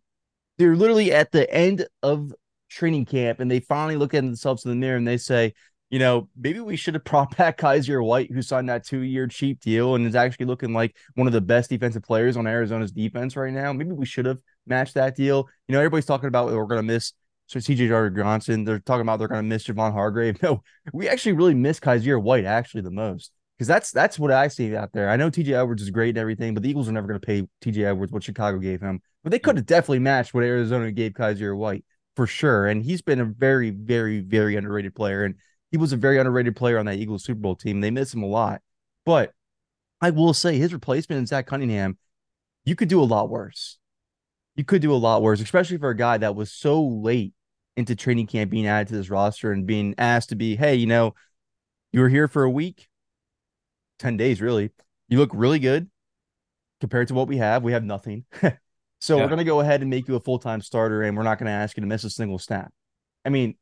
They're 0.58 0.76
literally 0.76 1.12
at 1.12 1.32
the 1.32 1.50
end 1.52 1.86
of 2.02 2.32
training 2.68 3.06
camp 3.06 3.40
and 3.40 3.50
they 3.50 3.60
finally 3.60 3.96
look 3.96 4.14
at 4.14 4.22
themselves 4.22 4.64
in 4.64 4.70
the 4.70 4.76
mirror 4.76 4.96
and 4.96 5.08
they 5.08 5.16
say, 5.16 5.54
you 5.90 5.98
know, 5.98 6.28
maybe 6.36 6.60
we 6.60 6.76
should 6.76 6.94
have 6.94 7.04
brought 7.04 7.36
back 7.36 7.58
Kyzir 7.58 8.04
White, 8.04 8.30
who 8.30 8.42
signed 8.42 8.68
that 8.68 8.86
two 8.86 9.00
year 9.00 9.26
cheap 9.26 9.60
deal 9.60 9.94
and 9.94 10.06
is 10.06 10.14
actually 10.14 10.46
looking 10.46 10.72
like 10.72 10.96
one 11.14 11.26
of 11.26 11.32
the 11.32 11.40
best 11.40 11.70
defensive 11.70 12.02
players 12.02 12.36
on 12.36 12.46
Arizona's 12.46 12.92
defense 12.92 13.36
right 13.36 13.52
now. 13.52 13.72
Maybe 13.72 13.92
we 13.92 14.06
should 14.06 14.26
have 14.26 14.38
matched 14.66 14.94
that 14.94 15.16
deal. 15.16 15.48
You 15.66 15.72
know, 15.72 15.80
everybody's 15.80 16.06
talking 16.06 16.28
about 16.28 16.50
oh, 16.50 16.56
we're 16.56 16.66
going 16.66 16.78
to 16.78 16.82
miss 16.82 17.12
so 17.50 17.58
CJ 17.58 17.88
Gardner-Johnson. 17.88 18.62
They're 18.62 18.78
talking 18.78 19.00
about 19.00 19.18
they're 19.18 19.26
going 19.26 19.42
to 19.42 19.48
miss 19.48 19.66
Javon 19.66 19.92
Hargrave. 19.92 20.40
No, 20.42 20.62
we 20.92 21.08
actually 21.08 21.32
really 21.32 21.54
miss 21.54 21.80
Kyzir 21.80 22.22
White 22.22 22.44
actually 22.44 22.82
the 22.82 22.92
most 22.92 23.32
because 23.58 23.66
that's 23.66 23.90
that's 23.90 24.20
what 24.20 24.30
I 24.30 24.46
see 24.46 24.76
out 24.76 24.92
there. 24.92 25.10
I 25.10 25.16
know 25.16 25.30
TJ 25.30 25.52
Edwards 25.52 25.82
is 25.82 25.90
great 25.90 26.10
and 26.10 26.18
everything, 26.18 26.54
but 26.54 26.62
the 26.62 26.70
Eagles 26.70 26.88
are 26.88 26.92
never 26.92 27.08
going 27.08 27.20
to 27.20 27.26
pay 27.26 27.42
TJ 27.60 27.84
Edwards 27.84 28.12
what 28.12 28.22
Chicago 28.22 28.58
gave 28.58 28.80
him. 28.80 29.02
But 29.24 29.32
they 29.32 29.38
hmm. 29.38 29.42
could 29.42 29.56
have 29.56 29.66
definitely 29.66 29.98
matched 29.98 30.32
what 30.32 30.44
Arizona 30.44 30.92
gave 30.92 31.12
Kyzir 31.12 31.56
White 31.56 31.84
for 32.14 32.28
sure. 32.28 32.68
And 32.68 32.84
he's 32.84 33.02
been 33.02 33.20
a 33.20 33.24
very, 33.24 33.70
very, 33.70 34.20
very 34.20 34.54
underrated 34.54 34.94
player. 34.94 35.24
And 35.24 35.34
he 35.72 35.76
was 35.76 35.92
a 35.92 35.96
very 35.96 36.18
underrated 36.18 36.54
player 36.54 36.78
on 36.78 36.86
that 36.86 36.98
Eagles 36.98 37.24
Super 37.24 37.40
Bowl 37.40 37.56
team. 37.56 37.80
They 37.80 37.90
miss 37.90 38.14
him 38.14 38.22
a 38.22 38.26
lot. 38.26 38.62
But 39.04 39.32
I 40.00 40.10
will 40.10 40.34
say 40.34 40.56
his 40.56 40.72
replacement 40.72 41.18
in 41.18 41.26
Zach 41.26 41.48
Cunningham, 41.48 41.98
you 42.64 42.76
could 42.76 42.88
do 42.88 43.02
a 43.02 43.04
lot 43.04 43.28
worse. 43.28 43.78
You 44.54 44.64
could 44.64 44.82
do 44.82 44.92
a 44.92 44.94
lot 44.94 45.22
worse, 45.22 45.40
especially 45.40 45.78
for 45.78 45.90
a 45.90 45.96
guy 45.96 46.18
that 46.18 46.36
was 46.36 46.52
so 46.52 46.82
late 46.82 47.34
into 47.76 47.94
training 47.94 48.26
camp 48.26 48.50
being 48.50 48.66
added 48.66 48.88
to 48.88 48.94
this 48.94 49.10
roster 49.10 49.52
and 49.52 49.66
being 49.66 49.94
asked 49.98 50.30
to 50.30 50.36
be, 50.36 50.56
hey, 50.56 50.74
you 50.74 50.86
know, 50.86 51.14
you 51.92 52.00
were 52.00 52.08
here 52.08 52.28
for 52.28 52.44
a 52.44 52.50
week, 52.50 52.88
10 53.98 54.16
days 54.16 54.40
really. 54.40 54.70
You 55.08 55.18
look 55.18 55.30
really 55.32 55.58
good 55.58 55.88
compared 56.80 57.08
to 57.08 57.14
what 57.14 57.28
we 57.28 57.38
have. 57.38 57.62
We 57.62 57.72
have 57.72 57.84
nothing. 57.84 58.24
so 59.00 59.16
yeah. 59.16 59.22
we're 59.22 59.28
going 59.28 59.38
to 59.38 59.44
go 59.44 59.60
ahead 59.60 59.80
and 59.80 59.90
make 59.90 60.08
you 60.08 60.16
a 60.16 60.20
full 60.20 60.38
time 60.38 60.60
starter 60.60 61.02
and 61.02 61.16
we're 61.16 61.22
not 61.22 61.38
going 61.38 61.46
to 61.46 61.52
ask 61.52 61.76
you 61.76 61.80
to 61.80 61.86
miss 61.86 62.04
a 62.04 62.10
single 62.10 62.38
snap. 62.38 62.72
I 63.24 63.28
mean, 63.28 63.56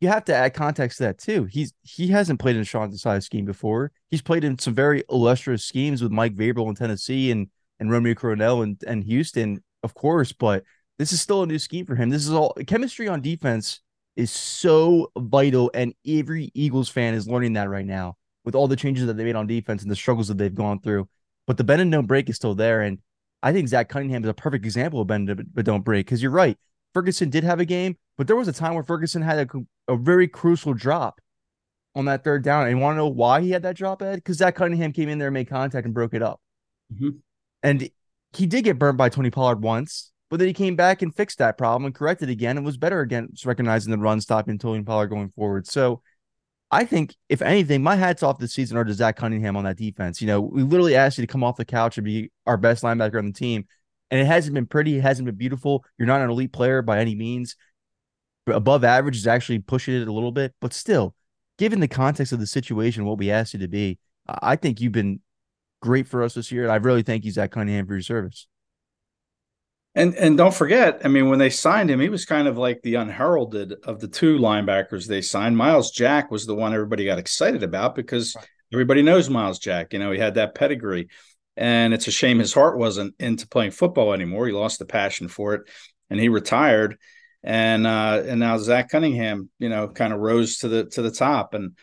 you 0.00 0.08
have 0.08 0.24
to 0.24 0.34
add 0.34 0.54
context 0.54 0.98
to 0.98 1.04
that 1.04 1.18
too. 1.18 1.44
He's 1.44 1.72
he 1.82 2.08
hasn't 2.08 2.40
played 2.40 2.56
in 2.56 2.62
a 2.62 2.64
Sean 2.64 2.90
Desai 2.90 3.22
scheme 3.22 3.44
before. 3.44 3.92
He's 4.10 4.20
played 4.20 4.42
in 4.42 4.58
some 4.58 4.74
very 4.74 5.04
illustrious 5.08 5.64
schemes 5.64 6.02
with 6.02 6.10
Mike 6.10 6.34
Vrabel 6.34 6.68
in 6.68 6.74
Tennessee 6.74 7.30
and 7.30 7.46
and 7.78 7.88
Romeo 7.88 8.14
Crennel 8.14 8.64
and, 8.64 8.82
and 8.84 9.04
Houston, 9.04 9.62
of 9.84 9.94
course, 9.94 10.32
but 10.32 10.64
this 11.02 11.12
is 11.12 11.20
still 11.20 11.42
a 11.42 11.46
new 11.46 11.58
scheme 11.58 11.84
for 11.84 11.96
him. 11.96 12.10
This 12.10 12.24
is 12.24 12.32
all 12.32 12.54
chemistry 12.66 13.08
on 13.08 13.20
defense 13.20 13.80
is 14.14 14.30
so 14.30 15.10
vital, 15.18 15.70
and 15.74 15.94
every 16.06 16.50
Eagles 16.54 16.88
fan 16.88 17.14
is 17.14 17.26
learning 17.26 17.54
that 17.54 17.68
right 17.68 17.84
now 17.84 18.16
with 18.44 18.54
all 18.54 18.68
the 18.68 18.76
changes 18.76 19.06
that 19.06 19.16
they 19.16 19.24
made 19.24 19.36
on 19.36 19.46
defense 19.46 19.82
and 19.82 19.90
the 19.90 19.96
struggles 19.96 20.28
that 20.28 20.38
they've 20.38 20.54
gone 20.54 20.80
through. 20.80 21.08
But 21.46 21.56
the 21.56 21.64
bend 21.64 21.82
and 21.82 21.90
don't 21.90 22.06
break 22.06 22.30
is 22.30 22.36
still 22.36 22.54
there, 22.54 22.82
and 22.82 22.98
I 23.42 23.52
think 23.52 23.68
Zach 23.68 23.88
Cunningham 23.88 24.22
is 24.22 24.30
a 24.30 24.34
perfect 24.34 24.64
example 24.64 25.00
of 25.00 25.08
bend 25.08 25.52
but 25.52 25.64
don't 25.64 25.84
break 25.84 26.06
because 26.06 26.22
you're 26.22 26.30
right. 26.30 26.56
Ferguson 26.94 27.30
did 27.30 27.42
have 27.42 27.58
a 27.58 27.64
game, 27.64 27.96
but 28.16 28.26
there 28.26 28.36
was 28.36 28.48
a 28.48 28.52
time 28.52 28.74
where 28.74 28.84
Ferguson 28.84 29.22
had 29.22 29.50
a, 29.50 29.92
a 29.92 29.96
very 29.96 30.28
crucial 30.28 30.74
drop 30.74 31.20
on 31.94 32.04
that 32.04 32.22
third 32.22 32.44
down. 32.44 32.66
And 32.66 32.76
you 32.76 32.82
want 32.82 32.94
to 32.94 32.98
know 32.98 33.08
why 33.08 33.40
he 33.40 33.50
had 33.50 33.62
that 33.62 33.76
drop, 33.76 34.02
Ed? 34.02 34.16
Because 34.16 34.36
Zach 34.36 34.54
Cunningham 34.54 34.92
came 34.92 35.08
in 35.08 35.18
there 35.18 35.28
and 35.28 35.34
made 35.34 35.48
contact 35.48 35.84
and 35.84 35.94
broke 35.94 36.14
it 36.14 36.22
up. 36.22 36.40
Mm-hmm. 36.94 37.10
And 37.62 37.90
he 38.34 38.46
did 38.46 38.64
get 38.64 38.78
burned 38.78 38.98
by 38.98 39.08
Tony 39.08 39.30
Pollard 39.30 39.62
once, 39.62 40.11
but 40.32 40.38
then 40.38 40.48
he 40.48 40.54
came 40.54 40.76
back 40.76 41.02
and 41.02 41.14
fixed 41.14 41.36
that 41.40 41.58
problem 41.58 41.84
and 41.84 41.94
corrected 41.94 42.30
again 42.30 42.56
and 42.56 42.64
was 42.64 42.78
better 42.78 43.02
against 43.02 43.44
recognizing 43.44 43.90
the 43.90 43.98
run, 43.98 44.18
stopping 44.18 44.56
Tony 44.56 44.82
Pollard 44.82 45.08
going 45.08 45.28
forward. 45.36 45.66
So 45.66 46.00
I 46.70 46.86
think, 46.86 47.14
if 47.28 47.42
anything, 47.42 47.82
my 47.82 47.96
hats 47.96 48.22
off 48.22 48.38
this 48.38 48.54
season 48.54 48.78
are 48.78 48.84
to 48.84 48.94
Zach 48.94 49.16
Cunningham 49.16 49.58
on 49.58 49.64
that 49.64 49.76
defense. 49.76 50.22
You 50.22 50.28
know, 50.28 50.40
we 50.40 50.62
literally 50.62 50.96
asked 50.96 51.18
you 51.18 51.22
to 51.26 51.30
come 51.30 51.44
off 51.44 51.58
the 51.58 51.66
couch 51.66 51.98
and 51.98 52.06
be 52.06 52.32
our 52.46 52.56
best 52.56 52.82
linebacker 52.82 53.18
on 53.18 53.26
the 53.26 53.34
team 53.34 53.66
and 54.10 54.22
it 54.22 54.24
hasn't 54.24 54.54
been 54.54 54.64
pretty. 54.64 54.96
It 54.96 55.02
hasn't 55.02 55.26
been 55.26 55.34
beautiful. 55.34 55.84
You're 55.98 56.06
not 56.06 56.22
an 56.22 56.30
elite 56.30 56.54
player 56.54 56.80
by 56.80 57.00
any 57.00 57.14
means. 57.14 57.54
Above 58.46 58.84
average 58.84 59.18
is 59.18 59.26
actually 59.26 59.58
pushing 59.58 60.00
it 60.00 60.08
a 60.08 60.12
little 60.12 60.32
bit, 60.32 60.54
but 60.62 60.72
still, 60.72 61.14
given 61.58 61.80
the 61.80 61.88
context 61.88 62.32
of 62.32 62.40
the 62.40 62.46
situation, 62.46 63.04
what 63.04 63.18
we 63.18 63.30
asked 63.30 63.52
you 63.52 63.60
to 63.60 63.68
be, 63.68 63.98
I 64.26 64.56
think 64.56 64.80
you've 64.80 64.92
been 64.92 65.20
great 65.82 66.08
for 66.08 66.22
us 66.22 66.32
this 66.32 66.50
year. 66.50 66.62
And 66.62 66.72
I 66.72 66.76
really 66.76 67.02
thank 67.02 67.26
you, 67.26 67.32
Zach 67.32 67.50
Cunningham, 67.50 67.86
for 67.86 67.92
your 67.92 68.00
service. 68.00 68.46
And 69.94 70.14
and 70.14 70.38
don't 70.38 70.54
forget, 70.54 71.02
I 71.04 71.08
mean, 71.08 71.28
when 71.28 71.38
they 71.38 71.50
signed 71.50 71.90
him, 71.90 72.00
he 72.00 72.08
was 72.08 72.24
kind 72.24 72.48
of 72.48 72.56
like 72.56 72.80
the 72.82 72.94
unheralded 72.94 73.74
of 73.84 74.00
the 74.00 74.08
two 74.08 74.38
linebackers 74.38 75.06
they 75.06 75.20
signed. 75.20 75.56
Myles 75.56 75.90
Jack 75.90 76.30
was 76.30 76.46
the 76.46 76.54
one 76.54 76.72
everybody 76.72 77.04
got 77.04 77.18
excited 77.18 77.62
about 77.62 77.94
because 77.94 78.34
right. 78.34 78.46
everybody 78.72 79.02
knows 79.02 79.28
Myles 79.28 79.58
Jack. 79.58 79.92
You 79.92 79.98
know, 79.98 80.10
he 80.10 80.18
had 80.18 80.34
that 80.34 80.54
pedigree. 80.54 81.08
And 81.54 81.92
it's 81.92 82.08
a 82.08 82.10
shame 82.10 82.38
his 82.38 82.54
heart 82.54 82.78
wasn't 82.78 83.14
into 83.18 83.46
playing 83.46 83.72
football 83.72 84.14
anymore. 84.14 84.46
He 84.46 84.54
lost 84.54 84.78
the 84.78 84.86
passion 84.86 85.28
for 85.28 85.52
it 85.52 85.62
and 86.08 86.18
he 86.18 86.28
retired. 86.28 86.98
And 87.44 87.86
uh, 87.86 88.22
and 88.26 88.38
now 88.40 88.56
Zach 88.58 88.88
Cunningham, 88.88 89.50
you 89.58 89.68
know, 89.68 89.88
kind 89.88 90.12
of 90.12 90.20
rose 90.20 90.58
to 90.58 90.68
the 90.68 90.86
to 90.90 91.02
the 91.02 91.10
top. 91.10 91.54
And, 91.54 91.76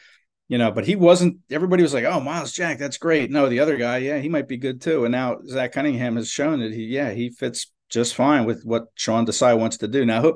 you 0.47 0.57
know, 0.57 0.71
but 0.71 0.85
he 0.85 0.95
wasn't 0.95 1.39
everybody 1.51 1.83
was 1.83 1.93
like, 1.93 2.05
Oh, 2.05 2.21
Myles 2.21 2.53
Jack, 2.53 2.79
that's 2.79 2.97
great. 2.97 3.29
No, 3.29 3.49
the 3.49 3.59
other 3.59 3.77
guy, 3.77 3.97
yeah, 3.97 4.17
he 4.17 4.29
might 4.29 4.47
be 4.47 4.57
good 4.57 4.81
too. 4.81 5.05
And 5.05 5.11
now 5.11 5.39
Zach 5.45 5.73
Cunningham 5.73 6.15
has 6.15 6.29
shown 6.29 6.61
that 6.61 6.71
he, 6.71 6.85
yeah, 6.85 7.11
he 7.11 7.29
fits 7.29 7.71
just 7.89 8.15
fine 8.15 8.45
with 8.45 8.63
what 8.63 8.85
Sean 8.95 9.25
Desai 9.25 9.57
wants 9.57 9.77
to 9.77 9.87
do. 9.87 10.05
Now, 10.05 10.35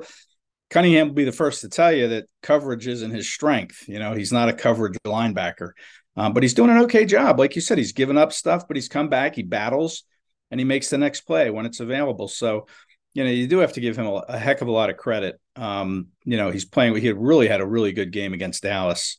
Cunningham 0.70 1.08
will 1.08 1.14
be 1.14 1.24
the 1.24 1.32
first 1.32 1.60
to 1.60 1.68
tell 1.68 1.92
you 1.92 2.08
that 2.08 2.26
coverage 2.42 2.86
isn't 2.86 3.10
his 3.10 3.30
strength. 3.30 3.88
You 3.88 3.98
know, 3.98 4.14
he's 4.14 4.32
not 4.32 4.48
a 4.48 4.52
coverage 4.52 4.96
linebacker, 5.06 5.70
um, 6.16 6.32
but 6.32 6.42
he's 6.42 6.54
doing 6.54 6.70
an 6.70 6.78
okay 6.84 7.04
job. 7.04 7.38
Like 7.38 7.54
you 7.54 7.60
said, 7.60 7.78
he's 7.78 7.92
given 7.92 8.18
up 8.18 8.32
stuff, 8.32 8.66
but 8.66 8.76
he's 8.76 8.88
come 8.88 9.08
back, 9.08 9.36
he 9.36 9.42
battles, 9.42 10.04
and 10.50 10.60
he 10.60 10.64
makes 10.64 10.90
the 10.90 10.98
next 10.98 11.22
play 11.22 11.50
when 11.50 11.66
it's 11.66 11.80
available. 11.80 12.28
So, 12.28 12.66
you 13.12 13.24
know, 13.24 13.30
you 13.30 13.46
do 13.46 13.58
have 13.58 13.74
to 13.74 13.80
give 13.80 13.96
him 13.96 14.06
a, 14.06 14.24
a 14.28 14.38
heck 14.38 14.60
of 14.60 14.68
a 14.68 14.72
lot 14.72 14.90
of 14.90 14.96
credit. 14.96 15.40
Um, 15.54 16.08
you 16.24 16.36
know, 16.36 16.50
he's 16.50 16.64
playing, 16.64 16.96
he 16.96 17.12
really 17.12 17.46
had 17.46 17.60
a 17.60 17.66
really 17.66 17.92
good 17.92 18.10
game 18.10 18.32
against 18.32 18.64
Dallas 18.64 19.18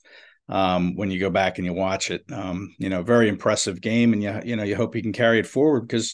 um, 0.49 0.95
when 0.95 1.11
you 1.11 1.19
go 1.19 1.29
back 1.29 1.57
and 1.57 1.65
you 1.65 1.73
watch 1.73 2.11
it. 2.11 2.23
Um, 2.31 2.75
you 2.77 2.89
know, 2.89 3.03
very 3.03 3.29
impressive 3.29 3.81
game, 3.81 4.13
and 4.13 4.21
you 4.21 4.39
you 4.43 4.55
know 4.55 4.63
you 4.63 4.75
hope 4.75 4.93
he 4.93 5.01
can 5.01 5.13
carry 5.13 5.39
it 5.39 5.47
forward 5.47 5.81
because 5.81 6.13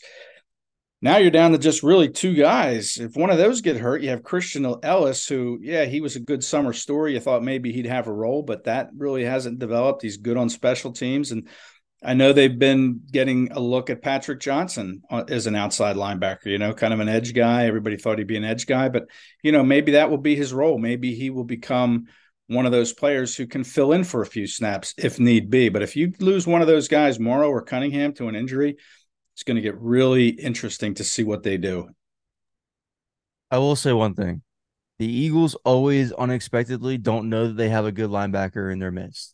now 1.02 1.18
you're 1.18 1.32
down 1.32 1.52
to 1.52 1.58
just 1.58 1.82
really 1.82 2.10
two 2.10 2.36
guys. 2.36 2.98
If 2.98 3.16
one 3.16 3.32
of 3.32 3.38
those 3.38 3.62
get 3.62 3.78
hurt, 3.78 4.04
you 4.04 4.10
have 4.10 4.24
Christian 4.24 4.66
Elliss, 4.84 5.28
who 5.28 5.60
yeah 5.62 5.86
he 5.86 6.00
was 6.00 6.16
a 6.16 6.22
good 6.22 6.44
summer 6.44 6.74
story. 6.74 7.14
You 7.14 7.20
thought 7.20 7.44
maybe 7.44 7.72
he'd 7.72 7.88
have 7.88 8.08
a 8.08 8.14
role, 8.14 8.44
but 8.44 8.66
that 8.66 8.90
really 8.96 9.26
hasn't 9.26 9.60
developed. 9.60 10.04
He's 10.04 10.18
good 10.18 10.38
on 10.38 10.50
special 10.50 10.92
teams, 10.92 11.32
and 11.32 11.48
I 12.04 12.14
know 12.14 12.34
they've 12.34 12.58
been 12.58 13.02
getting 13.12 13.52
a 13.52 13.60
look 13.60 13.90
at 13.90 14.02
Patrick 14.02 14.40
Johnson 14.40 15.02
uh, 15.10 15.24
as 15.28 15.48
an 15.48 15.56
outside 15.56 15.96
linebacker. 15.96 16.46
You 16.46 16.60
know, 16.60 16.74
kind 16.74 16.94
of 16.94 17.00
an 17.00 17.10
edge 17.10 17.34
guy. 17.34 17.66
Everybody 17.66 17.98
thought 17.98 18.20
he'd 18.20 18.28
be 18.28 18.38
an 18.38 18.46
edge 18.46 18.68
guy, 18.68 18.90
but 18.90 19.08
you 19.42 19.52
know 19.52 19.64
maybe 19.64 19.94
that 19.94 20.12
will 20.12 20.18
be 20.18 20.36
his 20.36 20.54
role. 20.54 20.78
Maybe 20.78 21.16
he 21.16 21.32
will 21.32 21.46
become 21.46 22.06
one 22.46 22.66
of 22.66 22.72
those 22.72 22.92
players 22.94 23.36
who 23.36 23.48
can 23.48 23.64
fill 23.64 23.94
in 23.94 24.04
for 24.04 24.22
a 24.22 24.26
few 24.26 24.46
snaps 24.46 24.94
if 24.98 25.20
need 25.20 25.50
be. 25.50 25.70
But 25.70 25.84
if 25.84 25.96
you 25.96 26.14
lose 26.20 26.46
one 26.46 26.62
of 26.62 26.68
those 26.68 26.90
guys, 26.90 27.20
Morrow 27.20 27.50
or 27.50 27.62
Cunningham, 27.62 28.14
to 28.16 28.28
an 28.28 28.36
injury, 28.36 28.78
it's 29.34 29.44
going 29.44 29.56
to 29.56 29.62
get 29.62 29.80
really 29.80 30.30
interesting 30.30 30.94
to 30.96 31.04
see 31.04 31.24
what 31.24 31.44
they 31.44 31.58
do. 31.58 31.90
I 33.50 33.58
will 33.58 33.76
say 33.76 33.94
one 33.94 34.14
thing. 34.14 34.42
The 35.00 35.08
Eagles 35.08 35.56
always 35.66 36.12
unexpectedly 36.12 36.98
don't 36.98 37.30
know 37.30 37.48
that 37.48 37.58
they 37.58 37.70
have 37.70 37.86
a 37.86 37.92
good 37.92 38.10
linebacker 38.10 38.72
in 38.72 38.80
their 38.80 38.92
midst. 38.92 39.34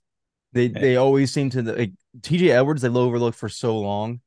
They 0.53 0.69
they 0.69 0.95
always 0.95 1.33
seem 1.33 1.49
to 1.51 1.61
like 1.61 1.91
TJ 2.21 2.49
Edwards 2.49 2.81
they 2.81 2.89
overlooked 2.89 3.37
for 3.37 3.49
so 3.49 3.77
long. 3.79 4.21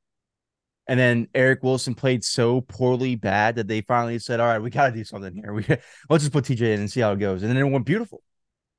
And 0.87 0.99
then 0.99 1.29
Eric 1.35 1.63
Wilson 1.63 1.95
played 1.95 2.25
so 2.25 2.61
poorly 2.61 3.17
bad 3.17 3.57
that 3.57 3.69
they 3.69 3.81
finally 3.81 4.19
said, 4.19 4.39
All 4.39 4.47
right, 4.47 4.61
we 4.61 4.71
gotta 4.71 4.95
do 4.95 5.03
something 5.03 5.35
here. 5.35 5.53
We 5.55 5.65
let's 6.11 6.25
just 6.25 6.33
put 6.33 6.45
TJ 6.45 6.61
in 6.75 6.81
and 6.81 6.91
see 6.91 7.01
how 7.01 7.13
it 7.13 7.19
goes. 7.19 7.43
And 7.43 7.51
then 7.51 7.57
it 7.57 7.65
went 7.65 7.87
beautiful. 7.87 8.23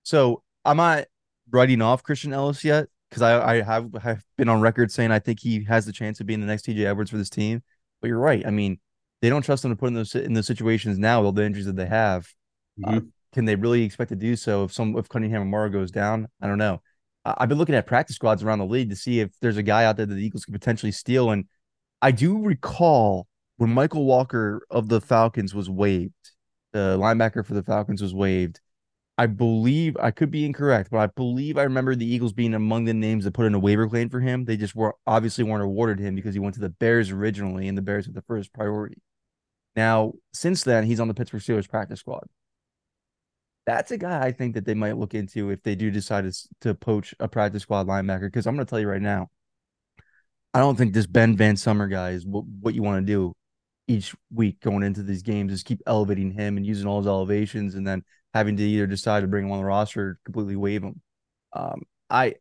So 0.04 0.44
I'm 0.64 0.78
not 0.78 1.06
writing 1.50 1.82
off 1.82 2.04
Christian 2.04 2.32
Elliss 2.32 2.64
yet 2.64 2.88
because 3.12 3.22
I, 3.22 3.56
I 3.56 3.62
have, 3.62 3.94
have 4.02 4.24
been 4.38 4.48
on 4.48 4.62
record 4.62 4.90
saying 4.90 5.12
I 5.12 5.20
think 5.20 5.42
he 5.42 5.66
has 5.66 5.86
the 5.86 5.92
chance 5.92 6.22
of 6.22 6.26
being 6.26 6.40
the 6.40 6.48
next 6.48 6.66
TJ 6.66 6.86
Edwards 6.86 7.12
for 7.12 7.18
this 7.18 7.30
team. 7.30 7.62
But 8.02 8.08
you're 8.08 8.18
right. 8.18 8.48
I 8.48 8.52
mean, 8.52 8.80
they 9.22 9.30
don't 9.30 9.42
trust 9.42 9.66
him 9.66 9.72
to 9.72 9.76
put 9.76 9.88
in 9.88 9.94
those 9.94 10.16
in 10.16 10.34
those 10.34 10.48
situations 10.48 10.98
now 10.98 11.20
with 11.20 11.26
all 11.26 11.32
the 11.34 11.46
injuries 11.46 11.66
that 11.66 11.76
they 11.76 11.86
have. 11.86 12.26
Uh, 12.84 12.90
mm-hmm. 12.90 12.98
Uh, 12.98 13.02
can 13.34 13.46
they 13.46 13.56
really 13.56 13.84
expect 13.84 14.10
to 14.10 14.16
do 14.16 14.36
so 14.36 14.64
if 14.64 14.74
some 14.74 14.98
if 14.98 15.10
Cunningham 15.10 15.42
and 15.42 15.52
Morrow 15.52 15.70
goes 15.70 15.92
down? 15.92 16.28
I 16.42 16.48
don't 16.48 16.58
know. 16.58 16.82
I've 17.24 17.50
been 17.50 17.58
looking 17.58 17.76
at 17.76 17.86
practice 17.86 18.16
squads 18.16 18.44
around 18.44 18.60
the 18.60 18.66
league 18.66 18.90
to 18.90 18.96
see 18.96 19.20
if 19.20 19.30
there's 19.42 19.58
a 19.58 19.64
guy 19.64 19.86
out 19.86 19.98
there 19.98 20.06
that 20.06 20.16
the 20.16 20.26
Eagles 20.26 20.46
could 20.46 20.56
potentially 20.56 20.92
steal. 20.92 21.30
And 21.30 21.46
I 22.02 22.12
do 22.12 22.40
recall 22.40 23.28
when 23.58 23.76
Mykal 23.76 24.04
Walker 24.06 24.66
of 24.72 24.90
the 24.90 25.00
Falcons 25.00 25.54
was 25.54 25.70
waived, 25.70 26.14
the 26.74 26.98
linebacker 27.00 27.46
for 27.46 27.54
the 27.54 27.62
Falcons 27.62 28.02
was 28.02 28.14
waived. 28.14 28.60
I 29.22 29.28
believe 29.28 29.96
I 30.00 30.10
could 30.10 30.32
be 30.32 30.46
incorrect, 30.46 30.90
but 30.90 30.98
I 30.98 31.06
believe 31.06 31.56
I 31.56 31.62
remember 31.62 31.94
the 31.94 32.12
Eagles 32.12 32.34
being 32.34 32.56
among 32.56 32.86
the 32.86 32.94
names 32.96 33.24
that 33.24 33.36
put 33.36 33.46
in 33.46 33.54
a 33.54 33.60
waiver 33.60 33.88
claim 33.88 34.10
for 34.10 34.20
him. 34.20 34.46
They 34.46 34.58
just 34.58 34.76
were 34.76 34.96
obviously 35.06 35.44
weren't 35.44 35.62
awarded 35.62 36.00
him 36.00 36.16
because 36.16 36.34
he 36.34 36.40
went 36.40 36.56
to 36.56 36.60
the 36.60 36.70
Bears 36.70 37.12
originally, 37.12 37.68
and 37.68 37.78
the 37.78 37.84
Bears 37.84 38.08
were 38.08 38.16
the 38.16 38.24
first 38.24 38.52
priority. 38.52 38.98
Now, 39.76 40.14
since 40.34 40.64
then, 40.64 40.86
he's 40.86 41.00
on 41.00 41.08
the 41.08 41.14
Pittsburgh 41.14 41.40
Steelers 41.40 41.70
practice 41.70 42.00
squad. 42.00 42.24
That's 43.68 43.92
a 43.92 43.98
guy 44.00 44.24
I 44.26 44.32
think 44.32 44.56
that 44.56 44.66
they 44.66 44.74
might 44.74 44.98
look 44.98 45.14
into 45.14 45.52
if 45.52 45.62
they 45.62 45.76
do 45.76 45.92
decide 45.92 46.26
to, 46.62 46.74
poach 46.74 47.14
a 47.20 47.28
practice 47.28 47.62
squad 47.62 47.86
linebacker. 47.86 48.22
Because 48.22 48.48
I'm 48.48 48.56
going 48.56 48.66
to 48.66 48.70
tell 48.72 48.80
you 48.80 48.90
right 48.90 49.00
now, 49.00 49.30
I 50.56 50.58
don't 50.58 50.80
think 50.80 50.96
this 50.96 51.06
Ben 51.06 51.38
VanSumeren 51.38 51.92
guy 51.92 52.10
is 52.10 52.26
what, 52.26 52.46
what 52.46 52.74
you 52.74 52.82
want 52.82 53.06
to 53.06 53.14
do 53.14 53.34
each 53.88 54.16
week 54.34 54.62
going 54.62 54.82
into 54.82 55.04
these 55.04 55.22
games 55.22 55.54
is 55.54 55.62
keep 55.62 55.82
elevating 55.86 56.32
him 56.32 56.58
and 56.58 56.66
using 56.66 56.88
all 56.88 56.98
his 56.98 57.08
elevations 57.08 57.76
and 57.76 57.86
then 57.86 58.04
having 58.34 58.58
to 58.58 58.64
either 58.64 58.88
decide 58.88 59.22
to 59.22 59.28
bring 59.28 59.46
him 59.46 59.52
on 59.52 59.60
the 59.60 59.66
roster 59.66 60.02
or 60.02 60.20
completely 60.26 60.56
waive 60.56 60.84
him. 60.84 61.02
Um, 61.54 61.84
I 62.10 62.36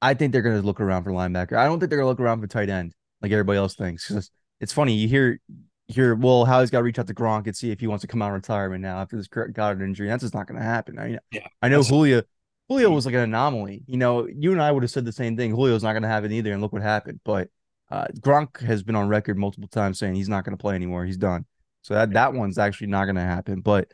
I 0.00 0.14
think 0.14 0.32
they're 0.32 0.42
going 0.42 0.60
to 0.60 0.66
look 0.66 0.80
around 0.80 1.04
for 1.04 1.12
linebacker. 1.12 1.56
I 1.56 1.64
don't 1.64 1.80
think 1.80 1.90
they're 1.90 1.98
going 1.98 2.06
to 2.06 2.10
look 2.10 2.20
around 2.20 2.40
for 2.40 2.46
tight 2.46 2.68
end 2.68 2.94
like 3.22 3.32
everybody 3.32 3.56
else 3.56 3.74
thinks. 3.74 4.10
It's, 4.10 4.30
it's 4.60 4.72
funny 4.72 4.94
you 4.94 5.08
hear 5.08 5.40
hear 5.88 6.14
well 6.14 6.44
how 6.44 6.60
he's 6.60 6.70
got 6.70 6.78
to 6.78 6.84
reach 6.84 6.98
out 6.98 7.06
to 7.06 7.14
Gronk 7.14 7.46
and 7.46 7.56
see 7.56 7.70
if 7.70 7.80
he 7.80 7.86
wants 7.86 8.02
to 8.02 8.06
come 8.06 8.22
out 8.22 8.28
of 8.28 8.34
retirement 8.34 8.82
now 8.82 8.98
after 9.00 9.16
this 9.16 9.28
Goedert 9.28 9.82
injury. 9.82 10.08
That's 10.08 10.22
just 10.22 10.34
not 10.34 10.46
going 10.46 10.58
to 10.58 10.64
happen. 10.64 10.98
I 10.98 11.06
mean, 11.06 11.18
yeah, 11.30 11.46
I 11.60 11.68
know 11.68 11.82
Julio 11.82 12.22
Julio 12.68 12.90
was 12.90 13.06
like 13.06 13.14
an 13.14 13.22
anomaly. 13.22 13.82
You 13.86 13.96
know, 13.96 14.26
you 14.26 14.52
and 14.52 14.62
I 14.62 14.72
would 14.72 14.82
have 14.82 14.90
said 14.90 15.04
the 15.04 15.12
same 15.12 15.36
thing. 15.36 15.54
Julio's 15.54 15.82
not 15.82 15.92
going 15.92 16.02
to 16.02 16.08
have 16.08 16.24
it 16.24 16.32
either, 16.32 16.52
and 16.52 16.62
look 16.62 16.72
what 16.72 16.82
happened. 16.82 17.20
But 17.24 17.48
uh, 17.90 18.06
Gronk 18.20 18.60
has 18.60 18.82
been 18.82 18.96
on 18.96 19.08
record 19.08 19.38
multiple 19.38 19.68
times 19.68 19.98
saying 19.98 20.14
he's 20.14 20.28
not 20.28 20.44
going 20.44 20.56
to 20.56 20.60
play 20.60 20.74
anymore. 20.74 21.04
He's 21.04 21.16
done. 21.16 21.44
So 21.82 21.94
that 21.94 22.12
that 22.12 22.32
one's 22.32 22.58
actually 22.58 22.88
not 22.88 23.04
going 23.04 23.16
to 23.16 23.22
happen. 23.22 23.60
But 23.60 23.88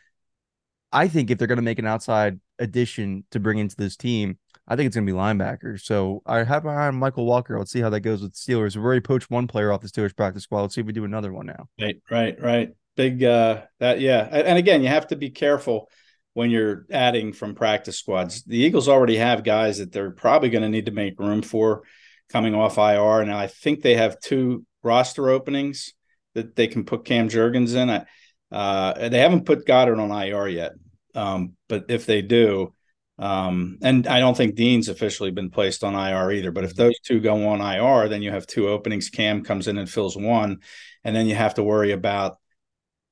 I 0.93 1.09
think 1.09 1.31
if 1.31 1.39
they're 1.39 1.47
going 1.47 1.57
to 1.57 1.63
make 1.63 1.79
an 1.79 1.87
outside 1.87 2.41
addition 2.59 3.25
to 3.31 3.41
bring 3.41 3.59
into 3.59 3.77
this 3.77 3.97
team, 3.97 4.39
I 4.67 4.77
think 4.77 4.87
it's 4.87 4.97
going 4.97 5.07
to 5.07 5.13
be 5.13 5.19
linebackers. 5.19 5.81
So 5.83 6.23
I 6.27 6.45
have 6.45 6.63
behind 6.63 7.01
Mykal 7.01 7.25
Walker. 7.25 7.59
Let's 7.59 7.73
see 7.73 7.81
how 7.81 7.91
that 7.91 8.01
goes 8.01 8.23
with 8.23 8.35
Steelers. 8.35 8.77
We've 8.77 8.85
already 8.85 9.01
poached 9.01 9.31
one 9.31 9.47
player 9.47 9.73
off 9.73 9.81
the 9.81 9.89
Steelers 9.89 10.17
practice 10.17 10.45
squad. 10.45 10.63
Let's 10.63 10.75
see 10.75 10.81
if 10.81 10.87
we 10.87 10.93
do 10.93 11.05
another 11.05 11.33
one 11.33 11.47
now. 11.47 11.69
Right, 11.81 11.97
right, 12.11 12.41
right. 12.41 12.71
Big 12.97 13.23
uh 13.23 13.63
that 13.79 14.01
yeah. 14.01 14.29
And 14.31 14.59
again, 14.59 14.83
you 14.83 14.89
have 14.89 15.07
to 15.09 15.17
be 15.17 15.31
careful 15.31 15.89
when 16.35 16.51
you're 16.51 16.87
adding 16.91 17.33
from 17.33 17.55
practice 17.55 17.99
squads. 17.99 18.43
The 18.45 18.59
Eagles 18.59 18.89
already 18.89 19.17
have 19.17 19.43
guys 19.43 19.79
that 19.79 19.93
they're 19.93 20.11
probably 20.11 20.51
going 20.51 20.63
to 20.63 20.69
need 20.69 20.87
to 20.87 20.93
make 20.93 21.19
room 21.19 21.43
for 21.43 21.83
coming 22.29 22.55
off 22.55 22.79
IR. 22.79 23.21
And 23.23 23.33
I 23.33 23.47
think 23.47 23.83
they 23.83 23.95
have 23.95 24.21
two 24.21 24.65
roster 24.83 25.29
openings 25.29 25.93
that 26.35 26.55
they 26.55 26.69
can 26.69 26.85
put 26.85 27.05
Cam 27.05 27.29
Jurgens 27.29 27.75
in. 27.75 27.91
I, 27.91 28.07
uh, 28.51 29.09
they 29.09 29.19
haven't 29.19 29.47
put 29.47 29.67
Goedert 29.67 29.99
on 29.99 30.11
IR 30.11 30.49
yet, 30.49 30.73
um, 31.15 31.55
but 31.69 31.87
if 31.89 32.07
they 32.07 32.23
do, 32.23 32.75
um, 33.19 33.79
and 33.83 34.07
I 34.07 34.19
don't 34.19 34.37
think 34.37 34.55
Dean's 34.55 34.89
officially 34.89 35.31
been 35.31 35.51
placed 35.51 35.85
on 35.85 35.95
IR 35.95 36.33
either. 36.33 36.51
But 36.51 36.65
if 36.65 36.75
those 36.75 36.99
two 37.01 37.21
go 37.21 37.49
on 37.49 37.61
IR, 37.61 38.09
then 38.09 38.23
you 38.23 38.31
have 38.31 38.47
two 38.47 38.69
openings. 38.69 39.11
Cam 39.11 39.45
comes 39.45 39.69
in 39.69 39.77
and 39.77 39.89
fills 39.89 40.17
one, 40.17 40.61
and 41.05 41.15
then 41.15 41.27
you 41.27 41.35
have 41.35 41.55
to 41.55 41.63
worry 41.63 41.93
about 41.93 42.39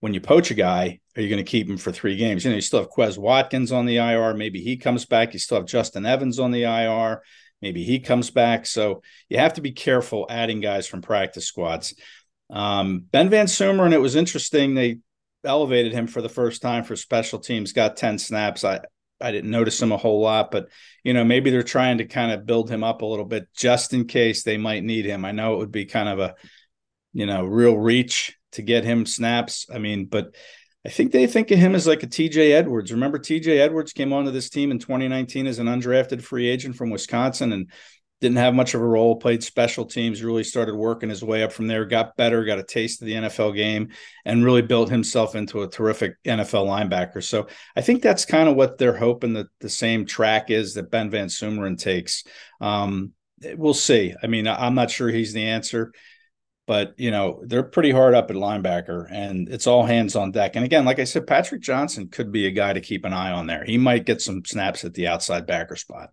when 0.00 0.14
you 0.14 0.20
poach 0.20 0.50
a 0.50 0.54
guy, 0.54 1.00
are 1.16 1.22
you 1.22 1.28
going 1.28 1.44
to 1.44 1.50
keep 1.50 1.68
him 1.68 1.76
for 1.76 1.90
three 1.90 2.16
games? 2.16 2.44
You 2.44 2.50
know, 2.50 2.56
you 2.56 2.62
still 2.62 2.80
have 2.80 2.90
Quez 2.90 3.18
Watkins 3.18 3.72
on 3.72 3.86
the 3.86 3.96
IR. 3.96 4.34
Maybe 4.34 4.60
he 4.60 4.76
comes 4.76 5.04
back. 5.04 5.32
You 5.32 5.38
still 5.38 5.58
have 5.58 5.66
Justin 5.66 6.06
Evans 6.06 6.38
on 6.38 6.52
the 6.52 6.62
IR. 6.62 7.22
Maybe 7.60 7.82
he 7.82 7.98
comes 7.98 8.30
back. 8.30 8.66
So 8.66 9.02
you 9.28 9.38
have 9.38 9.54
to 9.54 9.60
be 9.60 9.72
careful 9.72 10.26
adding 10.30 10.60
guys 10.60 10.86
from 10.86 11.02
practice 11.02 11.46
squads. 11.46 11.94
Um, 12.50 13.04
ben 13.10 13.28
VanSumeren, 13.28 13.86
and 13.86 13.94
it 13.94 14.00
was 14.00 14.14
interesting. 14.14 14.74
They 14.74 14.98
elevated 15.44 15.92
him 15.92 16.06
for 16.06 16.22
the 16.22 16.28
first 16.28 16.62
time 16.62 16.84
for 16.84 16.96
special 16.96 17.38
teams, 17.38 17.72
got 17.72 17.96
10 17.96 18.18
snaps. 18.18 18.64
I, 18.64 18.80
I 19.20 19.32
didn't 19.32 19.50
notice 19.50 19.80
him 19.80 19.92
a 19.92 19.96
whole 19.96 20.20
lot, 20.20 20.50
but 20.50 20.68
you 21.04 21.12
know, 21.12 21.24
maybe 21.24 21.50
they're 21.50 21.62
trying 21.62 21.98
to 21.98 22.06
kind 22.06 22.32
of 22.32 22.46
build 22.46 22.70
him 22.70 22.84
up 22.84 23.02
a 23.02 23.06
little 23.06 23.24
bit 23.24 23.48
just 23.56 23.92
in 23.92 24.06
case 24.06 24.42
they 24.42 24.56
might 24.56 24.84
need 24.84 25.04
him. 25.04 25.24
I 25.24 25.32
know 25.32 25.54
it 25.54 25.58
would 25.58 25.72
be 25.72 25.86
kind 25.86 26.08
of 26.08 26.18
a, 26.18 26.34
you 27.12 27.26
know, 27.26 27.44
real 27.44 27.76
reach 27.76 28.36
to 28.52 28.62
get 28.62 28.84
him 28.84 29.06
snaps. 29.06 29.66
I 29.72 29.78
mean, 29.78 30.06
but 30.06 30.34
I 30.86 30.90
think 30.90 31.12
they 31.12 31.26
think 31.26 31.50
of 31.50 31.58
him 31.58 31.74
as 31.74 31.86
like 31.86 32.02
a 32.02 32.06
TJ 32.06 32.52
Edwards. 32.52 32.92
Remember, 32.92 33.18
TJ 33.18 33.58
Edwards 33.58 33.92
came 33.92 34.12
onto 34.12 34.30
this 34.30 34.48
team 34.48 34.70
in 34.70 34.78
2019 34.78 35.46
as 35.46 35.58
an 35.58 35.66
undrafted 35.66 36.22
free 36.22 36.48
agent 36.48 36.76
from 36.76 36.90
Wisconsin 36.90 37.52
and 37.52 37.70
didn't 38.20 38.38
have 38.38 38.54
much 38.54 38.74
of 38.74 38.80
a 38.80 38.84
role, 38.84 39.16
played 39.16 39.44
special 39.44 39.84
teams, 39.84 40.22
really 40.22 40.42
started 40.42 40.74
working 40.74 41.08
his 41.08 41.22
way 41.22 41.42
up 41.42 41.52
from 41.52 41.68
there, 41.68 41.84
got 41.84 42.16
better, 42.16 42.44
got 42.44 42.58
a 42.58 42.64
taste 42.64 43.00
of 43.00 43.06
the 43.06 43.14
NFL 43.14 43.54
game, 43.54 43.90
and 44.24 44.44
really 44.44 44.62
built 44.62 44.90
himself 44.90 45.36
into 45.36 45.62
a 45.62 45.68
terrific 45.68 46.16
NFL 46.24 46.66
linebacker. 46.66 47.22
So 47.22 47.46
I 47.76 47.80
think 47.80 48.02
that's 48.02 48.24
kind 48.24 48.48
of 48.48 48.56
what 48.56 48.78
they're 48.78 48.96
hoping 48.96 49.34
that 49.34 49.46
the 49.60 49.68
same 49.68 50.04
track 50.04 50.50
is 50.50 50.74
that 50.74 50.90
Ben 50.90 51.10
VanSumeren 51.10 51.78
takes. 51.78 52.24
Um, 52.60 53.12
we'll 53.56 53.74
see. 53.74 54.14
I 54.20 54.26
mean, 54.26 54.48
I'm 54.48 54.74
not 54.74 54.90
sure 54.90 55.08
he's 55.08 55.32
the 55.32 55.44
answer, 55.44 55.92
but 56.66 56.94
you 56.98 57.12
know, 57.12 57.40
they're 57.46 57.62
pretty 57.62 57.92
hard 57.92 58.14
up 58.14 58.30
at 58.30 58.36
linebacker 58.36 59.06
and 59.10 59.48
it's 59.48 59.68
all 59.68 59.86
hands 59.86 60.16
on 60.16 60.32
deck. 60.32 60.56
And 60.56 60.64
again, 60.64 60.84
like 60.84 60.98
I 60.98 61.04
said, 61.04 61.26
Patrick 61.26 61.62
Johnson 61.62 62.08
could 62.08 62.32
be 62.32 62.46
a 62.46 62.50
guy 62.50 62.72
to 62.72 62.80
keep 62.80 63.04
an 63.04 63.12
eye 63.12 63.30
on 63.30 63.46
there. 63.46 63.64
He 63.64 63.78
might 63.78 64.06
get 64.06 64.20
some 64.20 64.44
snaps 64.44 64.84
at 64.84 64.94
the 64.94 65.06
outside 65.06 65.46
backer 65.46 65.76
spot. 65.76 66.10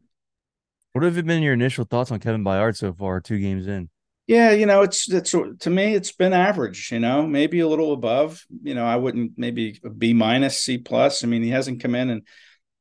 What 0.95 1.03
have 1.03 1.25
been 1.25 1.43
your 1.43 1.53
initial 1.53 1.84
thoughts 1.84 2.10
on 2.10 2.21
Kevin 2.21 2.41
Byard 2.41 2.77
so 2.77 2.93
far, 2.93 3.19
two 3.19 3.38
games 3.38 3.67
in? 3.67 3.89
Yeah, 4.27 4.51
you 4.51 4.65
know, 4.65 4.81
it's 4.81 5.12
it's 5.12 5.31
to 5.31 5.69
me, 5.69 5.93
it's 5.93 6.13
been 6.13 6.31
average. 6.31 6.89
You 6.89 7.01
know, 7.01 7.27
maybe 7.27 7.60
a 7.60 7.67
little 7.67 7.91
above. 7.91 8.45
You 8.63 8.75
know, 8.75 8.86
I 8.86 8.95
wouldn't 8.95 9.34
maybe 9.36 9.77
B 9.97 10.13
minus, 10.13 10.63
C 10.63 10.77
plus. 10.77 11.21
I 11.21 11.27
mean, 11.27 11.43
he 11.43 11.49
hasn't 11.49 11.81
come 11.81 11.95
in 11.95 12.10
and 12.10 12.21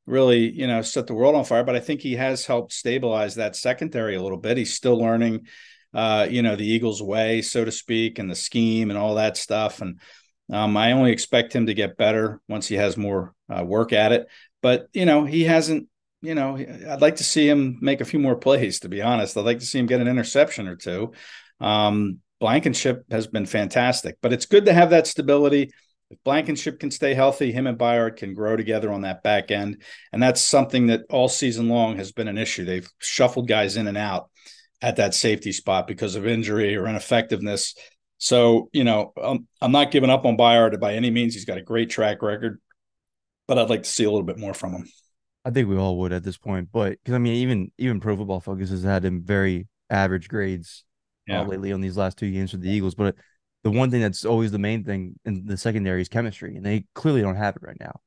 really, 0.06 0.48
you 0.48 0.68
know, 0.68 0.80
set 0.80 1.08
the 1.08 1.14
world 1.14 1.34
on 1.34 1.44
fire, 1.44 1.64
but 1.64 1.74
I 1.74 1.80
think 1.80 2.02
he 2.02 2.14
has 2.14 2.46
helped 2.46 2.72
stabilize 2.72 3.34
that 3.34 3.56
secondary 3.56 4.14
a 4.14 4.22
little 4.22 4.38
bit. 4.38 4.58
He's 4.58 4.74
still 4.74 4.96
learning 4.96 5.48
uh, 5.92 6.28
you 6.30 6.42
know, 6.42 6.54
the 6.54 6.66
Eagles' 6.68 7.02
way, 7.02 7.42
so 7.42 7.64
to 7.64 7.72
speak, 7.72 8.20
and 8.20 8.30
the 8.30 8.36
scheme 8.36 8.90
and 8.90 8.98
all 8.98 9.16
that 9.16 9.36
stuff. 9.36 9.80
And 9.80 10.00
um, 10.52 10.76
I 10.76 10.92
only 10.92 11.10
expect 11.10 11.52
him 11.52 11.66
to 11.66 11.74
get 11.74 11.96
better 11.96 12.40
once 12.48 12.68
he 12.68 12.76
has 12.76 12.96
more 12.96 13.34
uh, 13.48 13.64
work 13.64 13.92
at 13.92 14.12
it. 14.12 14.28
But 14.62 14.86
you 14.92 15.04
know, 15.04 15.24
he 15.24 15.42
hasn't. 15.42 15.88
You 16.24 16.34
know, 16.34 16.56
I'd 16.56 17.02
like 17.02 17.16
to 17.16 17.24
see 17.24 17.46
him 17.46 17.78
make 17.82 18.00
a 18.00 18.04
few 18.06 18.18
more 18.18 18.34
plays. 18.34 18.80
To 18.80 18.88
be 18.88 19.02
honest, 19.02 19.36
I'd 19.36 19.44
like 19.44 19.58
to 19.58 19.66
see 19.66 19.78
him 19.78 19.84
get 19.84 20.00
an 20.00 20.08
interception 20.08 20.68
or 20.68 20.74
two. 20.74 21.12
Um, 21.60 22.20
Blankenship 22.40 23.04
has 23.10 23.26
been 23.26 23.44
fantastic, 23.44 24.16
but 24.22 24.32
it's 24.32 24.46
good 24.46 24.64
to 24.64 24.72
have 24.72 24.90
that 24.90 25.06
stability. 25.06 25.70
If 26.10 26.24
Blankenship 26.24 26.80
can 26.80 26.90
stay 26.90 27.12
healthy, 27.12 27.52
him 27.52 27.66
and 27.66 27.78
Byard 27.78 28.16
can 28.16 28.32
grow 28.32 28.56
together 28.56 28.90
on 28.90 29.02
that 29.02 29.22
back 29.22 29.50
end. 29.50 29.82
And 30.12 30.22
that's 30.22 30.40
something 30.40 30.86
that 30.86 31.02
all 31.10 31.28
season 31.28 31.68
long 31.68 31.98
has 31.98 32.12
been 32.12 32.28
an 32.28 32.38
issue. 32.38 32.64
They've 32.64 32.88
shuffled 32.98 33.46
guys 33.46 33.76
in 33.76 33.86
and 33.86 33.98
out 33.98 34.30
at 34.80 34.96
that 34.96 35.14
safety 35.14 35.52
spot 35.52 35.86
because 35.86 36.16
of 36.16 36.26
injury 36.26 36.74
or 36.74 36.86
ineffectiveness. 36.86 37.74
So, 38.16 38.70
you 38.72 38.84
know, 38.84 39.12
um, 39.20 39.46
I'm 39.60 39.72
not 39.72 39.90
giving 39.90 40.10
up 40.10 40.24
on 40.24 40.38
Byard 40.38 40.80
by 40.80 40.94
any 40.94 41.10
means. 41.10 41.34
He's 41.34 41.44
got 41.44 41.58
a 41.58 41.62
great 41.62 41.90
track 41.90 42.22
record, 42.22 42.60
but 43.46 43.58
I'd 43.58 43.68
like 43.68 43.82
to 43.82 43.90
see 43.90 44.04
a 44.04 44.10
little 44.10 44.26
bit 44.26 44.38
more 44.38 44.54
from 44.54 44.72
him. 44.72 44.88
I 45.44 45.50
think 45.50 45.68
we 45.68 45.76
all 45.76 45.98
would 45.98 46.12
at 46.12 46.24
this 46.24 46.38
point, 46.38 46.70
but 46.72 46.92
because 46.92 47.14
I 47.14 47.18
mean, 47.18 47.34
even 47.34 47.70
even 47.76 48.00
Pro 48.00 48.16
Football 48.16 48.40
Focus 48.40 48.70
has 48.70 48.82
had 48.82 49.04
him 49.04 49.22
very 49.22 49.68
average 49.90 50.28
grades 50.28 50.84
uh, 51.28 51.34
yeah. 51.34 51.40
uh, 51.42 51.44
lately 51.44 51.72
on 51.72 51.80
these 51.80 51.96
last 51.96 52.16
two 52.16 52.30
games 52.30 52.52
for 52.52 52.56
the 52.56 52.70
Eagles. 52.70 52.94
But 52.94 53.14
the 53.62 53.70
one 53.70 53.90
thing 53.90 54.00
that's 54.00 54.24
always 54.24 54.52
the 54.52 54.58
main 54.58 54.84
thing 54.84 55.18
in 55.24 55.44
the 55.46 55.56
secondary 55.56 56.00
is 56.00 56.08
chemistry, 56.08 56.56
and 56.56 56.64
they 56.64 56.86
clearly 56.94 57.20
don't 57.20 57.36
have 57.36 57.56
it 57.56 57.62
right 57.62 57.78
now. 57.78 58.00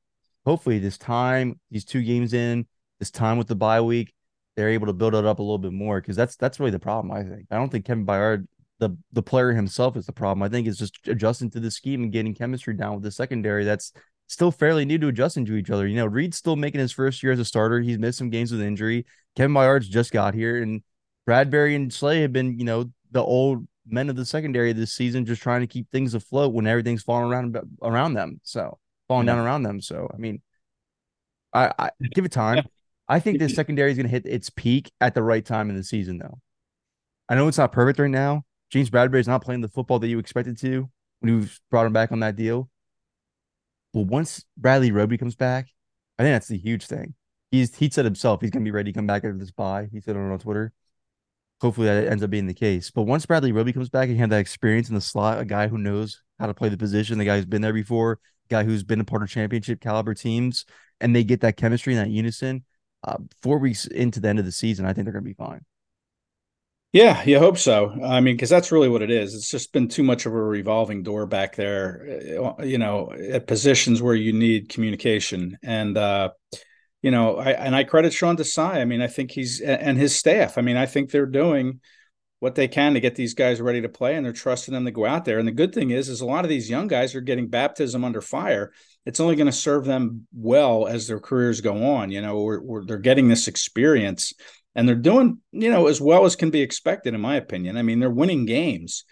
Hopefully, 0.46 0.80
this 0.80 0.98
time, 0.98 1.60
these 1.70 1.86
two 1.86 2.02
games 2.02 2.34
in, 2.34 2.66
this 3.00 3.12
time 3.12 3.38
with 3.38 3.48
the 3.48 3.56
bye 3.56 3.82
week, 3.82 4.14
they're 4.56 4.70
able 4.70 4.88
to 4.88 4.94
build 4.94 5.14
it 5.14 5.26
up 5.26 5.40
a 5.40 5.44
little 5.44 5.58
bit 5.60 5.74
more 5.74 6.02
because 6.02 6.16
that's 6.16 6.36
that's 6.38 6.60
really 6.60 6.72
the 6.72 6.80
problem. 6.80 7.12
I 7.12 7.24
think 7.24 7.46
I 7.52 7.58
don't 7.58 7.70
think 7.70 7.86
Kevin 7.86 8.06
Byard, 8.06 8.48
the 8.80 8.98
the 9.12 9.22
player 9.22 9.52
himself, 9.54 9.96
is 9.96 10.08
the 10.08 10.14
problem. 10.14 10.42
I 10.42 10.50
think 10.50 10.68
it's 10.68 10.80
just 10.80 11.08
adjusting 11.08 11.52
to 11.52 11.60
the 11.60 11.70
scheme 11.70 12.02
and 12.02 12.12
getting 12.12 12.34
chemistry 12.34 12.74
down 12.74 12.96
with 12.96 13.04
the 13.04 13.12
secondary. 13.12 13.64
That's 13.64 13.94
still 14.28 14.52
fairly 14.52 14.86
new 14.86 14.98
to 15.00 15.08
adjusting 15.08 15.46
to 15.46 15.56
each 15.56 15.70
other. 15.70 15.88
You 15.88 15.96
know, 15.96 16.06
Reed's 16.06 16.38
still 16.38 16.56
making 16.56 16.80
his 16.80 16.92
first 16.92 17.24
year 17.24 17.32
as 17.32 17.40
a 17.40 17.46
starter. 17.46 17.80
He's 17.80 17.98
missed 17.98 18.18
some 18.18 18.30
games 18.30 18.52
with 18.52 18.62
injury. 18.62 19.06
Kevin 19.36 19.54
Byard's 19.54 19.88
just 19.88 20.12
got 20.12 20.34
here, 20.34 20.62
and 20.62 20.84
Bradberry 21.28 21.76
and 21.76 21.92
Slay 21.92 22.22
have 22.22 22.34
been, 22.34 22.58
you 22.60 22.66
know, 22.66 22.92
the 23.12 23.24
old 23.24 23.68
men 23.88 24.10
of 24.10 24.16
the 24.16 24.26
secondary 24.26 24.74
this 24.74 24.94
season, 24.94 25.26
just 25.26 25.42
trying 25.42 25.62
to 25.62 25.68
keep 25.68 25.90
things 25.92 26.14
afloat 26.14 26.54
when 26.54 26.68
everything's 26.68 27.04
falling 27.04 27.32
around 27.32 27.58
around 27.82 28.14
them. 28.14 28.40
So 28.44 28.78
falling 29.08 29.28
yeah. 29.28 29.36
down 29.36 29.46
around 29.46 29.64
them. 29.64 29.82
So 29.82 30.10
I 30.14 30.18
mean, 30.18 30.42
I, 31.54 31.74
I 31.80 31.90
give 32.14 32.26
it 32.26 32.32
time. 32.32 32.66
I 33.08 33.20
think 33.20 33.40
this 33.40 33.56
secondary 33.56 33.92
is 33.92 33.98
going 33.98 34.08
to 34.08 34.12
hit 34.12 34.26
its 34.26 34.50
peak 34.50 34.92
at 35.00 35.16
the 35.16 35.24
right 35.24 35.46
time 35.46 35.70
in 35.70 35.78
the 35.78 35.84
season, 35.84 36.18
though. 36.18 36.40
I 37.30 37.36
know 37.36 37.48
it's 37.48 37.58
not 37.58 37.72
perfect 37.72 38.00
right 38.00 38.10
now. 38.10 38.44
James 38.70 38.90
Bradberry 38.90 39.20
is 39.20 39.28
not 39.28 39.44
playing 39.44 39.62
the 39.62 39.70
football 39.70 40.00
that 40.00 40.08
you 40.08 40.20
expected 40.20 40.58
to 40.60 40.90
when 41.20 41.34
you 41.42 41.48
brought 41.72 41.86
him 41.86 41.94
back 41.94 42.12
on 42.12 42.20
that 42.20 42.36
deal. 42.36 42.70
But 43.94 44.02
once 44.02 44.46
Bradley 44.58 44.92
Roby 44.92 45.18
comes 45.18 45.36
back, 45.36 45.68
I 46.18 46.24
think 46.24 46.34
that's 46.34 46.48
the 46.48 46.58
huge 46.58 46.86
thing. 46.86 47.14
He's 47.52 47.76
he 47.76 47.90
said 47.90 48.06
himself 48.06 48.42
he's 48.42 48.52
to 48.52 48.60
be 48.60 48.72
ready 48.72 48.92
to 48.92 48.98
come 48.98 49.08
back 49.08 49.24
after 49.24 49.38
this 49.38 49.52
bye. 49.52 49.88
He 49.92 50.02
said 50.02 50.18
on 50.18 50.38
Twitter 50.40 50.74
hopefully 51.62 51.88
that 51.88 52.08
ends 52.08 52.24
up 52.24 52.30
being 52.30 52.48
the 52.48 52.54
case. 52.54 52.92
But 52.92 53.04
once 53.04 53.26
Bradley 53.26 53.52
Roby 53.52 53.74
comes 53.74 53.90
back 53.90 54.06
and 54.06 54.14
you 54.14 54.20
have 54.20 54.30
that 54.30 54.40
experience 54.40 54.90
in 54.90 54.96
the 54.96 55.02
slot, 55.02 55.40
a 55.40 55.46
guy 55.46 55.68
who 55.68 55.78
knows 55.78 56.22
how 56.40 56.48
to 56.48 56.54
play 56.54 56.70
the 56.70 56.78
position, 56.78 57.18
the 57.18 57.26
guy 57.26 57.38
who's 57.38 57.46
been 57.46 57.62
there 57.62 57.74
before, 57.74 58.20
guy 58.50 58.64
who's 58.64 58.84
been 58.84 59.00
a 59.00 59.06
part 59.06 59.24
of 59.24 59.30
championship 59.30 59.82
caliber 59.82 60.14
teams, 60.14 60.66
and 61.02 61.16
they 61.16 61.24
get 61.24 61.42
that 61.42 61.58
chemistry 61.58 61.96
and 61.96 62.06
that 62.06 62.12
unison. 62.12 62.64
Uh, 63.04 63.18
four 63.42 63.60
weeks 63.60 63.86
into 63.86 64.20
the 64.20 64.28
end 64.28 64.40
of 64.40 64.46
the 64.46 64.52
season, 64.52 64.86
I 64.86 64.94
think 64.94 65.06
they're 65.06 65.14
to 65.14 65.22
be 65.22 65.34
fine. 65.34 65.62
Yeah, 66.94 67.22
you 67.24 67.38
hope 67.38 67.58
so. 67.58 67.92
I 68.04 68.22
mean, 68.22 68.36
because 68.36 68.50
that's 68.50 68.72
really 68.72 68.88
what 68.90 69.02
it 69.02 69.12
is. 69.12 69.36
It's 69.36 69.50
just 69.52 69.74
been 69.74 69.88
too 69.88 70.04
much 70.04 70.26
of 70.26 70.34
a 70.34 70.42
revolving 70.42 71.04
door 71.04 71.26
back 71.26 71.56
there, 71.56 72.22
uh, 72.42 72.64
you 72.64 72.78
know, 72.78 73.12
at 73.12 73.46
positions 73.46 74.02
where 74.02 74.16
you 74.16 74.32
need 74.32 74.70
communication. 74.70 75.58
And, 75.62 75.98
uh, 75.98 76.30
you 77.02 77.12
know, 77.12 77.38
I 77.38 77.52
and 77.52 77.76
I 77.76 77.84
credit 77.84 78.14
Sean 78.14 78.38
Desai. 78.38 78.76
I 78.76 78.86
mean, 78.86 79.02
I 79.02 79.08
think 79.08 79.32
he's 79.32 79.60
and 79.62 79.98
his 79.98 80.16
staff. 80.16 80.58
I 80.58 80.62
mean, 80.62 80.78
I 80.78 80.86
think 80.86 81.12
they're 81.12 81.26
doing 81.26 81.82
what 82.40 82.56
they 82.56 82.68
can 82.68 82.94
to 82.94 83.00
get 83.00 83.16
these 83.16 83.34
guys 83.34 83.60
ready 83.60 83.82
to 83.82 83.90
play 83.90 84.16
and 84.16 84.26
they're 84.26 84.34
trusting 84.34 84.74
them 84.74 84.86
to 84.86 84.92
go 84.92 85.06
out 85.06 85.26
there. 85.26 85.40
And 85.40 85.48
the 85.48 85.52
good 85.52 85.74
thing 85.74 85.90
is, 85.90 86.08
is 86.08 86.22
a 86.22 86.26
lot 86.26 86.46
of 86.46 86.50
these 86.50 86.70
young 86.70 86.88
guys 86.88 87.16
are 87.16 87.22
getting 87.22 87.48
baptism 87.48 88.06
under 88.06 88.22
fire. 88.22 88.72
It's 89.06 89.20
only 89.20 89.36
going 89.36 89.48
to 89.48 89.52
serve 89.52 89.86
them 89.86 90.28
well 90.36 90.88
as 90.88 91.08
their 91.08 91.20
careers 91.20 91.62
go 91.62 91.84
on. 91.94 92.12
You 92.12 92.22
know, 92.22 92.42
we're, 92.42 92.62
we're, 92.62 92.86
they're 92.86 92.98
getting 93.00 93.28
this 93.28 93.48
experience 93.48 94.34
and 94.78 94.88
they're 94.88 94.96
doing, 94.96 95.40
you 95.52 95.72
know, 95.72 95.88
as 95.88 96.00
well 96.00 96.24
as 96.24 96.36
can 96.36 96.52
be 96.52 96.62
expected, 96.62 97.16
in 97.16 97.20
my 97.20 97.36
opinion. 97.36 97.78
I 97.78 97.82
mean, 97.82 98.00
they're 98.00 98.12
winning 98.12 98.46
games 98.46 99.06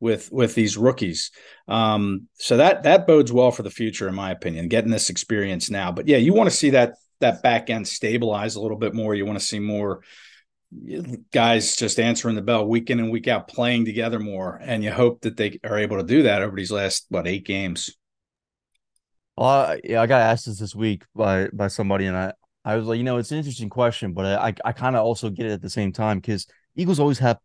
with 0.00 0.32
with 0.32 0.54
these 0.54 0.78
rookies. 0.78 1.30
Um, 1.68 2.28
so 2.38 2.56
that 2.56 2.84
that 2.84 3.06
bodes 3.06 3.30
well 3.30 3.50
for 3.50 3.62
the 3.62 3.70
future, 3.70 4.08
in 4.08 4.14
my 4.14 4.30
opinion, 4.30 4.68
getting 4.68 4.90
this 4.90 5.10
experience 5.10 5.68
now. 5.68 5.92
But 5.92 6.08
yeah, 6.08 6.16
you 6.16 6.32
want 6.32 6.48
to 6.48 6.56
see 6.56 6.70
that 6.70 6.94
that 7.20 7.42
back 7.42 7.68
end 7.68 7.86
stabilize 7.86 8.56
a 8.56 8.62
little 8.62 8.78
bit 8.78 8.94
more. 8.94 9.14
You 9.14 9.26
want 9.26 9.38
to 9.38 9.44
see 9.44 9.60
more 9.60 10.00
guys 11.32 11.76
just 11.76 12.00
answering 12.00 12.34
the 12.34 12.42
bell 12.42 12.66
week 12.66 12.88
in 12.88 12.98
and 12.98 13.10
week 13.10 13.28
out, 13.28 13.46
playing 13.46 13.84
together 13.84 14.18
more, 14.18 14.58
and 14.62 14.82
you 14.82 14.90
hope 14.90 15.20
that 15.20 15.36
they 15.36 15.60
are 15.62 15.78
able 15.78 15.98
to 15.98 16.02
do 16.02 16.22
that 16.22 16.40
over 16.40 16.56
these 16.56 16.72
last 16.72 17.04
what 17.10 17.26
eight 17.26 17.44
games. 17.44 17.90
Well, 19.36 19.76
yeah, 19.84 20.00
I 20.00 20.06
got 20.06 20.22
asked 20.22 20.46
this 20.46 20.60
this 20.60 20.74
week 20.74 21.04
by 21.14 21.48
by 21.52 21.68
somebody, 21.68 22.06
and 22.06 22.16
I 22.16 22.32
I 22.64 22.76
was 22.76 22.86
like, 22.86 22.98
you 22.98 23.04
know, 23.04 23.16
it's 23.16 23.32
an 23.32 23.38
interesting 23.38 23.70
question, 23.70 24.12
but 24.12 24.26
I 24.26 24.54
I 24.64 24.72
kind 24.72 24.96
of 24.96 25.04
also 25.04 25.30
get 25.30 25.46
it 25.46 25.52
at 25.52 25.62
the 25.62 25.70
same 25.70 25.92
time 25.92 26.18
because 26.18 26.46
Eagles 26.76 27.00
always 27.00 27.18
have 27.20 27.38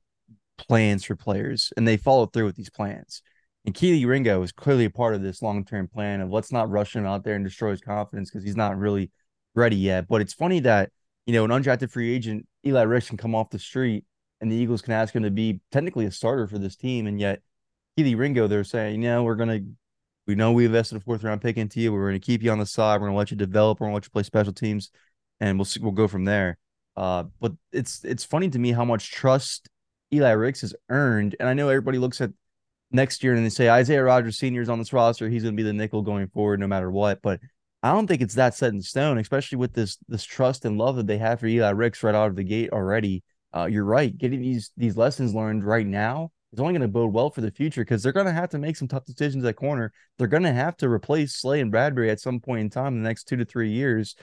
plans 0.58 1.04
for 1.04 1.15
players, 1.15 1.71
and 1.78 1.88
they 1.88 1.97
follow 1.97 2.25
through 2.25 2.45
with 2.45 2.56
these 2.56 2.69
plans. 2.69 3.21
And 3.65 3.73
Kelee 3.73 4.06
Ringo 4.06 4.43
is 4.43 4.51
clearly 4.51 4.86
a 4.86 4.89
part 4.89 5.15
of 5.15 5.21
this 5.21 5.41
long 5.41 5.65
term 5.65 5.88
plan 5.88 6.21
of 6.21 6.30
let's 6.30 6.51
not 6.51 6.69
rush 6.69 6.95
him 6.95 7.06
out 7.06 7.23
there 7.23 7.36
and 7.36 7.43
destroy 7.43 7.71
his 7.71 7.82
confidence 7.82 8.30
because 8.30 8.43
he's 8.43 8.56
not 8.56 8.78
really 8.78 9.12
ready 9.56 9.75
yet. 9.75 10.08
But 10.08 10.21
it's 10.21 10.34
funny 10.34 10.60
that, 10.62 10.91
you 11.25 11.34
know, 11.34 11.45
an 11.45 11.51
undrafted 11.51 11.91
free 11.91 12.13
agent, 12.13 12.47
Eli 12.65 12.84
Ricks, 12.84 13.08
can 13.08 13.17
come 13.17 13.34
off 13.34 13.49
the 13.49 13.58
street 13.58 14.06
and 14.39 14.51
the 14.51 14.56
Eagles 14.56 14.84
can 14.84 14.93
ask 14.93 15.15
him 15.15 15.23
to 15.23 15.32
be 15.32 15.62
technically 15.71 16.06
a 16.06 16.12
starter 16.12 16.45
for 16.45 16.60
this 16.60 16.75
team. 16.75 17.08
And 17.08 17.19
yet, 17.19 17.41
Kelee 17.97 18.15
Ringo, 18.15 18.47
they're 18.47 18.63
saying, 18.63 19.01
you 19.01 19.10
know, 19.10 19.23
we're 19.23 19.36
going 19.36 19.49
to, 19.49 19.65
we 20.28 20.36
know 20.36 20.52
we 20.52 20.66
invested 20.66 20.98
a 20.98 21.02
fourth 21.02 21.24
round 21.24 21.42
pick 21.42 21.58
into 21.58 21.80
you. 21.80 21.94
We're 21.94 22.10
going 22.10 22.20
to 22.20 22.26
keep 22.26 22.42
you 22.42 22.52
on 22.52 22.60
the 22.60 22.66
side. 22.66 22.96
We're 22.96 23.08
going 23.08 23.14
to 23.14 23.18
let 23.18 23.32
you 23.32 23.38
develop. 23.38 23.80
We're 23.80 23.86
going 23.86 23.94
to 23.94 23.96
let 23.96 24.06
you 24.06 24.12
play 24.12 24.24
special 24.24 24.54
teams 24.54 24.90
and 25.40 25.58
we'll 25.58 25.66
see, 25.66 25.80
we'll 25.80 25.92
go 25.92 26.08
from 26.08 26.26
there. 26.26 26.58
Uh, 26.96 27.26
but 27.40 27.54
it's, 27.72 28.04
it's 28.04 28.24
funny 28.24 28.50
to 28.50 28.60
me 28.60 28.72
how 28.72 28.86
much 28.86 29.12
trust 29.12 29.70
Eli 30.14 30.32
Ricks 30.32 30.62
has 30.62 30.74
earned. 30.90 31.36
And 31.40 31.48
I 31.48 31.54
know 31.54 31.70
everybody 31.70 31.98
looks 31.98 32.22
at 32.22 32.32
next 32.92 33.24
year 33.24 33.36
and 33.36 33.46
they 33.46 33.50
say 33.50 33.70
Isaiah 33.70 34.04
Rodgers 34.04 34.38
Sr. 34.38 34.62
is 34.62 34.70
on 34.70 34.80
this 34.80 34.94
roster. 34.94 35.30
He's 35.30 35.44
going 35.44 35.56
to 35.56 35.62
be 35.62 35.68
the 35.68 35.74
nickel 35.74 36.02
going 36.02 36.28
forward 36.30 36.60
no 36.60 36.68
matter 36.68 36.90
what. 36.90 37.22
But 37.22 37.40
I 37.84 37.92
don't 37.92 38.08
think 38.08 38.22
it's 38.22 38.36
that 38.36 38.56
set 38.56 38.74
in 38.74 38.82
stone, 38.82 39.20
especially 39.20 39.58
with 39.58 39.74
this 39.74 39.98
this 40.08 40.24
trust 40.24 40.66
and 40.66 40.78
love 40.78 40.96
that 40.96 41.06
they 41.06 41.20
have 41.20 41.40
for 41.40 41.46
Eli 41.46 41.70
Ricks 41.70 42.02
right 42.02 42.16
out 42.16 42.30
of 42.30 42.36
the 42.36 42.44
gate 42.44 42.72
already. 42.72 43.24
Uh, 43.56 43.66
you're 43.66 43.86
right. 43.86 44.18
Getting 44.18 44.42
these 44.42 44.72
these 44.76 44.98
lessons 44.98 45.36
learned 45.36 45.64
right 45.64 45.86
now 45.86 46.32
is 46.56 46.60
only 46.60 46.74
going 46.74 46.82
to 46.82 46.88
bode 46.88 47.13
well 47.13 47.30
for 47.30 47.41
the 47.41 47.52
future 47.52 47.82
because 47.82 48.02
they're 48.02 48.12
going 48.12 48.26
to 48.26 48.32
have 48.32 48.50
to 48.50 48.58
make 48.58 48.76
some 48.76 48.88
tough 48.88 49.06
decisions 49.06 49.44
at 49.46 49.56
corner. 49.56 49.91
They're 50.18 50.28
going 50.28 50.44
to 50.44 50.54
have 50.54 50.78
to 50.78 50.89
replace 50.89 51.36
Slay 51.36 51.60
and 51.60 51.72
Bradberry 51.72 52.10
at 52.10 52.20
some 52.20 52.39
point 52.39 52.62
in 52.62 52.70
time 52.70 52.96
in 52.96 53.04
the 53.04 53.08
next 53.08 53.26
two 53.26 53.38
to 53.38 53.46
three 53.46 53.72
years. 53.72 54.15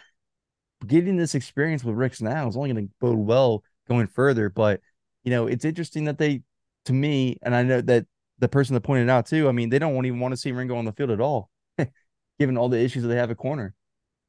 Getting 0.86 1.16
this 1.16 1.34
experience 1.34 1.84
with 1.84 1.94
Ricks 1.94 2.20
now 2.20 2.48
is 2.48 2.56
only 2.56 2.72
going 2.72 2.88
to 2.88 2.94
bode 3.00 3.18
well 3.18 3.62
going 3.88 4.06
further. 4.06 4.48
But 4.48 4.80
you 5.24 5.30
know, 5.30 5.46
it's 5.46 5.64
interesting 5.64 6.06
that 6.06 6.18
they, 6.18 6.42
to 6.86 6.92
me, 6.92 7.38
and 7.42 7.54
I 7.54 7.62
know 7.62 7.80
that 7.82 8.06
the 8.38 8.48
person 8.48 8.74
that 8.74 8.80
pointed 8.80 9.08
out 9.08 9.26
too. 9.26 9.48
I 9.48 9.52
mean, 9.52 9.70
they 9.70 9.78
don't 9.78 10.04
even 10.04 10.18
want 10.18 10.32
to 10.32 10.36
see 10.36 10.52
Ringo 10.52 10.76
on 10.76 10.84
the 10.84 10.92
field 10.92 11.10
at 11.10 11.20
all 11.20 11.48
given 12.38 12.56
all 12.58 12.68
the 12.68 12.80
issues 12.80 13.02
that 13.02 13.08
they 13.08 13.16
have 13.16 13.30
at 13.30 13.36
corner. 13.36 13.74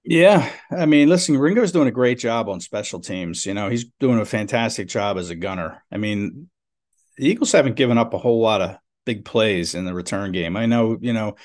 Yeah, 0.06 0.52
I 0.70 0.86
mean, 0.86 1.08
listen, 1.08 1.38
Ringo's 1.38 1.72
doing 1.72 1.88
a 1.88 1.92
great 1.92 2.20
job 2.20 2.50
on 2.50 2.60
special 2.60 3.00
teams. 3.00 3.46
You 3.46 3.54
know, 3.54 3.70
he's 3.70 3.86
doing 4.00 4.20
a 4.20 4.26
fantastic 4.26 4.90
job 4.90 5.18
as 5.18 5.30
a 5.30 5.36
gunner. 5.36 5.82
I 5.92 5.98
mean, 5.98 6.50
the 7.18 7.28
Eagles 7.28 7.52
haven't 7.52 7.76
given 7.76 7.98
up 7.98 8.14
a 8.14 8.18
whole 8.18 8.42
lot 8.42 8.62
of 8.62 8.78
big 9.06 9.26
plays 9.26 9.76
in 9.76 9.86
the 9.86 9.94
return 9.94 10.32
game. 10.32 10.56
I 10.56 10.66
know, 10.66 10.98
you 11.00 11.14
know, 11.14 11.36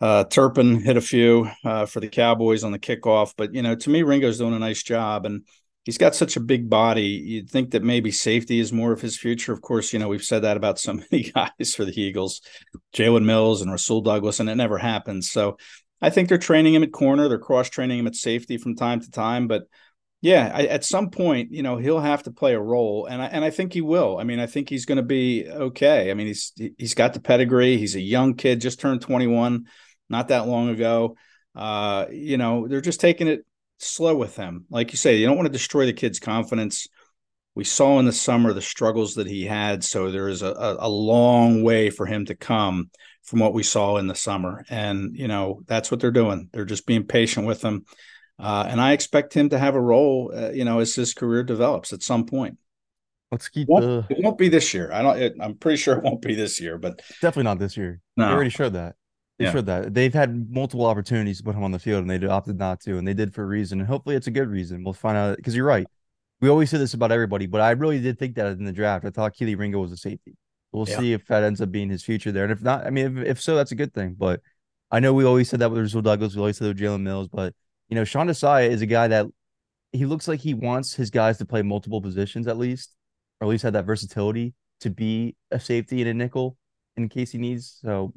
uh, 0.00 0.24
Turpin 0.24 0.80
hit 0.80 0.96
a 0.96 1.02
few 1.02 1.50
uh, 1.64 1.86
for 1.86 2.00
the 2.00 2.08
Cowboys 2.08 2.64
on 2.64 2.72
the 2.72 2.78
kickoff, 2.78 3.32
but 3.36 3.54
you 3.54 3.62
know, 3.62 3.74
to 3.74 3.90
me, 3.90 4.02
Ringo's 4.02 4.38
doing 4.38 4.54
a 4.54 4.58
nice 4.58 4.82
job, 4.82 5.24
and 5.24 5.46
he's 5.84 5.98
got 5.98 6.14
such 6.14 6.36
a 6.36 6.40
big 6.40 6.68
body. 6.68 7.02
You'd 7.02 7.50
think 7.50 7.70
that 7.70 7.82
maybe 7.82 8.10
safety 8.10 8.60
is 8.60 8.72
more 8.72 8.92
of 8.92 9.00
his 9.00 9.16
future. 9.16 9.52
Of 9.52 9.62
course, 9.62 9.92
you 9.92 9.98
know, 9.98 10.08
we've 10.08 10.22
said 10.22 10.42
that 10.42 10.58
about 10.58 10.78
so 10.78 10.92
many 11.10 11.30
guys 11.30 11.74
for 11.74 11.84
the 11.84 11.98
Eagles, 11.98 12.42
Jalen 12.94 13.24
Mills 13.24 13.62
and 13.62 13.70
Rasul 13.70 14.02
Douglas, 14.02 14.40
and 14.40 14.50
it 14.50 14.56
never 14.56 14.76
happens. 14.76 15.30
So 15.30 15.56
I 16.02 16.10
think 16.10 16.28
they're 16.28 16.38
training 16.38 16.74
him 16.74 16.82
at 16.82 16.92
corner. 16.92 17.28
They're 17.28 17.38
cross 17.38 17.70
training 17.70 17.98
him 17.98 18.06
at 18.06 18.16
safety 18.16 18.58
from 18.58 18.76
time 18.76 19.00
to 19.00 19.10
time. 19.10 19.48
But 19.48 19.64
yeah, 20.26 20.50
I, 20.52 20.66
at 20.66 20.84
some 20.84 21.10
point, 21.10 21.52
you 21.52 21.62
know, 21.62 21.76
he'll 21.76 22.00
have 22.00 22.24
to 22.24 22.32
play 22.32 22.54
a 22.54 22.60
role, 22.60 23.06
and 23.06 23.22
I 23.22 23.26
and 23.26 23.44
I 23.44 23.50
think 23.50 23.72
he 23.72 23.80
will. 23.80 24.18
I 24.18 24.24
mean, 24.24 24.40
I 24.40 24.46
think 24.46 24.68
he's 24.68 24.84
going 24.84 24.96
to 24.96 25.04
be 25.04 25.48
okay. 25.48 26.10
I 26.10 26.14
mean, 26.14 26.26
he's 26.26 26.52
he's 26.76 26.94
got 26.94 27.14
the 27.14 27.20
pedigree. 27.20 27.76
He's 27.76 27.94
a 27.94 28.00
young 28.00 28.34
kid, 28.34 28.60
just 28.60 28.80
turned 28.80 29.02
twenty 29.02 29.28
one, 29.28 29.66
not 30.08 30.28
that 30.28 30.48
long 30.48 30.68
ago. 30.68 31.16
Uh, 31.54 32.06
you 32.10 32.38
know, 32.38 32.66
they're 32.66 32.80
just 32.80 33.00
taking 33.00 33.28
it 33.28 33.46
slow 33.78 34.16
with 34.16 34.34
them. 34.34 34.64
Like 34.68 34.90
you 34.90 34.96
say, 34.96 35.16
you 35.16 35.26
don't 35.26 35.36
want 35.36 35.46
to 35.46 35.52
destroy 35.52 35.86
the 35.86 35.92
kid's 35.92 36.18
confidence. 36.18 36.88
We 37.54 37.62
saw 37.62 38.00
in 38.00 38.04
the 38.04 38.12
summer 38.12 38.52
the 38.52 38.60
struggles 38.60 39.14
that 39.14 39.28
he 39.28 39.44
had. 39.44 39.84
So 39.84 40.10
there 40.10 40.28
is 40.28 40.42
a, 40.42 40.76
a 40.80 40.88
long 40.88 41.62
way 41.62 41.90
for 41.90 42.04
him 42.04 42.26
to 42.26 42.34
come 42.34 42.90
from 43.22 43.38
what 43.38 43.54
we 43.54 43.62
saw 43.62 43.96
in 43.96 44.08
the 44.08 44.14
summer. 44.14 44.64
And, 44.68 45.16
you 45.16 45.28
know, 45.28 45.62
that's 45.66 45.90
what 45.90 46.00
they're 46.00 46.10
doing. 46.10 46.50
They're 46.52 46.66
just 46.66 46.86
being 46.86 47.06
patient 47.06 47.46
with 47.46 47.62
him. 47.62 47.86
Uh, 48.38 48.66
and 48.68 48.80
I 48.80 48.92
expect 48.92 49.32
him 49.34 49.48
to 49.50 49.58
have 49.58 49.74
a 49.74 49.80
role, 49.80 50.30
uh, 50.34 50.50
you 50.50 50.64
know, 50.64 50.80
as 50.80 50.94
his 50.94 51.14
career 51.14 51.42
develops 51.42 51.92
at 51.92 52.02
some 52.02 52.26
point. 52.26 52.58
Let's 53.32 53.48
keep 53.48 53.68
Won't- 53.68 54.08
the 54.08 54.14
It 54.16 54.22
won't 54.22 54.38
be 54.38 54.48
this 54.48 54.72
year. 54.74 54.90
I 54.92 55.02
don't. 55.02 55.18
It, 55.18 55.34
I'm 55.40 55.54
pretty 55.56 55.78
sure 55.78 55.96
it 55.96 56.04
won't 56.04 56.22
be 56.22 56.34
this 56.34 56.60
year. 56.60 56.78
But 56.78 56.98
definitely 57.20 57.44
not 57.44 57.58
this 57.58 57.76
year. 57.76 58.00
No. 58.16 58.26
They 58.28 58.32
already 58.34 58.50
showed 58.50 58.74
that. 58.74 58.94
They 59.38 59.46
Yeah. 59.46 59.52
showed 59.52 59.66
that. 59.66 59.94
They've 59.94 60.14
had 60.14 60.50
multiple 60.50 60.86
opportunities 60.86 61.38
to 61.38 61.44
put 61.44 61.54
him 61.56 61.64
on 61.64 61.72
the 61.72 61.78
field 61.78 62.06
and 62.06 62.10
they 62.10 62.24
opted 62.26 62.58
not 62.58 62.80
to, 62.82 62.98
and 62.98 63.06
they 63.06 63.14
did 63.14 63.34
for 63.34 63.42
a 63.42 63.46
reason. 63.46 63.80
And 63.80 63.88
hopefully 63.88 64.16
it's 64.16 64.26
a 64.28 64.30
good 64.30 64.48
reason. 64.48 64.84
We'll 64.84 64.94
find 64.94 65.16
out 65.16 65.36
because 65.36 65.56
you're 65.56 65.66
right. 65.66 65.86
We 66.40 66.48
always 66.48 66.70
say 66.70 66.78
this 66.78 66.94
about 66.94 67.12
everybody, 67.12 67.46
but 67.46 67.60
I 67.62 67.70
really 67.72 68.00
did 68.00 68.18
think 68.18 68.36
that 68.36 68.46
in 68.52 68.64
the 68.64 68.72
draft. 68.72 69.04
I 69.04 69.10
thought 69.10 69.34
Kelee 69.34 69.58
Ringo 69.58 69.80
was 69.80 69.92
a 69.92 69.96
safety. 69.96 70.36
We'll 70.72 70.88
Yeah. 70.88 70.98
see 70.98 71.12
if 71.14 71.26
that 71.26 71.42
ends 71.42 71.60
up 71.60 71.70
being 71.72 71.88
his 71.90 72.02
future 72.04 72.30
there. 72.30 72.44
And 72.44 72.52
if 72.52 72.62
not, 72.62 72.86
I 72.86 72.90
mean, 72.90 73.18
if, 73.18 73.26
if 73.26 73.42
so, 73.42 73.56
that's 73.56 73.72
a 73.72 73.76
good 73.76 73.92
thing. 73.94 74.14
But 74.18 74.40
I 74.90 75.00
know 75.00 75.12
we 75.14 75.24
always 75.24 75.48
said 75.48 75.60
that 75.60 75.70
with 75.70 75.80
Rasul 75.80 76.02
Douglas, 76.02 76.34
we 76.34 76.40
always 76.40 76.58
said 76.58 76.68
with 76.68 76.78
Jalen 76.78 77.02
Mills, 77.02 77.28
but 77.28 77.54
you 77.88 77.94
know, 77.94 78.04
Sean 78.04 78.26
Desai 78.26 78.68
is 78.68 78.82
a 78.82 78.86
guy 78.86 79.08
that 79.08 79.26
he 79.92 80.06
looks 80.06 80.28
like 80.28 80.40
he 80.40 80.54
wants 80.54 80.94
his 80.94 81.10
guys 81.10 81.38
to 81.38 81.44
play 81.44 81.62
multiple 81.62 82.00
positions 82.00 82.46
at 82.46 82.58
least, 82.58 82.94
or 83.40 83.46
at 83.46 83.50
least 83.50 83.62
have 83.62 83.72
that 83.74 83.86
versatility 83.86 84.54
to 84.80 84.90
be 84.90 85.36
a 85.50 85.60
safety 85.60 86.00
and 86.00 86.10
a 86.10 86.14
nickel 86.14 86.56
in 86.96 87.08
case 87.08 87.32
he 87.32 87.38
needs. 87.38 87.78
So 87.82 88.12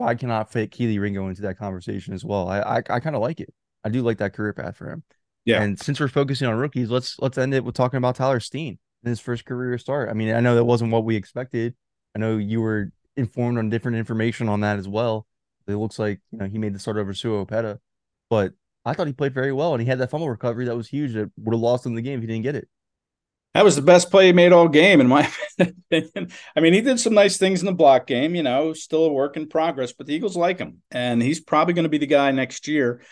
I 0.00 0.14
cannot 0.14 0.52
fit 0.52 0.70
Kelee 0.70 1.00
Ringo 1.00 1.28
into 1.28 1.42
that 1.42 1.58
conversation 1.58 2.14
as 2.14 2.24
well. 2.24 2.48
I 2.48 2.60
I, 2.60 2.76
I 2.90 3.00
kind 3.00 3.16
of 3.16 3.22
like 3.22 3.40
it. 3.40 3.52
I 3.84 3.88
do 3.88 4.02
like 4.02 4.18
that 4.18 4.34
career 4.34 4.52
path 4.52 4.76
for 4.76 4.90
him. 4.90 5.02
Yeah. 5.44 5.62
And 5.62 5.78
since 5.78 5.98
we're 5.98 6.08
focusing 6.08 6.46
on 6.46 6.56
rookies, 6.56 6.90
let's 6.90 7.18
let's 7.18 7.38
end 7.38 7.54
it 7.54 7.64
with 7.64 7.74
talking 7.74 7.98
about 7.98 8.16
Tyler 8.16 8.40
Steen 8.40 8.78
in 9.02 9.08
his 9.08 9.20
first 9.20 9.44
career 9.44 9.78
start. 9.78 10.10
I 10.10 10.12
mean, 10.12 10.34
I 10.34 10.40
know 10.40 10.54
that 10.54 10.64
wasn't 10.64 10.92
what 10.92 11.04
we 11.04 11.16
expected. 11.16 11.74
I 12.14 12.18
know 12.18 12.36
you 12.36 12.60
were 12.60 12.92
informed 13.16 13.58
on 13.58 13.70
different 13.70 13.98
information 13.98 14.48
on 14.48 14.60
that 14.60 14.78
as 14.78 14.88
well. 14.88 15.26
It 15.66 15.76
looks 15.76 15.98
like 15.98 16.20
you 16.30 16.38
know 16.38 16.46
he 16.46 16.58
made 16.58 16.74
the 16.74 16.78
start 16.78 16.96
over 16.96 17.12
Sua 17.12 17.44
Opeta, 17.44 17.78
but 18.30 18.52
I 18.84 18.94
thought 18.94 19.06
he 19.06 19.12
played 19.12 19.34
very 19.34 19.52
well 19.52 19.74
and 19.74 19.82
he 19.82 19.88
had 19.88 19.98
that 19.98 20.10
fumble 20.10 20.30
recovery 20.30 20.64
that 20.66 20.76
was 20.76 20.88
huge 20.88 21.12
that 21.14 21.30
would 21.36 21.54
have 21.54 21.60
lost 21.60 21.84
him 21.84 21.94
the 21.94 22.02
game 22.02 22.18
if 22.18 22.20
he 22.22 22.26
didn't 22.26 22.44
get 22.44 22.56
it. 22.56 22.68
that 23.54 23.64
was 23.64 23.76
the 23.76 23.82
best 23.82 24.10
play 24.10 24.26
he 24.26 24.32
made 24.32 24.52
all 24.52 24.68
game, 24.68 25.00
in 25.00 25.08
my 25.08 25.30
opinion. 25.58 26.30
I 26.54 26.60
mean, 26.60 26.72
he 26.72 26.80
did 26.80 27.00
some 27.00 27.14
nice 27.14 27.38
things 27.38 27.60
in 27.60 27.66
the 27.66 27.72
block 27.72 28.06
game. 28.06 28.34
You 28.34 28.42
know, 28.42 28.72
still 28.72 29.04
a 29.06 29.12
work 29.12 29.36
in 29.36 29.48
progress, 29.48 29.92
but 29.92 30.06
the 30.06 30.14
Eagles 30.14 30.36
like 30.36 30.58
him, 30.58 30.82
and 30.90 31.20
he's 31.22 31.40
probably 31.40 31.74
going 31.74 31.84
to 31.84 31.88
be 31.88 31.98
the 31.98 32.06
guy 32.06 32.30
next 32.30 32.68
year. 32.68 33.02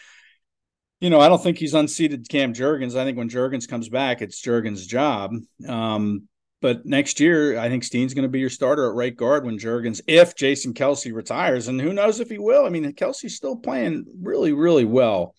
You 1.00 1.10
know, 1.10 1.20
I 1.20 1.28
don't 1.28 1.42
think 1.42 1.58
he's 1.58 1.74
unseated 1.74 2.28
Cam 2.28 2.54
Jurgens. 2.54 2.96
I 2.96 3.04
think 3.04 3.18
when 3.18 3.28
Jurgens 3.28 3.68
comes 3.68 3.88
back, 3.88 4.22
it's 4.22 4.40
Jurgens' 4.40 4.86
job. 4.86 5.32
Um, 5.68 6.28
but 6.62 6.86
next 6.86 7.20
year, 7.20 7.58
I 7.58 7.68
think 7.68 7.84
Steen's 7.84 8.14
going 8.14 8.22
to 8.22 8.30
be 8.30 8.40
your 8.40 8.48
starter 8.48 8.88
at 8.88 8.94
right 8.94 9.14
guard 9.14 9.44
when 9.44 9.58
Jurgens, 9.58 10.00
if 10.06 10.34
Jason 10.34 10.72
Kelce 10.72 11.12
retires, 11.12 11.68
and 11.68 11.78
who 11.80 11.92
knows 11.92 12.18
if 12.18 12.30
he 12.30 12.38
will. 12.38 12.64
I 12.64 12.70
mean, 12.70 12.90
Kelce's 12.94 13.36
still 13.36 13.56
playing 13.56 14.06
really, 14.22 14.52
really 14.52 14.86
well. 14.86 15.34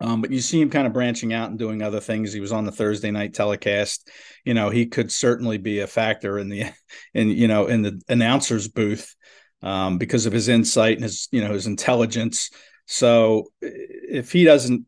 Um, 0.00 0.20
but 0.20 0.30
you 0.30 0.40
see 0.40 0.60
him 0.60 0.70
kind 0.70 0.86
of 0.86 0.92
branching 0.92 1.32
out 1.32 1.48
and 1.48 1.58
doing 1.58 1.82
other 1.82 2.00
things. 2.00 2.32
He 2.32 2.40
was 2.40 2.52
on 2.52 2.64
the 2.64 2.72
Thursday 2.72 3.10
night 3.10 3.34
telecast. 3.34 4.10
You 4.44 4.54
know, 4.54 4.68
he 4.68 4.86
could 4.86 5.10
certainly 5.10 5.58
be 5.58 5.80
a 5.80 5.86
factor 5.86 6.38
in 6.38 6.48
the, 6.48 6.64
in 7.14 7.30
you 7.30 7.48
know, 7.48 7.66
in 7.66 7.82
the 7.82 8.00
announcer's 8.08 8.68
booth 8.68 9.14
um, 9.62 9.98
because 9.98 10.26
of 10.26 10.32
his 10.32 10.48
insight 10.48 10.96
and 10.96 11.04
his, 11.04 11.28
you 11.32 11.42
know, 11.42 11.52
his 11.52 11.66
intelligence. 11.66 12.50
So 12.86 13.48
if 13.60 14.32
he 14.32 14.44
doesn't, 14.44 14.86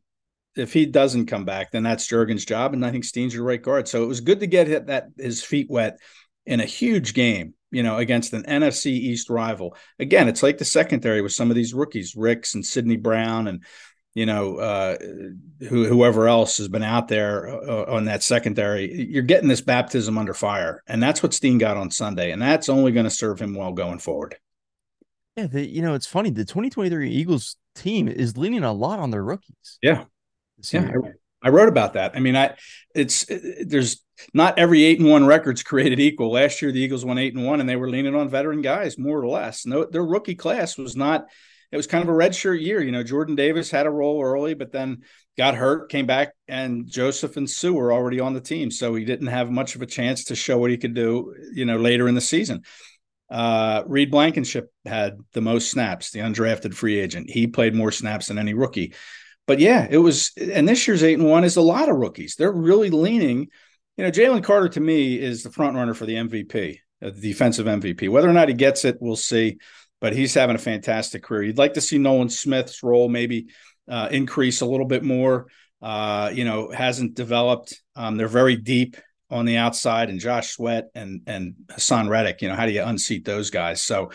if 0.57 0.73
he 0.73 0.87
doesn't 0.87 1.27
come 1.27 1.44
back, 1.44 1.71
then 1.71 1.85
that's 1.85 2.09
Jurgens' 2.09 2.47
job, 2.47 2.75
and 2.75 2.85
I 2.85 2.90
think 2.90 3.05
Steen's 3.05 3.35
your 3.35 3.44
right 3.44 3.62
guard. 3.62 3.87
So 3.87 4.03
it 4.03 4.09
was 4.09 4.21
good 4.21 4.40
to 4.40 4.47
get 4.47 4.87
that 4.87 5.09
his 5.16 5.42
feet 5.42 5.68
wet 5.71 5.99
in 6.47 6.61
a 6.61 6.64
huge 6.64 7.14
game, 7.14 7.55
you 7.71 7.83
know, 7.83 7.99
against 7.99 8.33
an 8.33 8.42
NFC 8.42 8.87
East 8.87 9.31
rival. 9.31 9.77
Again, 9.99 10.29
it's 10.29 10.42
like 10.42 10.59
the 10.59 10.64
secondary 10.64 11.23
with 11.23 11.33
some 11.33 11.51
of 11.51 11.57
these 11.57 11.75
rookies, 11.75 12.16
Ricks 12.16 12.55
and 12.55 12.64
Sydney 12.64 12.97
Brown, 12.97 13.47
and 13.47 13.64
you 14.18 14.26
know, 14.26 14.57
uh, 14.57 14.98
who, 15.68 15.85
whoever 15.87 16.26
else 16.26 16.59
has 16.59 16.66
been 16.66 16.83
out 16.83 17.07
there 17.07 17.46
uh, 17.46 17.85
on 17.85 18.07
that 18.07 18.24
secondary. 18.24 19.09
You're 19.09 19.22
getting 19.22 19.48
this 19.48 19.61
baptism 19.61 20.18
under 20.18 20.35
fire, 20.35 20.83
and 20.88 21.00
that's 21.00 21.22
what 21.22 21.33
Steen 21.33 21.57
got 21.57 21.76
on 21.76 21.92
Sunday, 21.92 22.33
and 22.33 22.42
that's 22.42 22.68
only 22.68 22.90
going 22.90 23.04
to 23.04 23.11
serve 23.11 23.40
him 23.40 23.54
well 23.54 23.70
going 23.70 24.00
forward. 24.00 24.35
Yeah, 25.37 25.46
the, 25.46 25.64
you 25.64 25.83
know, 25.83 25.94
it's 25.94 26.07
funny. 26.07 26.31
The 26.31 26.44
2023 26.44 27.09
Eagles 27.09 27.54
team 27.76 28.09
is 28.09 28.37
leaning 28.37 28.64
a 28.64 28.72
lot 28.72 28.98
on 28.98 29.12
their 29.12 29.22
rookies. 29.22 29.78
Yeah. 29.81 30.07
Yeah, 30.72 30.88
year. 30.88 31.18
I 31.40 31.50
wrote 31.50 31.68
about 31.68 31.92
that. 31.92 32.16
I 32.16 32.18
mean, 32.18 32.35
I 32.35 32.57
it's 32.96 33.22
it, 33.31 33.68
there's 33.68 34.02
not 34.35 34.59
every 34.59 34.83
eight 34.83 34.98
and 34.98 35.09
one 35.09 35.26
record's 35.26 35.62
created 35.62 36.00
equal. 36.00 36.33
Last 36.33 36.61
year, 36.61 36.72
the 36.72 36.81
Eagles 36.81 37.04
won 37.04 37.18
eight 37.18 37.37
and 37.37 37.46
one, 37.46 37.61
and 37.61 37.68
they 37.68 37.76
were 37.76 37.88
leaning 37.88 38.16
on 38.16 38.28
veteran 38.28 38.62
guys 38.62 38.98
more 38.98 39.20
or 39.20 39.28
less. 39.28 39.64
No, 39.64 39.85
their 39.85 40.04
rookie 40.04 40.35
class 40.35 40.76
was 40.76 40.96
not. 40.96 41.28
It 41.70 41.76
was 41.76 41.87
kind 41.87 42.02
of 42.02 42.09
a 42.09 42.16
redshirt 42.16 42.62
year. 42.62 42.83
You 42.83 42.92
know, 42.92 43.02
Jordan 43.02 43.35
Davis 43.35 43.70
had 43.70 43.87
a 43.87 43.90
role 43.90 44.22
early, 44.22 44.54
but 44.54 44.72
then 44.72 45.02
got 45.37 45.54
hurt, 45.54 45.90
came 45.90 46.07
back, 46.07 46.33
and 46.46 46.88
Joseph 46.88 47.37
and 47.37 47.48
Suh 47.48 47.72
were 47.72 47.92
already 47.92 48.20
on 48.20 48.35
the 48.35 48.40
team, 48.40 48.70
so 48.70 48.94
he 48.94 49.04
didn't 49.04 49.26
have 49.28 49.50
much 49.50 49.74
of 49.74 49.83
a 49.83 49.87
chance 49.87 50.24
to 50.24 50.35
show 50.35 50.59
what 50.59 50.70
he 50.70 50.78
could 50.78 50.94
do. 50.94 51.35
You 51.52 51.64
know, 51.64 51.76
later 51.76 52.09
in 52.09 52.14
the 52.14 52.20
season. 52.20 52.62
Uh, 53.31 53.83
Reed 53.87 54.11
Blankenship 54.11 54.72
had 54.87 55.18
the 55.35 55.42
most 55.42 55.70
snaps, 55.70 56.12
the 56.12 56.20
undrafted 56.20 56.72
free 56.72 56.98
agent. 56.98 57.28
He 57.28 57.46
played 57.46 57.74
more 57.74 57.92
snaps 57.92 58.28
than 58.28 58.38
any 58.38 58.54
rookie 58.54 58.94
but 59.48 59.59
yeah, 59.59 59.88
it 59.90 59.96
was. 59.96 60.31
And 60.37 60.68
this 60.68 60.87
year's 60.87 61.02
eight 61.02 61.18
and 61.18 61.26
one 61.26 61.42
is 61.42 61.57
a 61.57 61.62
lot 61.62 61.88
of 61.88 61.96
rookies. 61.96 62.37
They're 62.37 62.52
really 62.52 62.90
leaning. 62.90 63.48
You 63.96 64.04
know, 64.04 64.11
Jalen 64.11 64.44
Carter 64.44 64.68
to 64.68 64.81
me 64.81 65.18
is 65.18 65.42
the 65.42 65.50
front 65.50 65.74
runner 65.74 65.94
for 65.94 66.04
the 66.04 66.14
MVP, 66.14 66.78
uh, 67.02 67.11
the 67.11 67.20
defensive 67.20 67.66
MVP. 67.66 68.11
Whether 68.11 68.28
or 68.28 68.35
not 68.35 68.48
he 68.48 68.54
gets 68.54 68.85
it, 68.85 68.98
we'll 69.00 69.16
see. 69.16 69.59
But 70.01 70.13
he's 70.13 70.35
having 70.35 70.57
a 70.57 70.61
fantastic 70.61 71.23
career. 71.23 71.43
You'd 71.43 71.59
like 71.59 71.75
to 71.75 71.81
see 71.81 71.99
Nolan 71.99 72.29
Smith's 72.29 72.83
role 72.83 73.09
maybe 73.09 73.49
uh, 73.89 74.09
increase 74.11 74.61
a 74.61 74.67
little 74.67 74.87
bit 74.87 75.03
more. 75.03 75.47
Uh, 75.81 76.31
you 76.33 76.45
know, 76.45 76.71
hasn't 76.71 77.15
developed. 77.15 77.81
Um, 77.97 78.17
they're 78.17 78.29
very 78.29 78.57
deep 78.57 78.97
on 79.31 79.45
the 79.45 79.57
outside, 79.57 80.11
and 80.11 80.21
Josh 80.21 80.51
Sweat 80.51 80.89
and 80.95 81.23
and 81.27 81.55
Haason 81.69 82.09
Reddick. 82.09 82.43
You 82.43 82.49
know, 82.49 82.55
how 82.55 82.67
do 82.67 82.73
you 82.73 82.83
unseat 82.83 83.25
those 83.25 83.51
guys? 83.51 83.83
So, 83.83 84.11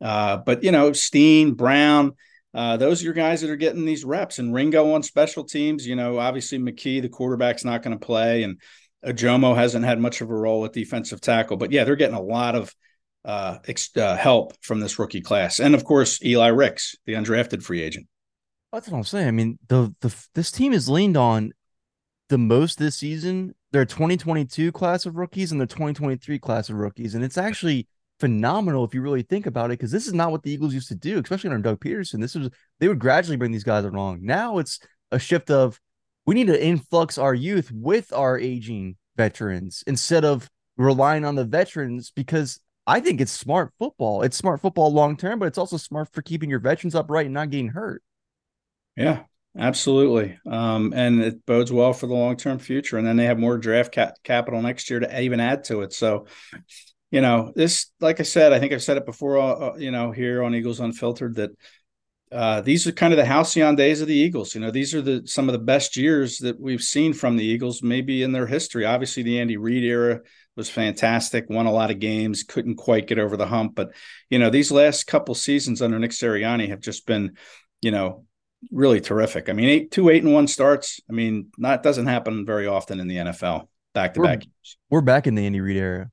uh, 0.00 0.38
but 0.38 0.64
you 0.64 0.72
know, 0.72 0.92
Steen, 0.92 1.54
Brown. 1.54 2.12
Uh, 2.54 2.76
those 2.76 3.00
are 3.00 3.04
your 3.04 3.14
guys 3.14 3.40
that 3.40 3.48
are 3.48 3.56
getting 3.56 3.86
these 3.86 4.04
reps. 4.04 4.38
And 4.38 4.52
Ringo 4.52 4.92
on 4.92 5.02
special 5.02 5.44
teams, 5.44 5.86
you 5.86 5.96
know, 5.96 6.18
obviously 6.18 6.58
McKee, 6.58 7.00
the 7.00 7.08
quarterback's 7.08 7.64
not 7.64 7.82
going 7.82 7.98
to 7.98 8.04
play, 8.04 8.42
and 8.42 8.60
Ojomo 9.04 9.56
hasn't 9.56 9.84
had 9.84 9.98
much 9.98 10.20
of 10.20 10.30
a 10.30 10.34
role 10.34 10.64
at 10.64 10.72
defensive 10.72 11.20
tackle. 11.20 11.56
But 11.56 11.72
yeah, 11.72 11.84
they're 11.84 11.96
getting 11.96 12.16
a 12.16 12.22
lot 12.22 12.54
of 12.54 12.74
uh, 13.24 13.58
ex- 13.66 13.96
uh, 13.96 14.16
help 14.16 14.54
from 14.62 14.80
this 14.80 14.98
rookie 14.98 15.20
class, 15.20 15.60
and 15.60 15.74
of 15.74 15.84
course 15.84 16.22
Eli 16.24 16.48
Ricks, 16.48 16.96
the 17.06 17.14
undrafted 17.14 17.62
free 17.62 17.82
agent. 17.82 18.06
That's 18.72 18.88
what 18.88 18.98
I'm 18.98 19.04
saying. 19.04 19.28
I 19.28 19.32
mean, 19.32 19.58
the 19.68 19.94
the 20.00 20.14
this 20.34 20.50
team 20.50 20.72
is 20.72 20.88
leaned 20.88 21.16
on 21.16 21.52
the 22.28 22.38
most 22.38 22.78
this 22.78 22.96
season. 22.96 23.54
Their 23.70 23.84
2022 23.84 24.72
class 24.72 25.06
of 25.06 25.16
rookies 25.16 25.52
and 25.52 25.60
their 25.60 25.66
2023 25.66 26.38
class 26.38 26.68
of 26.68 26.76
rookies, 26.76 27.14
and 27.14 27.24
it's 27.24 27.38
actually 27.38 27.86
phenomenal 28.18 28.84
if 28.84 28.94
you 28.94 29.02
really 29.02 29.22
think 29.22 29.46
about 29.46 29.66
it. 29.66 29.78
Because 29.78 29.90
this 29.90 30.06
is 30.06 30.14
not 30.14 30.30
what 30.30 30.42
the 30.42 30.50
Eagles 30.50 30.74
used 30.74 30.88
to 30.88 30.94
do, 30.94 31.20
especially 31.20 31.50
under 31.50 31.70
Doug 31.70 31.80
Pederson. 31.80 32.20
This 32.20 32.34
was 32.34 32.48
they 32.80 32.88
would 32.88 32.98
gradually 32.98 33.36
bring 33.36 33.52
these 33.52 33.64
guys 33.64 33.84
along. 33.84 34.20
Now 34.22 34.58
it's 34.58 34.80
a 35.10 35.18
shift 35.18 35.50
of 35.50 35.78
we 36.26 36.34
need 36.34 36.46
to 36.46 36.64
influx 36.64 37.18
our 37.18 37.34
youth 37.34 37.70
with 37.70 38.12
our 38.12 38.38
aging 38.38 38.96
veterans 39.16 39.84
instead 39.86 40.24
of 40.24 40.48
relying 40.76 41.24
on 41.24 41.34
the 41.34 41.44
veterans 41.44 42.10
because 42.10 42.60
I 42.86 43.00
think 43.00 43.20
it's 43.20 43.32
smart 43.32 43.72
football. 43.78 44.22
It's 44.22 44.36
smart 44.36 44.60
football 44.60 44.92
long 44.92 45.16
term, 45.16 45.38
but 45.38 45.46
it's 45.46 45.58
also 45.58 45.76
smart 45.76 46.08
for 46.12 46.22
keeping 46.22 46.50
your 46.50 46.58
veterans 46.58 46.94
upright 46.94 47.26
and 47.26 47.34
not 47.34 47.50
getting 47.50 47.68
hurt. 47.68 48.02
Yeah, 48.96 49.22
absolutely. 49.56 50.38
Um, 50.46 50.92
and 50.94 51.22
it 51.22 51.46
bodes 51.46 51.72
well 51.72 51.92
for 51.92 52.06
the 52.06 52.14
long 52.14 52.36
term 52.36 52.58
future. 52.58 52.98
And 52.98 53.06
then 53.06 53.16
they 53.16 53.26
have 53.26 53.38
more 53.38 53.56
draft 53.56 53.92
cap- 53.92 54.16
capital 54.24 54.60
next 54.62 54.90
year 54.90 55.00
to 55.00 55.20
even 55.20 55.40
add 55.40 55.64
to 55.64 55.82
it. 55.82 55.92
So, 55.92 56.26
you 57.10 57.20
know, 57.20 57.52
this, 57.54 57.90
like 58.00 58.20
I 58.20 58.24
said, 58.24 58.52
I 58.52 58.58
think 58.58 58.72
I've 58.72 58.82
said 58.82 58.96
it 58.96 59.06
before, 59.06 59.38
uh, 59.38 59.76
you 59.76 59.90
know, 59.90 60.10
here 60.10 60.42
on 60.42 60.54
Eagles 60.54 60.80
Unfiltered 60.80 61.36
that 61.36 61.50
uh, 62.32 62.60
these 62.62 62.86
are 62.86 62.92
kind 62.92 63.12
of 63.12 63.16
the 63.18 63.24
halcyon 63.24 63.76
days 63.76 64.00
of 64.00 64.08
the 64.08 64.14
Eagles. 64.14 64.54
You 64.54 64.60
know, 64.60 64.70
these 64.70 64.94
are 64.94 65.02
the 65.02 65.22
some 65.26 65.48
of 65.48 65.52
the 65.52 65.58
best 65.58 65.96
years 65.96 66.38
that 66.38 66.58
we've 66.58 66.82
seen 66.82 67.12
from 67.12 67.36
the 67.36 67.44
Eagles, 67.44 67.82
maybe 67.82 68.22
in 68.22 68.32
their 68.32 68.46
history. 68.46 68.84
Obviously, 68.84 69.22
the 69.22 69.38
Andy 69.38 69.56
Reid 69.56 69.84
era 69.84 70.20
was 70.56 70.68
fantastic, 70.70 71.48
won 71.48 71.66
a 71.66 71.72
lot 71.72 71.90
of 71.90 71.98
games, 71.98 72.42
couldn't 72.42 72.76
quite 72.76 73.06
get 73.06 73.18
over 73.18 73.36
the 73.36 73.46
hump. 73.46 73.74
But 73.74 73.92
you 74.30 74.38
know, 74.38 74.50
these 74.50 74.72
last 74.72 75.06
couple 75.06 75.34
seasons 75.34 75.82
under 75.82 75.98
Nick 75.98 76.10
Sirianni 76.12 76.68
have 76.68 76.80
just 76.80 77.06
been, 77.06 77.36
you 77.80 77.90
know, 77.90 78.24
really 78.70 79.00
terrific. 79.00 79.48
I 79.48 79.52
mean, 79.52 79.68
eight, 79.68 79.90
two 79.90 80.08
eight 80.08 80.22
and 80.22 80.32
one 80.32 80.46
starts. 80.46 81.00
I 81.08 81.12
mean, 81.12 81.48
not 81.58 81.82
doesn't 81.82 82.06
happen 82.06 82.46
very 82.46 82.66
often 82.66 83.00
in 83.00 83.08
the 83.08 83.16
NFL. 83.16 83.68
Back 83.94 84.14
to 84.14 84.22
back. 84.22 84.42
We're 84.90 85.00
back 85.02 85.26
in 85.26 85.34
the 85.34 85.44
Andy 85.44 85.60
Reid 85.60 85.76
era. 85.76 86.10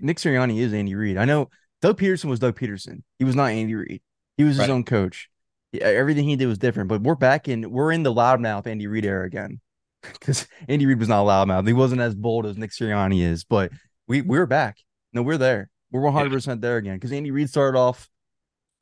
Nick 0.00 0.16
Sirianni 0.16 0.58
is 0.58 0.72
Andy 0.72 0.94
Reid. 0.94 1.16
I 1.16 1.26
know 1.26 1.50
Doug 1.82 1.98
Pederson 1.98 2.24
was 2.24 2.40
Doug 2.40 2.58
Pederson. 2.58 3.02
He 3.18 3.24
was 3.24 3.36
not 3.36 3.50
Andy 3.50 3.74
Reid. 3.74 4.00
He 4.36 4.44
was 4.44 4.54
his 4.56 4.60
Right. 4.60 4.70
own 4.70 4.84
coach. 4.84 5.28
Yeah, 5.74 5.86
everything 5.86 6.28
he 6.28 6.36
did 6.36 6.46
was 6.46 6.58
different. 6.58 6.88
But 6.88 7.02
we're 7.02 7.14
back 7.16 7.48
in 7.48 7.70
we're 7.70 7.90
in 7.90 8.02
the 8.02 8.14
loudmouth 8.14 8.66
Andy 8.66 8.86
Reid 8.86 9.04
era 9.04 9.26
again. 9.26 9.60
because 10.12 10.46
Andy 10.68 10.86
Reid 10.86 10.98
was 10.98 11.08
not 11.08 11.24
loudmouth. 11.24 11.66
He 11.66 11.72
wasn't 11.72 12.00
as 12.00 12.14
bold 12.14 12.46
as 12.46 12.56
Nick 12.56 12.70
Sirianni 12.70 13.22
is, 13.22 13.44
but 13.44 13.72
we 14.06 14.20
we're 14.22 14.46
back. 14.46 14.78
No, 15.12 15.22
we're 15.22 15.38
there. 15.38 15.70
We're 15.90 16.02
100 16.02 16.30
percent 16.30 16.60
there 16.60 16.76
again 16.76 16.96
because 16.96 17.12
Andy 17.12 17.30
Reid 17.30 17.48
started 17.48 17.78
off. 17.78 18.08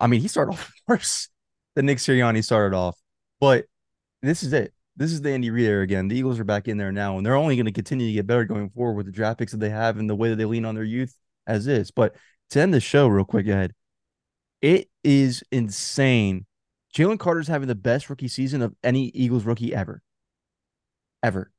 I 0.00 0.06
mean, 0.06 0.20
he 0.20 0.28
started 0.28 0.52
off 0.52 0.72
worse 0.88 1.28
than 1.74 1.86
Nick 1.86 1.98
Sirianni 1.98 2.44
started 2.44 2.76
off, 2.76 2.98
but 3.40 3.66
this 4.22 4.42
is 4.42 4.52
it. 4.52 4.72
This 4.96 5.12
is 5.12 5.22
the 5.22 5.30
Andy 5.30 5.50
Reid 5.50 5.66
era 5.66 5.82
again. 5.82 6.08
The 6.08 6.16
Eagles 6.16 6.38
are 6.38 6.44
back 6.44 6.68
in 6.68 6.76
there 6.76 6.92
now, 6.92 7.16
and 7.16 7.24
they're 7.24 7.34
only 7.34 7.56
going 7.56 7.66
to 7.66 7.72
continue 7.72 8.06
to 8.08 8.12
get 8.12 8.26
better 8.26 8.44
going 8.44 8.68
forward 8.70 8.94
with 8.94 9.06
the 9.06 9.12
draft 9.12 9.38
picks 9.38 9.52
that 9.52 9.58
they 9.58 9.70
have 9.70 9.98
and 9.98 10.08
the 10.08 10.14
way 10.14 10.28
that 10.28 10.36
they 10.36 10.44
lean 10.44 10.66
on 10.66 10.74
their 10.74 10.84
youth 10.84 11.16
as 11.46 11.66
is. 11.66 11.90
But 11.90 12.14
to 12.50 12.60
end 12.60 12.74
the 12.74 12.80
show, 12.80 13.08
real 13.08 13.24
quick, 13.24 13.46
ahead, 13.46 13.72
it 14.60 14.90
is 15.02 15.42
insane. 15.50 16.46
Jalen 16.94 17.18
Carter's 17.18 17.48
having 17.48 17.68
the 17.68 17.74
best 17.74 18.10
rookie 18.10 18.28
season 18.28 18.62
of 18.62 18.74
any 18.82 19.06
Eagles 19.08 19.44
rookie 19.44 19.74
ever. 19.74 20.02
Ever. 21.22 21.50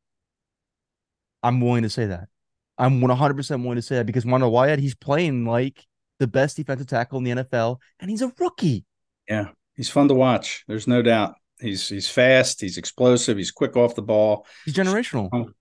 I'm 1.42 1.60
willing 1.60 1.84
to 1.84 1.90
say 1.90 2.08
that. 2.08 2.30
I'm 2.78 3.02
100% 3.02 3.62
willing 3.62 3.76
to 3.76 3.82
say 3.82 3.96
that 3.96 4.06
because 4.06 4.26
Wanda 4.26 4.48
Wyatt, 4.48 4.80
he's 4.80 4.96
playing 4.96 5.46
like 5.46 5.86
the 6.20 6.28
best 6.28 6.58
defensive 6.58 6.88
tackle 6.88 7.18
in 7.20 7.24
the 7.24 7.44
NFL, 7.44 7.78
and 8.00 8.10
he's 8.10 8.22
a 8.22 8.32
rookie. 8.40 8.86
Yeah, 9.28 9.50
he's 9.76 9.90
fun 9.90 10.08
to 10.08 10.14
watch. 10.14 10.64
There's 10.68 10.88
no 10.88 11.02
doubt. 11.02 11.36
He's 11.60 11.88
he's 11.88 12.10
fast. 12.10 12.62
He's 12.62 12.78
explosive. 12.78 13.38
He's 13.38 13.52
quick 13.52 13.76
off 13.76 13.96
the 13.96 14.02
ball. 14.02 14.46
He's 14.66 14.74
generational. 14.74 15.30
Oh, 15.32 15.52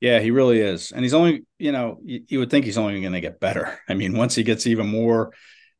yeah, 0.00 0.18
he 0.18 0.32
really 0.32 0.58
is. 0.58 0.90
And 0.90 1.04
he's 1.04 1.14
only, 1.14 1.44
you 1.60 1.70
know, 1.70 1.98
you, 2.02 2.22
you 2.26 2.38
would 2.40 2.50
think 2.50 2.64
he's 2.64 2.76
only 2.76 3.00
going 3.00 3.12
to 3.12 3.20
get 3.20 3.38
better. 3.38 3.78
I 3.88 3.94
mean, 3.94 4.16
once 4.16 4.34
he 4.34 4.42
gets 4.42 4.66
even 4.66 4.88
more, 4.88 5.32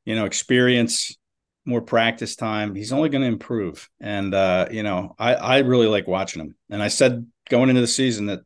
you 0.05 0.15
know, 0.15 0.25
experience, 0.25 1.17
more 1.65 1.81
practice 1.81 2.37
time, 2.37 2.75
he's 2.75 2.93
only 2.93 3.09
going 3.09 3.23
to 3.23 3.29
improve. 3.29 3.89
And 4.01 4.35
uh, 4.35 4.69
you 4.71 4.83
know, 4.83 5.15
I 5.19 5.35
I 5.35 5.59
really 5.59 5.87
like 5.87 6.07
watching 6.07 6.43
him. 6.43 6.57
And 6.71 6.83
I 6.83 6.89
said 6.89 7.27
going 7.49 7.69
into 7.69 7.81
the 7.81 7.87
season 7.87 8.27
that 8.27 8.41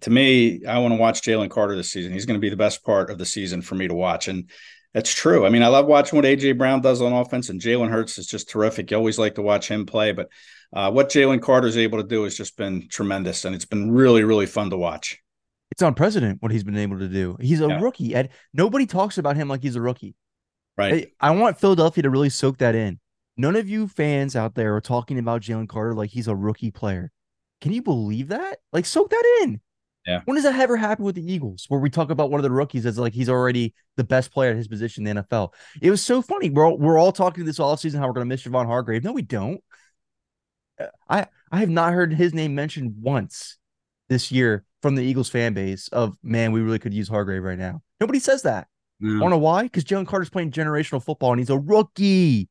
to 0.00 0.10
me, 0.10 0.64
I 0.64 0.78
want 0.78 0.92
to 0.92 0.98
watch 0.98 1.22
Jalen 1.22 1.50
Carter 1.50 1.76
this 1.76 1.92
season. 1.92 2.12
He's 2.12 2.26
going 2.26 2.38
to 2.38 2.44
be 2.44 2.50
the 2.50 2.56
best 2.56 2.84
part 2.84 3.10
of 3.10 3.18
the 3.18 3.26
season 3.26 3.62
for 3.62 3.76
me 3.76 3.86
to 3.86 3.94
watch. 3.94 4.26
And 4.28 4.50
that's 4.96 5.14
true. 5.14 5.46
I 5.46 5.50
mean, 5.50 5.62
I 5.62 5.68
love 5.68 5.86
watching 5.86 6.16
what 6.16 6.24
AJ 6.24 6.58
Brown 6.58 6.80
does 6.80 7.02
on 7.02 7.12
offense, 7.12 7.50
and 7.50 7.60
Jalen 7.60 7.90
Hurts 7.90 8.18
is 8.18 8.26
just 8.26 8.48
terrific. 8.48 8.90
You 8.90 8.96
always 8.96 9.18
like 9.18 9.34
to 9.34 9.42
watch 9.42 9.70
him 9.70 9.84
play, 9.84 10.12
but 10.12 10.28
uh, 10.72 10.90
what 10.90 11.10
Jalen 11.10 11.42
Carter 11.42 11.68
is 11.68 11.76
able 11.76 12.00
to 12.00 12.08
do 12.08 12.24
has 12.24 12.34
just 12.34 12.56
been 12.56 12.88
tremendous, 12.88 13.44
and 13.44 13.54
it's 13.54 13.66
been 13.66 13.90
really, 13.90 14.24
really 14.24 14.46
fun 14.46 14.70
to 14.70 14.76
watch. 14.76 15.18
It's 15.70 15.82
unprecedented 15.82 16.38
what 16.40 16.50
he's 16.50 16.64
been 16.64 16.78
able 16.78 16.98
to 17.00 17.08
do. 17.08 17.36
He's 17.40 17.60
a 17.60 17.66
yeah. 17.66 17.80
rookie, 17.80 18.14
and 18.14 18.30
nobody 18.54 18.86
talks 18.86 19.18
about 19.18 19.36
him 19.36 19.48
like 19.48 19.62
he's 19.62 19.76
a 19.76 19.82
rookie. 19.82 20.14
Right. 20.76 21.12
I, 21.20 21.28
I 21.28 21.30
want 21.30 21.58
Philadelphia 21.58 22.02
to 22.02 22.10
really 22.10 22.28
soak 22.28 22.58
that 22.58 22.74
in. 22.74 23.00
None 23.36 23.56
of 23.56 23.68
you 23.68 23.88
fans 23.88 24.34
out 24.34 24.54
there 24.54 24.74
are 24.76 24.80
talking 24.80 25.18
about 25.18 25.42
Jalen 25.42 25.68
Carter 25.68 25.94
like 25.94 26.10
he's 26.10 26.28
a 26.28 26.36
rookie 26.36 26.70
player. 26.70 27.12
Can 27.60 27.72
you 27.72 27.82
believe 27.82 28.28
that? 28.28 28.58
Like, 28.72 28.86
soak 28.86 29.10
that 29.10 29.40
in. 29.42 29.60
Yeah. 30.06 30.20
When 30.24 30.36
does 30.36 30.44
that 30.44 30.58
ever 30.58 30.76
happen 30.76 31.04
with 31.04 31.16
the 31.16 31.32
Eagles, 31.32 31.64
where 31.68 31.80
we 31.80 31.90
talk 31.90 32.10
about 32.10 32.30
one 32.30 32.38
of 32.38 32.44
the 32.44 32.50
rookies 32.50 32.86
as 32.86 32.96
like 32.96 33.12
he's 33.12 33.28
already 33.28 33.74
the 33.96 34.04
best 34.04 34.30
player 34.30 34.50
at 34.50 34.56
his 34.56 34.68
position 34.68 35.06
in 35.06 35.16
the 35.16 35.22
NFL? 35.22 35.52
It 35.82 35.90
was 35.90 36.00
so 36.00 36.22
funny. 36.22 36.48
We're 36.48 36.66
all, 36.66 36.78
we're 36.78 36.98
all 36.98 37.12
talking 37.12 37.44
this 37.44 37.58
all 37.58 37.76
season 37.76 38.00
how 38.00 38.06
we're 38.06 38.12
going 38.12 38.26
to 38.26 38.28
miss 38.28 38.44
Javon 38.44 38.66
Hargrave. 38.66 39.02
No, 39.02 39.12
we 39.12 39.22
don't. 39.22 39.60
Uh, 40.78 40.86
I 41.08 41.26
I 41.50 41.58
have 41.58 41.70
not 41.70 41.92
heard 41.92 42.12
his 42.12 42.32
name 42.34 42.54
mentioned 42.54 42.94
once 43.00 43.58
this 44.08 44.30
year 44.30 44.64
from 44.80 44.94
the 44.94 45.02
Eagles 45.02 45.28
fan 45.28 45.54
base 45.54 45.88
of 45.88 46.16
man, 46.22 46.52
we 46.52 46.60
really 46.60 46.78
could 46.78 46.94
use 46.94 47.08
Hargrave 47.08 47.42
right 47.42 47.58
now. 47.58 47.82
Nobody 48.00 48.20
says 48.20 48.42
that. 48.42 48.68
Mm. 49.02 49.16
I 49.16 49.20
don't 49.20 49.30
know 49.30 49.38
why? 49.38 49.64
Because 49.64 49.84
Jalen 49.84 50.06
Carter's 50.06 50.30
playing 50.30 50.52
generational 50.52 51.02
football 51.02 51.32
and 51.32 51.40
he's 51.40 51.50
a 51.50 51.58
rookie. 51.58 52.48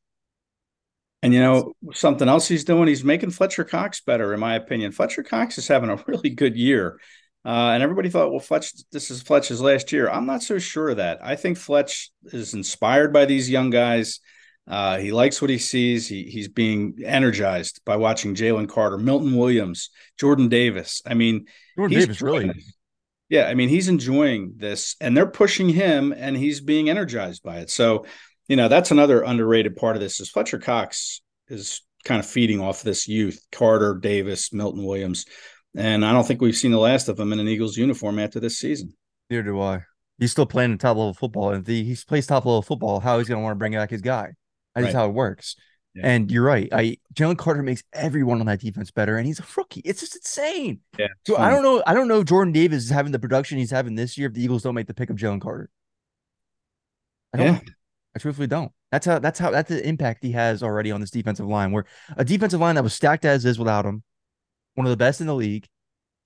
And 1.22 1.34
you 1.34 1.40
know 1.40 1.72
something 1.92 2.28
else 2.28 2.46
he's 2.46 2.64
doing? 2.64 2.88
He's 2.88 3.02
making 3.02 3.30
Fletcher 3.30 3.64
Cox 3.64 4.00
better, 4.00 4.32
in 4.32 4.40
my 4.40 4.54
opinion. 4.54 4.92
Fletcher 4.92 5.22
Cox 5.22 5.58
is 5.58 5.66
having 5.66 5.90
a 5.90 5.96
really 6.06 6.30
good 6.30 6.56
year. 6.56 7.00
Uh, 7.44 7.70
and 7.70 7.82
everybody 7.82 8.10
thought, 8.10 8.30
well, 8.30 8.40
Fletch, 8.40 8.72
this 8.90 9.10
is 9.10 9.22
Fletch's 9.22 9.60
last 9.60 9.92
year. 9.92 10.10
I'm 10.10 10.26
not 10.26 10.42
so 10.42 10.58
sure 10.58 10.90
of 10.90 10.96
that. 10.96 11.18
I 11.22 11.36
think 11.36 11.56
Fletch 11.58 12.10
is 12.24 12.54
inspired 12.54 13.12
by 13.12 13.24
these 13.24 13.48
young 13.48 13.70
guys. 13.70 14.20
Uh, 14.66 14.98
he 14.98 15.12
likes 15.12 15.40
what 15.40 15.48
he 15.50 15.58
sees. 15.58 16.08
He, 16.08 16.24
he's 16.24 16.48
being 16.48 16.98
energized 17.04 17.80
by 17.84 17.96
watching 17.96 18.34
Jalen 18.34 18.68
Carter, 18.68 18.98
Milton 18.98 19.36
Williams, 19.36 19.90
Jordan 20.18 20.48
Davis. 20.48 21.02
I 21.06 21.14
mean, 21.14 21.46
Jordan 21.76 21.98
Davis 22.00 22.20
really. 22.20 22.50
Yeah, 23.28 23.46
I 23.46 23.54
mean, 23.54 23.68
he's 23.68 23.88
enjoying 23.88 24.54
this, 24.56 24.94
and 25.00 25.16
they're 25.16 25.26
pushing 25.26 25.68
him, 25.68 26.14
and 26.16 26.36
he's 26.36 26.60
being 26.60 26.88
energized 26.88 27.42
by 27.42 27.58
it. 27.58 27.70
So, 27.70 28.06
you 28.46 28.56
know, 28.56 28.68
that's 28.68 28.92
another 28.92 29.22
underrated 29.22 29.76
part 29.76 29.96
of 29.96 30.02
this. 30.02 30.20
Is 30.20 30.30
Fletcher 30.30 30.58
Cox 30.58 31.22
is 31.48 31.82
kind 32.04 32.20
of 32.20 32.26
feeding 32.26 32.60
off 32.60 32.82
this 32.82 33.08
youth, 33.08 33.44
Carter, 33.50 33.98
Davis, 34.00 34.52
Milton 34.52 34.84
Williams. 34.84 35.26
And 35.76 36.04
I 36.04 36.12
don't 36.12 36.26
think 36.26 36.40
we've 36.40 36.56
seen 36.56 36.70
the 36.70 36.78
last 36.78 37.08
of 37.08 37.18
him 37.18 37.32
in 37.32 37.40
an 37.40 37.48
Eagles 37.48 37.76
uniform 37.76 38.18
after 38.18 38.40
this 38.40 38.58
season. 38.58 38.94
Neither 39.28 39.42
do 39.42 39.60
I. 39.60 39.82
He's 40.18 40.30
still 40.30 40.46
playing 40.46 40.72
in 40.72 40.78
top 40.78 40.96
level 40.96 41.12
football. 41.12 41.50
And 41.50 41.68
if 41.68 41.86
he 41.86 41.96
plays 42.06 42.26
top 42.26 42.46
level 42.46 42.62
football, 42.62 43.00
how 43.00 43.18
he's 43.18 43.28
going 43.28 43.40
to 43.40 43.42
want 43.42 43.54
to 43.54 43.58
bring 43.58 43.72
back 43.72 43.90
his 43.90 44.00
guy. 44.00 44.32
That's 44.74 44.86
right. 44.86 44.94
how 44.94 45.06
it 45.06 45.12
works. 45.12 45.56
Yeah. 45.96 46.02
And 46.04 46.30
you're 46.30 46.44
right. 46.44 46.68
I 46.72 46.98
Jalen 47.14 47.38
Carter 47.38 47.62
makes 47.62 47.82
everyone 47.94 48.40
on 48.40 48.46
that 48.46 48.60
defense 48.60 48.90
better, 48.90 49.16
and 49.16 49.26
he's 49.26 49.40
a 49.40 49.44
rookie. 49.56 49.80
It's 49.80 50.00
just 50.00 50.14
insane. 50.14 50.80
Yeah. 50.98 51.06
So 51.26 51.38
I 51.38 51.48
don't 51.48 51.62
know. 51.62 51.82
I 51.86 51.94
don't 51.94 52.06
know 52.06 52.20
if 52.20 52.26
Jordan 52.26 52.52
Davis 52.52 52.84
is 52.84 52.90
having 52.90 53.12
the 53.12 53.18
production 53.18 53.56
he's 53.56 53.70
having 53.70 53.94
this 53.94 54.18
year 54.18 54.28
if 54.28 54.34
the 54.34 54.42
Eagles 54.42 54.62
don't 54.62 54.74
make 54.74 54.88
the 54.88 54.94
pick 54.94 55.08
of 55.08 55.16
Jalen 55.16 55.40
Carter. 55.40 55.70
I 57.32 57.38
don't. 57.38 57.46
Yeah. 57.46 57.60
I 58.14 58.18
truthfully 58.18 58.46
don't. 58.46 58.72
That's 58.92 59.06
how. 59.06 59.18
That's 59.18 59.38
how. 59.38 59.50
That's 59.50 59.70
the 59.70 59.86
impact 59.86 60.22
he 60.22 60.32
has 60.32 60.62
already 60.62 60.90
on 60.90 61.00
this 61.00 61.10
defensive 61.10 61.46
line. 61.46 61.72
Where 61.72 61.86
a 62.16 62.24
defensive 62.24 62.60
line 62.60 62.74
that 62.74 62.84
was 62.84 62.92
stacked 62.92 63.24
as 63.24 63.46
is 63.46 63.58
without 63.58 63.86
him, 63.86 64.02
one 64.74 64.86
of 64.86 64.90
the 64.90 64.96
best 64.98 65.22
in 65.22 65.26
the 65.26 65.34
league. 65.34 65.66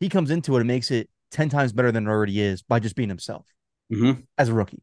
He 0.01 0.09
comes 0.09 0.31
into 0.31 0.57
it 0.57 0.61
and 0.61 0.67
makes 0.67 0.91
it 0.91 1.11
10 1.31 1.51
times 1.51 1.73
better 1.73 1.93
than 1.93 2.07
it 2.07 2.11
already 2.11 2.41
is 2.41 2.63
by 2.63 2.81
just 2.81 2.97
being 2.97 3.11
himself 3.11 3.47
mm-hmm. 3.93 4.21
as 4.39 4.49
a 4.49 4.55
rookie. 4.55 4.83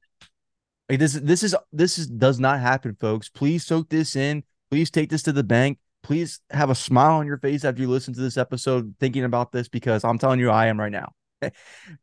Like 0.90 1.00
this, 1.00 1.14
this 1.14 1.44
is 1.44 1.56
this 1.74 1.98
is 1.98 2.08
does 2.08 2.40
not 2.40 2.60
happen, 2.60 2.96
folks. 3.00 3.28
Please 3.28 3.66
soak 3.66 3.90
this 3.90 4.16
in. 4.16 4.44
Please 4.70 4.90
take 4.90 5.10
this 5.10 5.24
to 5.24 5.32
the 5.32 5.44
bank. 5.44 5.80
Please 6.04 6.40
have 6.52 6.70
a 6.70 6.76
smile 6.76 7.14
on 7.14 7.28
your 7.28 7.38
face 7.38 7.66
after 7.66 7.82
you 7.82 7.90
listen 7.90 8.14
to 8.14 8.22
this 8.22 8.38
episode, 8.38 8.96
thinking 9.00 9.24
about 9.24 9.52
this 9.52 9.68
because 9.68 10.04
I'm 10.04 10.18
telling 10.18 10.40
you, 10.40 10.50
I 10.50 10.68
am 10.68 10.80
right 10.80 10.92
now. 10.92 11.12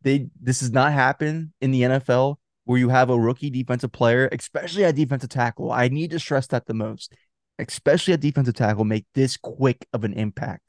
they 0.02 0.28
this 0.40 0.60
does 0.60 0.72
not 0.72 0.92
happen 0.92 1.52
in 1.60 1.70
the 1.70 1.82
NFL 1.82 2.36
where 2.64 2.78
you 2.78 2.88
have 2.88 3.10
a 3.10 3.18
rookie 3.18 3.50
defensive 3.50 3.92
player, 3.92 4.28
especially 4.32 4.84
at 4.84 4.96
defensive 4.96 5.30
tackle. 5.30 5.70
I 5.70 5.88
need 5.88 6.10
to 6.10 6.18
stress 6.18 6.46
that 6.48 6.66
the 6.66 6.74
most, 6.74 7.12
especially 7.58 8.14
at 8.14 8.20
defensive 8.20 8.54
tackle, 8.54 8.84
make 8.84 9.06
this 9.14 9.36
quick 9.36 9.86
of 9.92 10.04
an 10.04 10.14
impact 10.14 10.62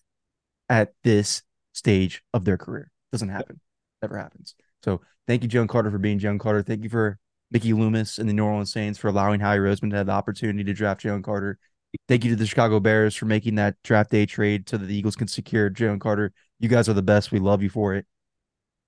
at 0.70 0.94
this 1.04 1.44
stage 1.74 2.22
of 2.34 2.46
their 2.46 2.58
career. 2.58 2.92
Doesn't 3.12 3.30
happen. 3.30 3.60
Never 4.02 4.18
happens. 4.18 4.56
So 4.84 5.02
thank 5.28 5.44
you, 5.44 5.48
Joan 5.50 5.68
Carter, 5.68 5.92
for 5.92 5.98
being 5.98 6.20
Joan 6.20 6.38
Carter. 6.38 6.62
Thank 6.62 6.84
you 6.84 6.90
for 6.90 7.18
Mickey 7.52 7.74
Loomis 7.74 8.18
and 8.18 8.28
the 8.28 8.34
New 8.34 8.44
Orleans 8.44 8.72
Saints 8.72 9.00
for 9.00 9.08
allowing 9.08 9.40
Howie 9.40 9.58
Roseman 9.58 9.92
to 9.92 9.98
have 9.98 10.08
the 10.08 10.12
opportunity 10.12 10.64
to 10.64 10.74
draft 10.74 11.02
Joan 11.02 11.24
Carter. 11.24 11.58
Thank 12.08 12.24
you 12.24 12.32
to 12.32 12.36
the 12.36 12.46
Chicago 12.46 12.80
Bears 12.80 13.16
for 13.16 13.26
making 13.26 13.56
that 13.56 13.76
draft 13.84 14.12
day 14.12 14.26
trade 14.26 14.70
so 14.70 14.78
that 14.78 14.86
the 14.86 14.96
Eagles 14.96 15.16
can 15.16 15.28
secure 15.28 15.70
Joan 15.70 16.00
Carter. 16.00 16.32
You 16.60 16.70
guys 16.70 16.88
are 16.90 16.94
the 16.94 17.02
best. 17.02 17.32
We 17.32 17.40
love 17.40 17.62
you 17.62 17.70
for 17.70 17.94
it. 17.94 18.06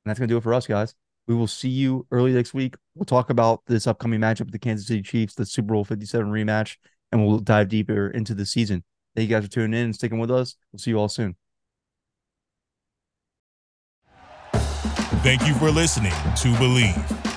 And 0.06 0.10
that's 0.10 0.20
going 0.20 0.28
to 0.30 0.34
do 0.34 0.38
it 0.38 0.44
for 0.44 0.54
us, 0.54 0.68
guys. 0.68 0.96
We 1.28 1.36
will 1.36 1.48
see 1.48 1.70
you 1.70 2.08
early 2.12 2.32
next 2.32 2.54
week. 2.54 2.76
We'll 2.96 3.06
talk 3.06 3.30
about 3.30 3.62
this 3.68 3.86
upcoming 3.86 4.22
matchup 4.22 4.46
with 4.46 4.52
the 4.52 4.60
Kansas 4.60 4.88
City 4.88 5.02
Chiefs, 5.02 5.36
the 5.36 5.46
Super 5.46 5.74
Bowl 5.74 5.84
57 5.84 6.32
rematch, 6.32 6.78
and 7.12 7.26
we'll 7.26 7.40
dive 7.40 7.68
deeper 7.68 8.10
into 8.10 8.34
the 8.34 8.46
season. 8.46 8.84
Thank 9.16 9.30
you 9.30 9.36
guys 9.36 9.44
for 9.44 9.52
tuning 9.52 9.78
in 9.78 9.86
and 9.86 9.96
sticking 9.96 10.20
with 10.20 10.32
us. 10.32 10.56
We'll 10.72 10.80
see 10.80 10.92
you 10.92 11.00
all 11.00 11.10
soon. 11.10 11.36
Thank 15.24 15.46
you 15.46 15.54
for 15.56 15.72
listening 15.72 16.12
to 16.12 16.54
Bleav. 16.54 17.37